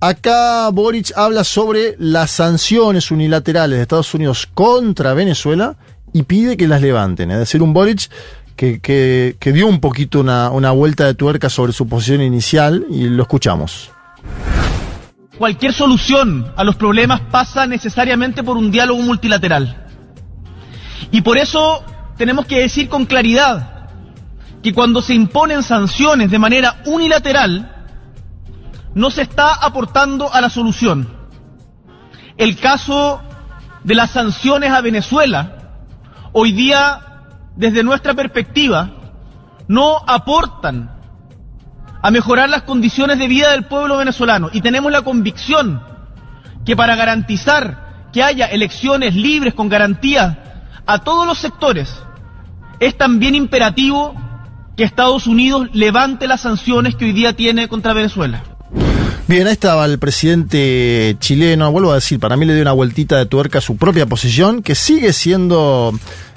[0.00, 5.76] acá Boric habla sobre las sanciones unilaterales de Estados Unidos contra Venezuela
[6.12, 7.30] y pide que las levanten.
[7.30, 8.08] Es decir, un Boric
[8.56, 12.84] que, que- que dio un poquito una, una vuelta de tuerca sobre su posición inicial
[12.90, 13.90] y lo escuchamos.
[15.40, 19.86] Cualquier solución a los problemas pasa necesariamente por un diálogo multilateral.
[21.12, 21.82] Y por eso
[22.18, 23.88] tenemos que decir con claridad
[24.62, 27.86] que cuando se imponen sanciones de manera unilateral,
[28.94, 31.08] no se está aportando a la solución.
[32.36, 33.22] El caso
[33.82, 35.56] de las sanciones a Venezuela,
[36.32, 37.00] hoy día,
[37.56, 38.90] desde nuestra perspectiva,
[39.68, 40.99] no aportan
[42.02, 45.82] a mejorar las condiciones de vida del pueblo venezolano y tenemos la convicción
[46.64, 51.94] que para garantizar que haya elecciones libres con garantía a todos los sectores
[52.80, 54.14] es también imperativo
[54.76, 58.42] que Estados Unidos levante las sanciones que hoy día tiene contra Venezuela.
[59.28, 63.16] Bien, ahí estaba el presidente chileno, vuelvo a decir, para mí le dio una vueltita
[63.16, 65.92] de tuerca a su propia posición, que sigue siendo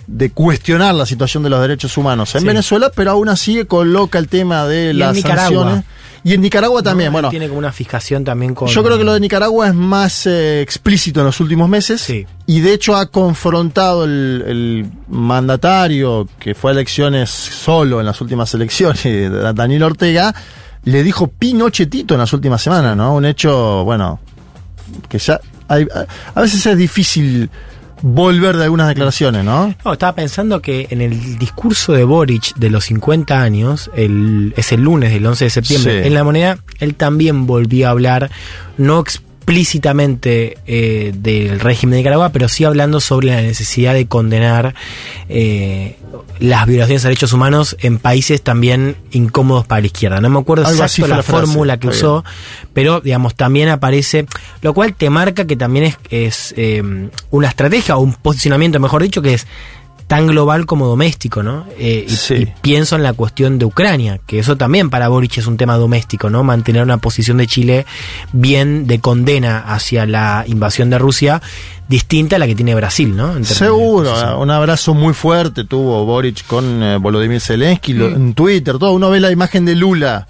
[0.07, 2.47] de cuestionar la situación de los derechos humanos en Sí.
[2.47, 5.84] Venezuela, pero aún así coloca el tema de Y las sanciones.
[6.25, 7.13] Y en Nicaragua también, ¿no?
[7.13, 7.30] bueno.
[7.30, 8.69] Tiene como una fijación también con.
[8.69, 12.09] Yo creo que lo de Nicaragua es más eh, explícito en los últimos meses.
[12.45, 18.21] Y de hecho ha confrontado el, el mandatario que fue a elecciones solo en las
[18.21, 19.03] últimas elecciones,
[19.55, 20.34] Daniel Ortega,
[20.85, 23.15] le dijo pinochetito en las últimas semanas, ¿no?
[23.15, 24.19] Un hecho, bueno,
[25.09, 25.88] que ya hay-
[26.35, 27.49] a veces es difícil
[28.05, 29.73] volver de algunas declaraciones, ¿no?
[29.85, 34.73] No, estaba pensando que en el discurso de Boric de los 50 años, el, es
[34.73, 36.07] el lunes del 11 de septiembre, Sí.
[36.07, 38.30] en la moneda, él también volvió a hablar,
[38.77, 38.99] no
[39.44, 44.74] explícitamente eh, del régimen de Nicaragua, pero sí hablando sobre la necesidad de condenar
[45.28, 45.98] eh,
[46.40, 50.22] las violaciones a derechos humanos en países también incómodos para la izquierda.
[50.22, 52.24] No me acuerdo Algo exacto la, la fórmula que usó,
[52.72, 54.28] pero digamos también aparece,
[54.61, 56.82] lo cual te marca que también es, es eh,
[57.30, 59.45] una estrategia o un posicionamiento, mejor dicho, que es
[60.07, 61.65] tan global como doméstico, ¿no?
[61.77, 65.47] Eh, y, y pienso en la cuestión de Ucrania, que eso también para Boric es
[65.47, 66.43] un tema doméstico, ¿no?
[66.43, 67.85] Mantener una posición de Chile
[68.31, 71.41] bien de condena hacia la invasión de Rusia,
[71.88, 73.43] distinta a la que tiene Brasil, ¿no?
[73.43, 78.91] Seguro, un abrazo muy fuerte tuvo Boric con eh, Volodymyr Zelensky en Twitter, todo.
[78.91, 80.27] Uno ve la imagen de Lula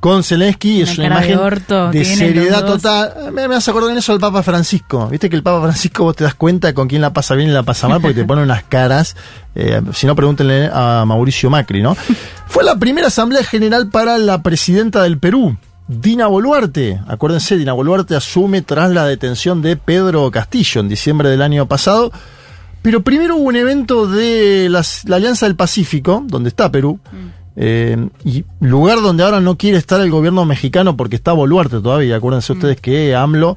[0.00, 3.32] con Zelensky, es Una de imagen orto de tienen seriedad total.
[3.32, 5.06] Me, me hace acordar en eso del Papa Francisco.
[5.08, 7.52] Viste que el Papa Francisco vos te das cuenta con quién la pasa bien y
[7.52, 9.14] la pasa mal porque te pone unas caras.
[9.54, 11.94] eh, si no, pregúntenle a Mauricio Macri, ¿no?
[12.48, 15.56] Fue la primera asamblea general para la presidenta del Perú.
[15.86, 21.42] Dina Boluarte, acuérdense, Dina Boluarte asume tras la detención de Pedro Castillo en diciembre del
[21.42, 22.12] año pasado.
[22.80, 24.82] Pero primero hubo un evento de la
[25.14, 26.98] Alianza del Pacífico, donde está Perú,
[27.56, 32.16] eh, y lugar donde ahora no quiere estar el gobierno mexicano porque está Boluarte todavía.
[32.16, 33.56] Acuérdense ustedes que AMLO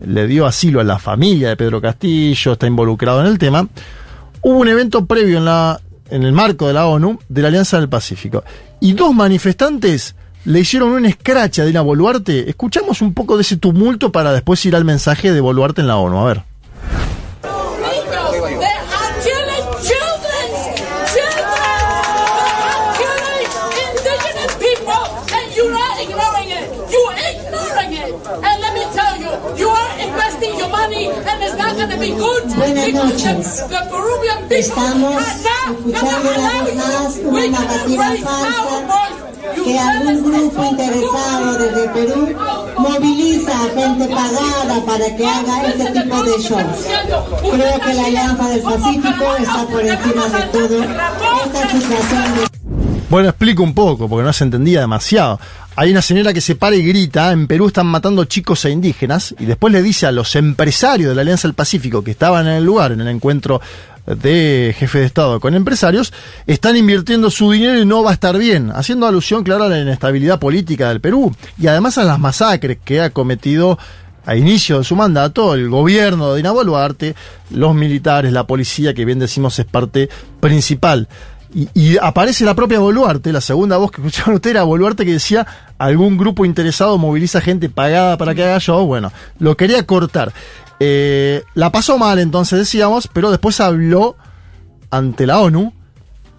[0.00, 3.68] le dio asilo a la familia de Pedro Castillo, está involucrado en el tema.
[4.42, 5.80] Hubo un evento previo en, la,
[6.10, 8.44] en el marco de la ONU de la Alianza del Pacífico.
[8.80, 10.14] Y dos manifestantes
[10.44, 12.48] le hicieron un scratch a Dina Boluarte.
[12.48, 15.96] Escuchamos un poco de ese tumulto para después ir al mensaje de Boluarte en la
[15.96, 16.18] ONU.
[16.18, 16.42] A ver.
[31.76, 33.64] Buenas noches.
[34.48, 39.06] Estamos to escuchando una vez más una narrativa falsa
[39.62, 42.34] que algún grupo interesado desde Perú
[42.78, 46.86] moviliza a gente pagada para que haga este tipo de shows.
[47.42, 50.82] Creo que la Alianza del Pacífico está por encima de todo.
[50.82, 52.55] Esta situación de
[53.08, 55.38] Bueno, explico un poco, porque no se entendía demasiado.
[55.76, 59.32] Hay una señora que se para y grita, en Perú están matando chicos e indígenas,
[59.38, 62.54] y después le dice a los empresarios de la Alianza del Pacífico que estaban en
[62.54, 63.60] el lugar, en el encuentro
[64.06, 66.12] de jefe de Estado con empresarios,
[66.48, 69.80] están invirtiendo su dinero y no va a estar bien, haciendo alusión, claro, a la
[69.80, 73.78] inestabilidad política del Perú, y además a las masacres que ha cometido
[74.24, 77.14] a inicio de su mandato el gobierno de Dina Boluarte,
[77.50, 80.08] los militares, la policía, que bien decimos es parte
[80.40, 81.08] principal.
[81.56, 85.12] Y, y aparece la propia Boluarte, la segunda voz que escucharon ustedes era Boluarte que
[85.12, 85.46] decía
[85.78, 88.84] algún grupo interesado moviliza gente pagada para que haga show.
[88.86, 90.34] Bueno, lo quería cortar.
[90.80, 94.16] Eh, la pasó mal entonces decíamos, pero después habló
[94.90, 95.72] ante la ONU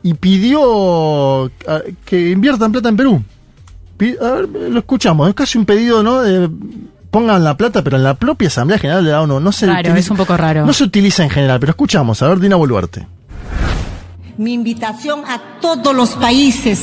[0.03, 3.23] y pidió ah, que inviertan plata en Perú.
[4.21, 6.21] A ver, lo escuchamos, es casi un pedido, ¿no?
[6.21, 6.47] De
[7.09, 9.97] pongan la plata, pero en la propia Asamblea General de la ONU no se utiliza-
[9.97, 10.63] es un poco raro.
[10.65, 13.07] No se utiliza en general, pero escuchamos, a ver, Dina Boluarte.
[14.37, 16.79] Mi invitación a todos los países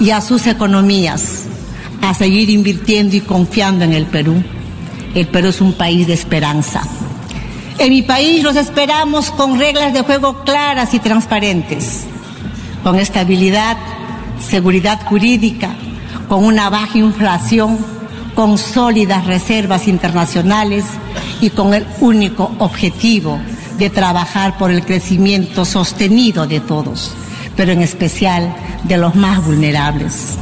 [0.00, 1.44] y a sus economías
[2.00, 4.42] a seguir invirtiendo y confiando en el Perú.
[5.14, 6.80] El Perú es un país de esperanza.
[7.76, 12.04] En mi país los esperamos con reglas de juego claras y transparentes,
[12.82, 13.76] con estabilidad,
[14.40, 15.76] seguridad jurídica,
[16.26, 17.76] con una baja inflación,
[18.34, 20.86] con sólidas reservas internacionales
[21.42, 23.38] y con el único objetivo
[23.78, 27.12] de trabajar por el crecimiento sostenido de todos,
[27.56, 30.38] pero en especial de los más vulnerables.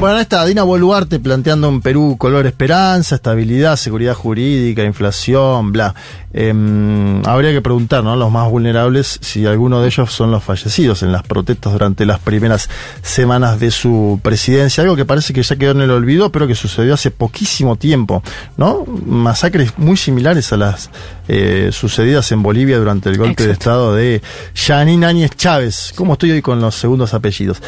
[0.00, 5.94] Bueno, ahí está Dina Boluarte planteando un Perú color esperanza, estabilidad, seguridad jurídica, inflación, bla.
[6.32, 8.16] Em, habría que preguntar, ¿no?
[8.16, 12.18] Los más vulnerables, si alguno de ellos son los fallecidos en las protestas durante las
[12.18, 12.68] primeras
[13.02, 14.82] semanas de su presidencia.
[14.82, 18.22] Algo que parece que ya quedó en el olvido, pero que sucedió hace poquísimo tiempo,
[18.56, 18.84] ¿no?
[19.06, 20.90] Masacres muy similares a las
[21.28, 24.20] eh, sucedidas en Bolivia durante el golpe de Estado de
[24.54, 25.92] Janine Áñez Chávez.
[25.96, 27.62] ¿Cómo estoy hoy con los segundos apellidos?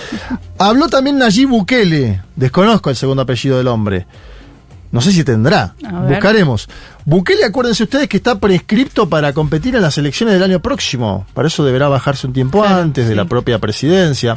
[0.59, 2.23] Habló también Nayib Bukele.
[2.35, 4.07] Desconozco el segundo apellido del hombre.
[4.93, 5.75] No sé si tendrá.
[6.09, 6.69] Buscaremos.
[7.05, 11.27] Bukele, acuérdense ustedes que está prescripto para competir en las elecciones del año próximo.
[11.35, 14.35] Para eso deberá bajarse un tiempo antes de la propia presidencia.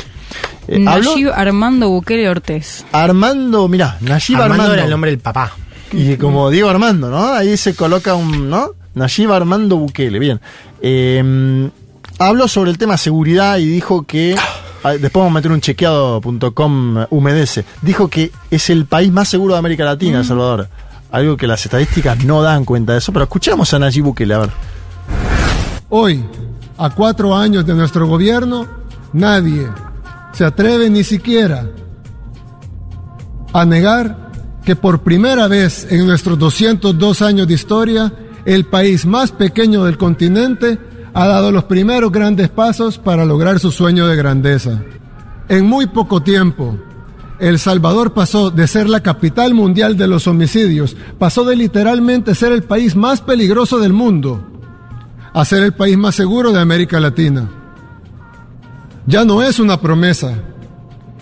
[0.67, 2.85] Eh, habló Nayib Armando Bukele Ortiz.
[2.91, 4.73] Armando, mirá, Nayib Armando Armando.
[4.73, 5.53] era el nombre del papá.
[5.91, 7.33] Y como Diego Armando, ¿no?
[7.33, 8.78] Ahí se coloca un, ¿no?
[8.95, 10.39] Nayib Armando Bukele, bien.
[10.81, 11.69] Eh,
[12.19, 14.35] habló sobre el tema seguridad y dijo que,
[14.83, 19.53] ah, después vamos a meter un chequeado.com humedece, dijo que es el país más seguro
[19.53, 20.67] de América Latina, El Salvador.
[21.11, 24.39] Algo que las estadísticas no dan cuenta de eso, pero escuchamos a Nayib Bukele, a
[24.39, 24.49] ver.
[25.89, 26.23] Hoy,
[26.77, 28.67] a cuatro años de nuestro gobierno,
[29.11, 29.67] nadie
[30.33, 31.67] se atreve ni siquiera
[33.53, 34.29] a negar
[34.63, 38.13] que por primera vez en nuestros 202 años de historia,
[38.55, 40.79] el país más pequeño del continente
[41.13, 44.81] ha dado los primeros grandes pasos para lograr su sueño de grandeza.
[45.49, 46.75] En muy poco tiempo,
[47.39, 52.51] El Salvador pasó de ser la capital mundial de los homicidios, pasó de literalmente ser
[52.51, 54.43] el país más peligroso del mundo,
[55.31, 57.47] a ser el país más seguro de América Latina.
[59.05, 60.33] Ya no es una promesa,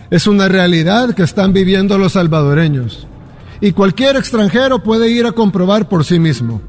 [0.09, 3.05] es una realidad que están viviendo los salvadoreños.
[3.59, 6.61] Y cualquier extranjero puede ir a comprobar por sí mismo.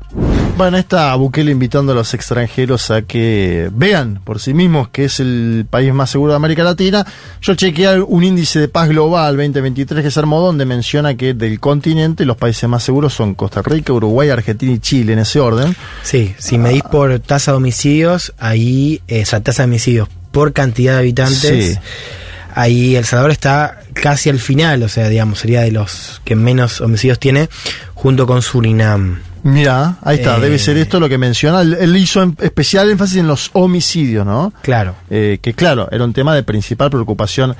[0.58, 5.20] Bueno, está Bukele invitando a los extranjeros a que vean por sí mismos que es
[5.20, 7.06] el país más seguro de América Latina.
[7.40, 11.60] Yo chequeé un índice de paz global 2023 que se armó donde menciona que del
[11.60, 15.76] continente los países más seguros son Costa Rica, Uruguay, Argentina y Chile, en ese orden.
[16.02, 20.98] Sí, si medís por tasa de homicidios, ahí esa tasa de homicidios por cantidad de
[20.98, 21.40] habitantes,
[21.74, 21.78] Sí.
[22.56, 26.80] ahí El Salvador está casi al final, o sea, digamos, sería de los que menos
[26.80, 27.48] homicidios tiene,
[27.94, 29.20] junto con Surinam.
[29.42, 31.60] Mira, ahí está, Eh, debe ser esto lo que menciona.
[31.62, 34.52] Él, hizo en- especial énfasis en los homicidios, ¿no?
[34.62, 34.94] Claro.
[35.10, 37.54] Eh, que claro, era un tema de principal preocupación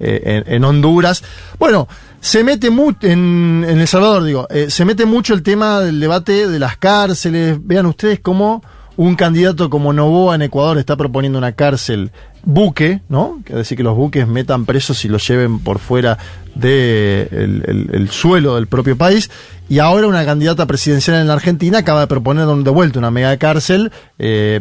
[0.00, 1.22] eh, en, en Honduras.
[1.58, 1.86] Bueno,
[2.20, 6.00] se mete mucho, en, en El Salvador digo, eh, se mete mucho el tema del
[6.00, 7.58] debate de las cárceles.
[7.60, 8.62] Vean ustedes cómo
[8.96, 12.10] un candidato como Novoa en Ecuador está proponiendo una cárcel
[12.44, 13.40] buque, ¿no?
[13.46, 16.18] Es decir, que los buques metan presos y los lleven por fuera
[16.54, 19.30] del de el, el suelo del propio país.
[19.68, 23.36] Y ahora una candidata presidencial en la Argentina acaba de proponer de vuelta una mega
[23.38, 24.60] cárcel eh,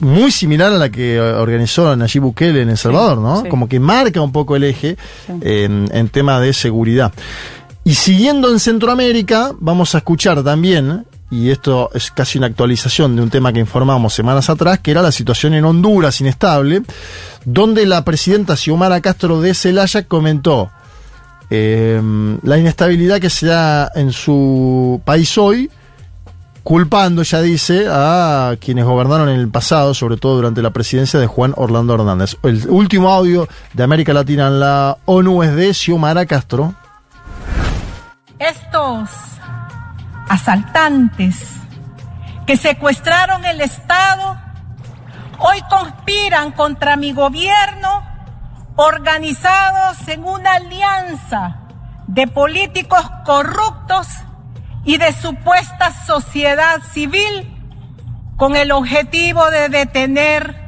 [0.00, 3.42] muy similar a la que organizó Nayib Bukele en El Salvador, ¿no?
[3.42, 3.48] sí.
[3.48, 4.96] Como que marca un poco el eje
[5.40, 7.12] en, en tema de seguridad.
[7.84, 11.04] Y siguiendo en Centroamérica, vamos a escuchar también,
[11.34, 15.02] y esto es casi una actualización de un tema que informamos semanas atrás, que era
[15.02, 16.82] la situación en Honduras inestable,
[17.44, 20.70] donde la presidenta Xiomara Castro de Celaya comentó
[21.50, 22.00] eh,
[22.42, 25.70] la inestabilidad que se da en su país hoy,
[26.62, 31.26] culpando, ya dice, a quienes gobernaron en el pasado, sobre todo durante la presidencia de
[31.26, 32.36] Juan Orlando Hernández.
[32.44, 36.74] El último audio de América Latina en la ONU es de Xiomara Castro.
[38.38, 39.33] Estos
[40.28, 41.56] asaltantes
[42.46, 44.36] que secuestraron el Estado
[45.38, 48.02] hoy conspiran contra mi gobierno
[48.76, 51.60] organizados en una alianza
[52.06, 54.08] de políticos corruptos
[54.84, 57.50] y de supuesta sociedad civil
[58.36, 60.64] con el objetivo de detener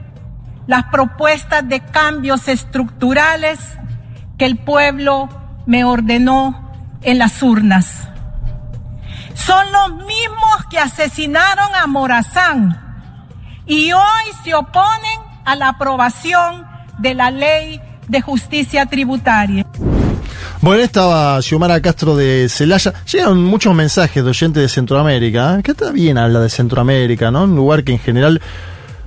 [0.66, 3.58] las propuestas de cambios estructurales
[4.38, 5.28] que el pueblo
[5.66, 8.08] me ordenó en las urnas.
[9.36, 12.82] Son los mismos que asesinaron a Morazán
[13.66, 16.66] y hoy se oponen a la aprobación
[16.98, 19.66] de la ley de justicia tributaria.
[20.62, 22.94] Bueno, estaba Xiomara Castro de Celaya.
[23.12, 25.62] Llegan muchos mensajes de oyentes de Centroamérica, ¿eh?
[25.62, 27.44] que está bien habla de Centroamérica, ¿no?
[27.44, 28.40] Un lugar que en general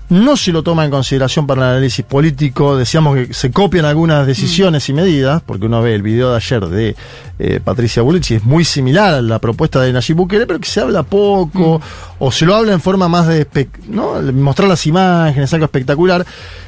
[0.09, 2.75] no se lo toma en consideración para el análisis político.
[2.75, 6.65] Decíamos que se copian algunas decisiones y medidas, porque uno ve el video de ayer
[6.67, 6.95] de
[7.37, 10.81] eh, Patricia Bullrich es muy similar a la propuesta de Nayib Bukele, pero que se
[10.81, 11.79] habla poco,
[12.19, 13.47] o se lo habla en forma más de
[13.87, 14.21] ¿no?
[14.33, 16.25] mostrar las imágenes, algo espectacular.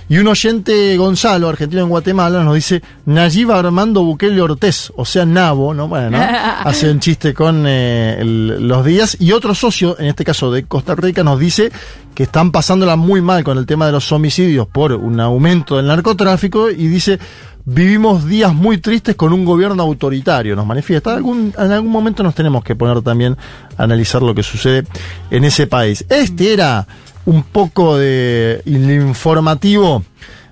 [0.10, 5.26] Y un oyente, Gonzalo, argentino en Guatemala, nos dice Nayib Armando Bukele Ortez, o sea,
[5.26, 5.88] Nabo, ¿no?
[5.88, 6.18] Bueno, ¿no?
[6.66, 9.16] hace un chiste con eh, el- los días.
[9.22, 11.72] Y otro socio, en este caso de Costa Rica, nos dice
[12.14, 15.88] que están pasándola muy mal con el tema de los homicidios por un aumento del
[15.88, 17.18] narcotráfico y dice
[17.66, 21.18] vivimos días muy tristes con un gobierno autoritario, nos manifiesta.
[21.18, 23.38] En algún momento nos tenemos que poner también
[23.78, 24.86] a analizar lo que sucede
[25.30, 26.06] en ese país.
[26.10, 26.88] Este era
[27.26, 30.04] un poco de informativo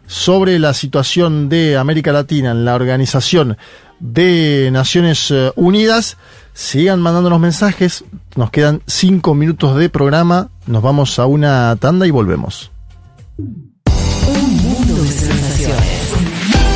[0.07, 3.57] sobre la situación de América Latina en la organización
[3.99, 6.17] de Naciones eh, Unidas.
[6.53, 8.03] Sigan mandándonos mensajes.
[8.35, 10.49] Nos quedan cinco minutos de programa.
[10.65, 12.71] Nos vamos a una tanda y volvemos.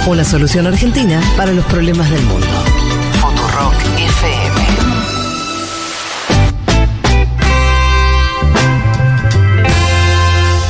[0.06, 2.46] Una solución argentina para los problemas del mundo.
[3.22, 4.64] Futurock FM.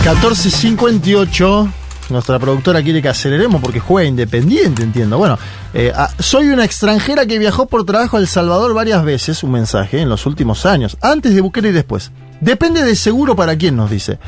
[0.03, 1.72] 14.58.
[2.12, 5.18] Nuestra productora quiere que aceleremos porque juega independiente, entiendo.
[5.18, 5.40] Bueno,
[5.74, 10.00] eh, soy una extranjera que viajó por trabajo a El Salvador varias veces, un mensaje,
[10.00, 12.12] en los últimos años, antes de Bukele y después.
[12.40, 14.20] Depende de seguro para quién, nos dice.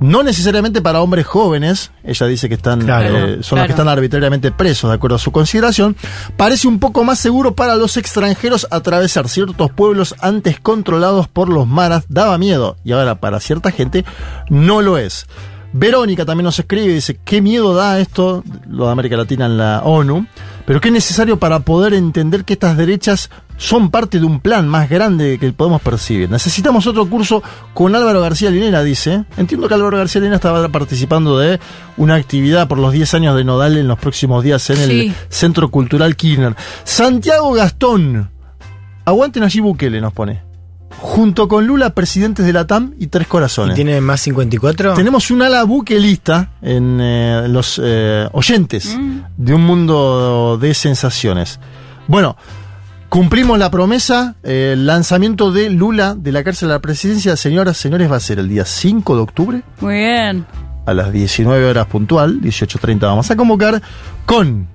[0.00, 3.16] No necesariamente para hombres jóvenes, ella dice que están, Claro.
[3.18, 5.94] eh, son los que están arbitrariamente presos, de acuerdo a su consideración.
[6.38, 11.66] Parece un poco más seguro para los extranjeros atravesar ciertos pueblos antes controlados por los
[11.66, 14.04] maras, daba miedo, y ahora para cierta gente
[14.48, 15.26] no lo es.
[15.72, 19.56] Verónica también nos escribe y dice, qué miedo da esto, lo de América Latina en
[19.58, 20.26] la ONU,
[20.66, 23.30] pero qué es necesario para poder entender que estas derechas
[23.60, 26.30] son parte de un plan más grande que podemos percibir.
[26.30, 27.42] Necesitamos otro curso
[27.74, 29.26] con Álvaro García Linera, dice.
[29.36, 31.60] Entiendo que Álvaro García Linera estaba participando de
[31.98, 35.14] una actividad por los 10 años de Nodal en los próximos días en el.
[35.28, 36.56] Centro Cultural Kirchner.
[36.84, 38.30] Santiago Gastón,
[39.04, 40.42] aguanten allí Bukele, nos pone.
[40.96, 43.74] Junto con Lula, presidentes de la TAM y Tres Corazones.
[43.74, 44.94] ¿Y tiene más 54?
[44.94, 48.96] Tenemos un ala buquelista en eh, los eh, oyentes
[49.36, 51.60] de un mundo de sensaciones.
[52.06, 52.36] Bueno,
[53.10, 54.36] cumplimos la promesa.
[54.42, 58.20] eh, el lanzamiento de Lula de la cárcel a la presidencia, señoras, señores, va a
[58.20, 60.46] ser el día 5 de octubre Muy bien.
[60.86, 63.82] a las 19 horas puntual, 18.30 vamos a convocar
[64.26, 64.68] con...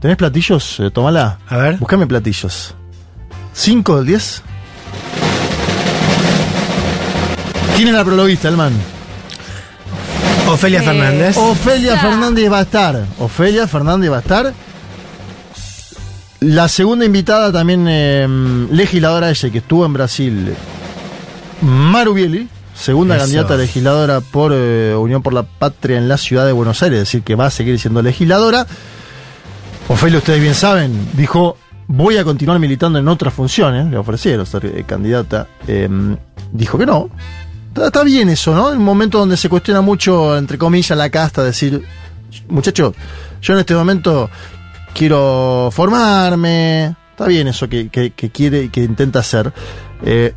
[0.00, 0.80] ¿Tenés platillos?
[0.80, 1.38] Eh, tómala.
[1.48, 1.76] A ver.
[1.78, 2.74] Buscame platillos.
[3.54, 4.42] 5 del 10.
[7.76, 8.72] ¿Quién es la prologuista, el man?
[10.46, 11.36] Ofelia Eh, Fernández.
[11.38, 13.04] Ofelia Fernández va a estar.
[13.18, 14.52] Ofelia Fernández va a estar.
[16.44, 18.28] La segunda invitada también eh,
[18.70, 20.54] legisladora ella que estuvo en Brasil,
[21.62, 23.24] Maru Bieli, segunda Eso.
[23.24, 26.98] candidata a legisladora por eh, Unión por la Patria en la ciudad de Buenos Aires,
[26.98, 28.66] es decir, que va a seguir siendo legisladora.
[29.88, 31.56] Ofelia, ustedes bien saben, dijo,
[31.86, 35.88] voy a continuar militando en otras funciones, le ofrecieron ser eh, candidata, eh,
[36.52, 37.08] dijo que no.
[37.68, 38.70] Está, está bien eso, ¿no?
[38.70, 41.82] En un momento donde se cuestiona mucho, entre comillas, la casta, decir,
[42.48, 42.94] muchacho,
[43.40, 44.28] yo en este momento
[44.94, 46.94] quiero formarme.
[47.10, 49.52] Está bien eso que, que- que quiere y que intenta hacer.
[50.04, 50.32] Eh,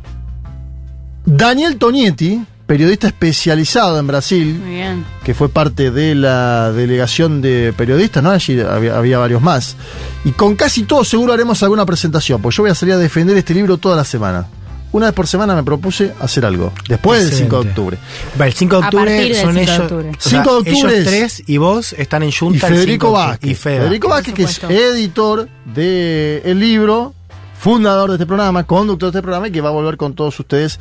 [1.24, 5.04] Daniel Tonietti, periodista especializado en Brasil, Muy bien.
[5.24, 8.30] que fue parte de la delegación de periodistas, ¿no?
[8.30, 9.76] Allí había, había varios más.
[10.24, 13.36] Y con casi todo seguro haremos alguna presentación, pues yo voy a salir a defender
[13.36, 14.46] este libro toda la semana.
[14.90, 17.98] Una vez por semana me propuse hacer algo, después del 5 de octubre.
[18.40, 19.78] Va, el 5 de A octubre son 5 de ellos.
[19.80, 20.08] octubre.
[20.08, 23.06] o sea, 5 de octubre Ellos tres y vos están en Y Junta 5 Federico
[23.08, 23.12] de.
[23.12, 23.50] Vázquez.
[23.50, 23.78] Y Fede.
[23.80, 27.14] Federico Vázquez, que es editor del libro,
[27.58, 30.38] fundador de este programa, conductor de este programa y que va a volver con todos
[30.40, 30.80] ustedes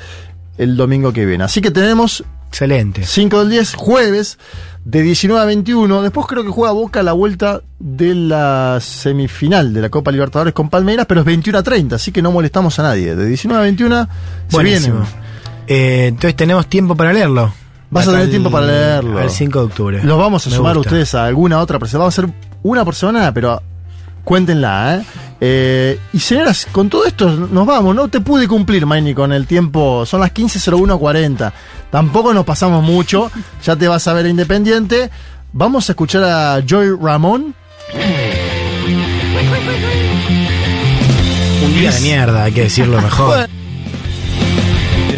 [0.57, 1.43] el domingo que viene.
[1.43, 3.03] Así que tenemos Excelente.
[3.05, 4.39] 5 del 10, jueves,
[4.85, 6.01] de 19 a 21.
[6.01, 10.69] Después creo que juega Boca la vuelta de la semifinal de la Copa Libertadores con
[10.69, 13.15] Palmeiras, pero es 21 a 30, así que no molestamos a nadie.
[13.15, 14.07] De 19 a 21
[14.47, 14.93] se vienen.
[15.67, 17.51] Eh, entonces tenemos tiempo para leerlo.
[17.89, 19.19] Vas a tener tiempo para leerlo.
[19.21, 20.03] El 5 de octubre.
[20.03, 20.89] Los vamos a Me sumar gusta.
[20.89, 22.01] ustedes a alguna otra presentación.
[22.01, 23.61] Vamos a hacer una por semana, pero
[24.27, 25.05] cuéntenla, ¿eh?
[25.39, 27.95] Eh, y señoras, con todo esto nos vamos.
[27.95, 30.05] No te pude cumplir, Maini, con el tiempo.
[30.05, 31.53] Son las 15.01.40.
[31.89, 33.31] Tampoco nos pasamos mucho.
[33.63, 35.09] Ya te vas a ver a Independiente.
[35.53, 37.55] Vamos a escuchar a Joy Ramón.
[41.63, 43.47] Un día de mierda, hay que decirlo mejor.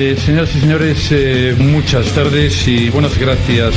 [0.01, 3.73] Eh, señoras y señores, eh, muchas tardes y buenas gracias.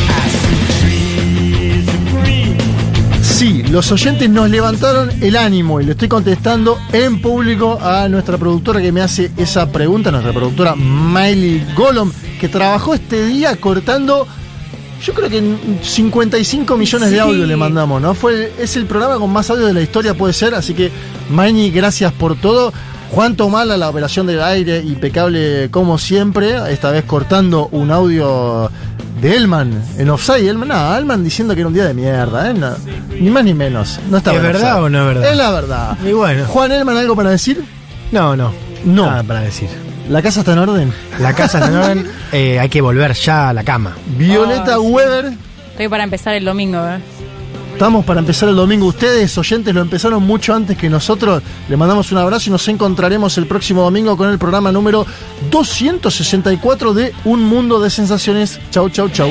[3.23, 8.36] Sí, los oyentes nos levantaron el ánimo y le estoy contestando en público a nuestra
[8.36, 12.10] productora que me hace esa pregunta, nuestra productora Miley Golom,
[12.41, 14.26] que trabajó este día cortando,
[15.05, 18.12] yo creo que en 55 millones de audio le mandamos, ¿no?
[18.15, 20.91] Fue, es el programa con más audio de la historia, puede ser, así que
[21.31, 22.73] Miley, gracias por todo.
[23.13, 28.71] Juan Tomala, la operación del aire, impecable como siempre, esta vez cortando un audio
[29.21, 30.49] de Elman en offside.
[30.49, 32.55] Elman, no, Elman diciendo que era un día de mierda, ¿eh?
[32.55, 32.71] No,
[33.21, 34.01] ni más ni menos.
[34.09, 34.85] No estaba ¿Es verdad offside.
[34.85, 35.31] o no es verdad?
[35.31, 35.99] Es la verdad.
[36.03, 36.47] Y bueno.
[36.47, 37.63] Juan Elman, ¿algo para decir?
[38.13, 38.51] No, no.
[38.87, 39.07] No.
[39.07, 39.69] Nada para decir.
[40.09, 40.93] ¿La casa está en orden?
[41.21, 43.95] La casa está en orden, eh, hay que volver ya a la cama.
[44.17, 45.33] Violeta Weber,
[45.71, 46.99] Estoy para empezar el domingo, ¿eh?
[47.83, 48.86] Estamos para empezar el domingo.
[48.86, 51.43] Ustedes, oyentes, lo empezaron mucho antes que nosotros.
[51.69, 55.05] Le mandamos un abrazo y nos encontraremos el próximo domingo con el programa número
[55.51, 58.61] 264 de Un Mundo de Sensaciones.
[58.70, 59.31] Chau, chau, chau.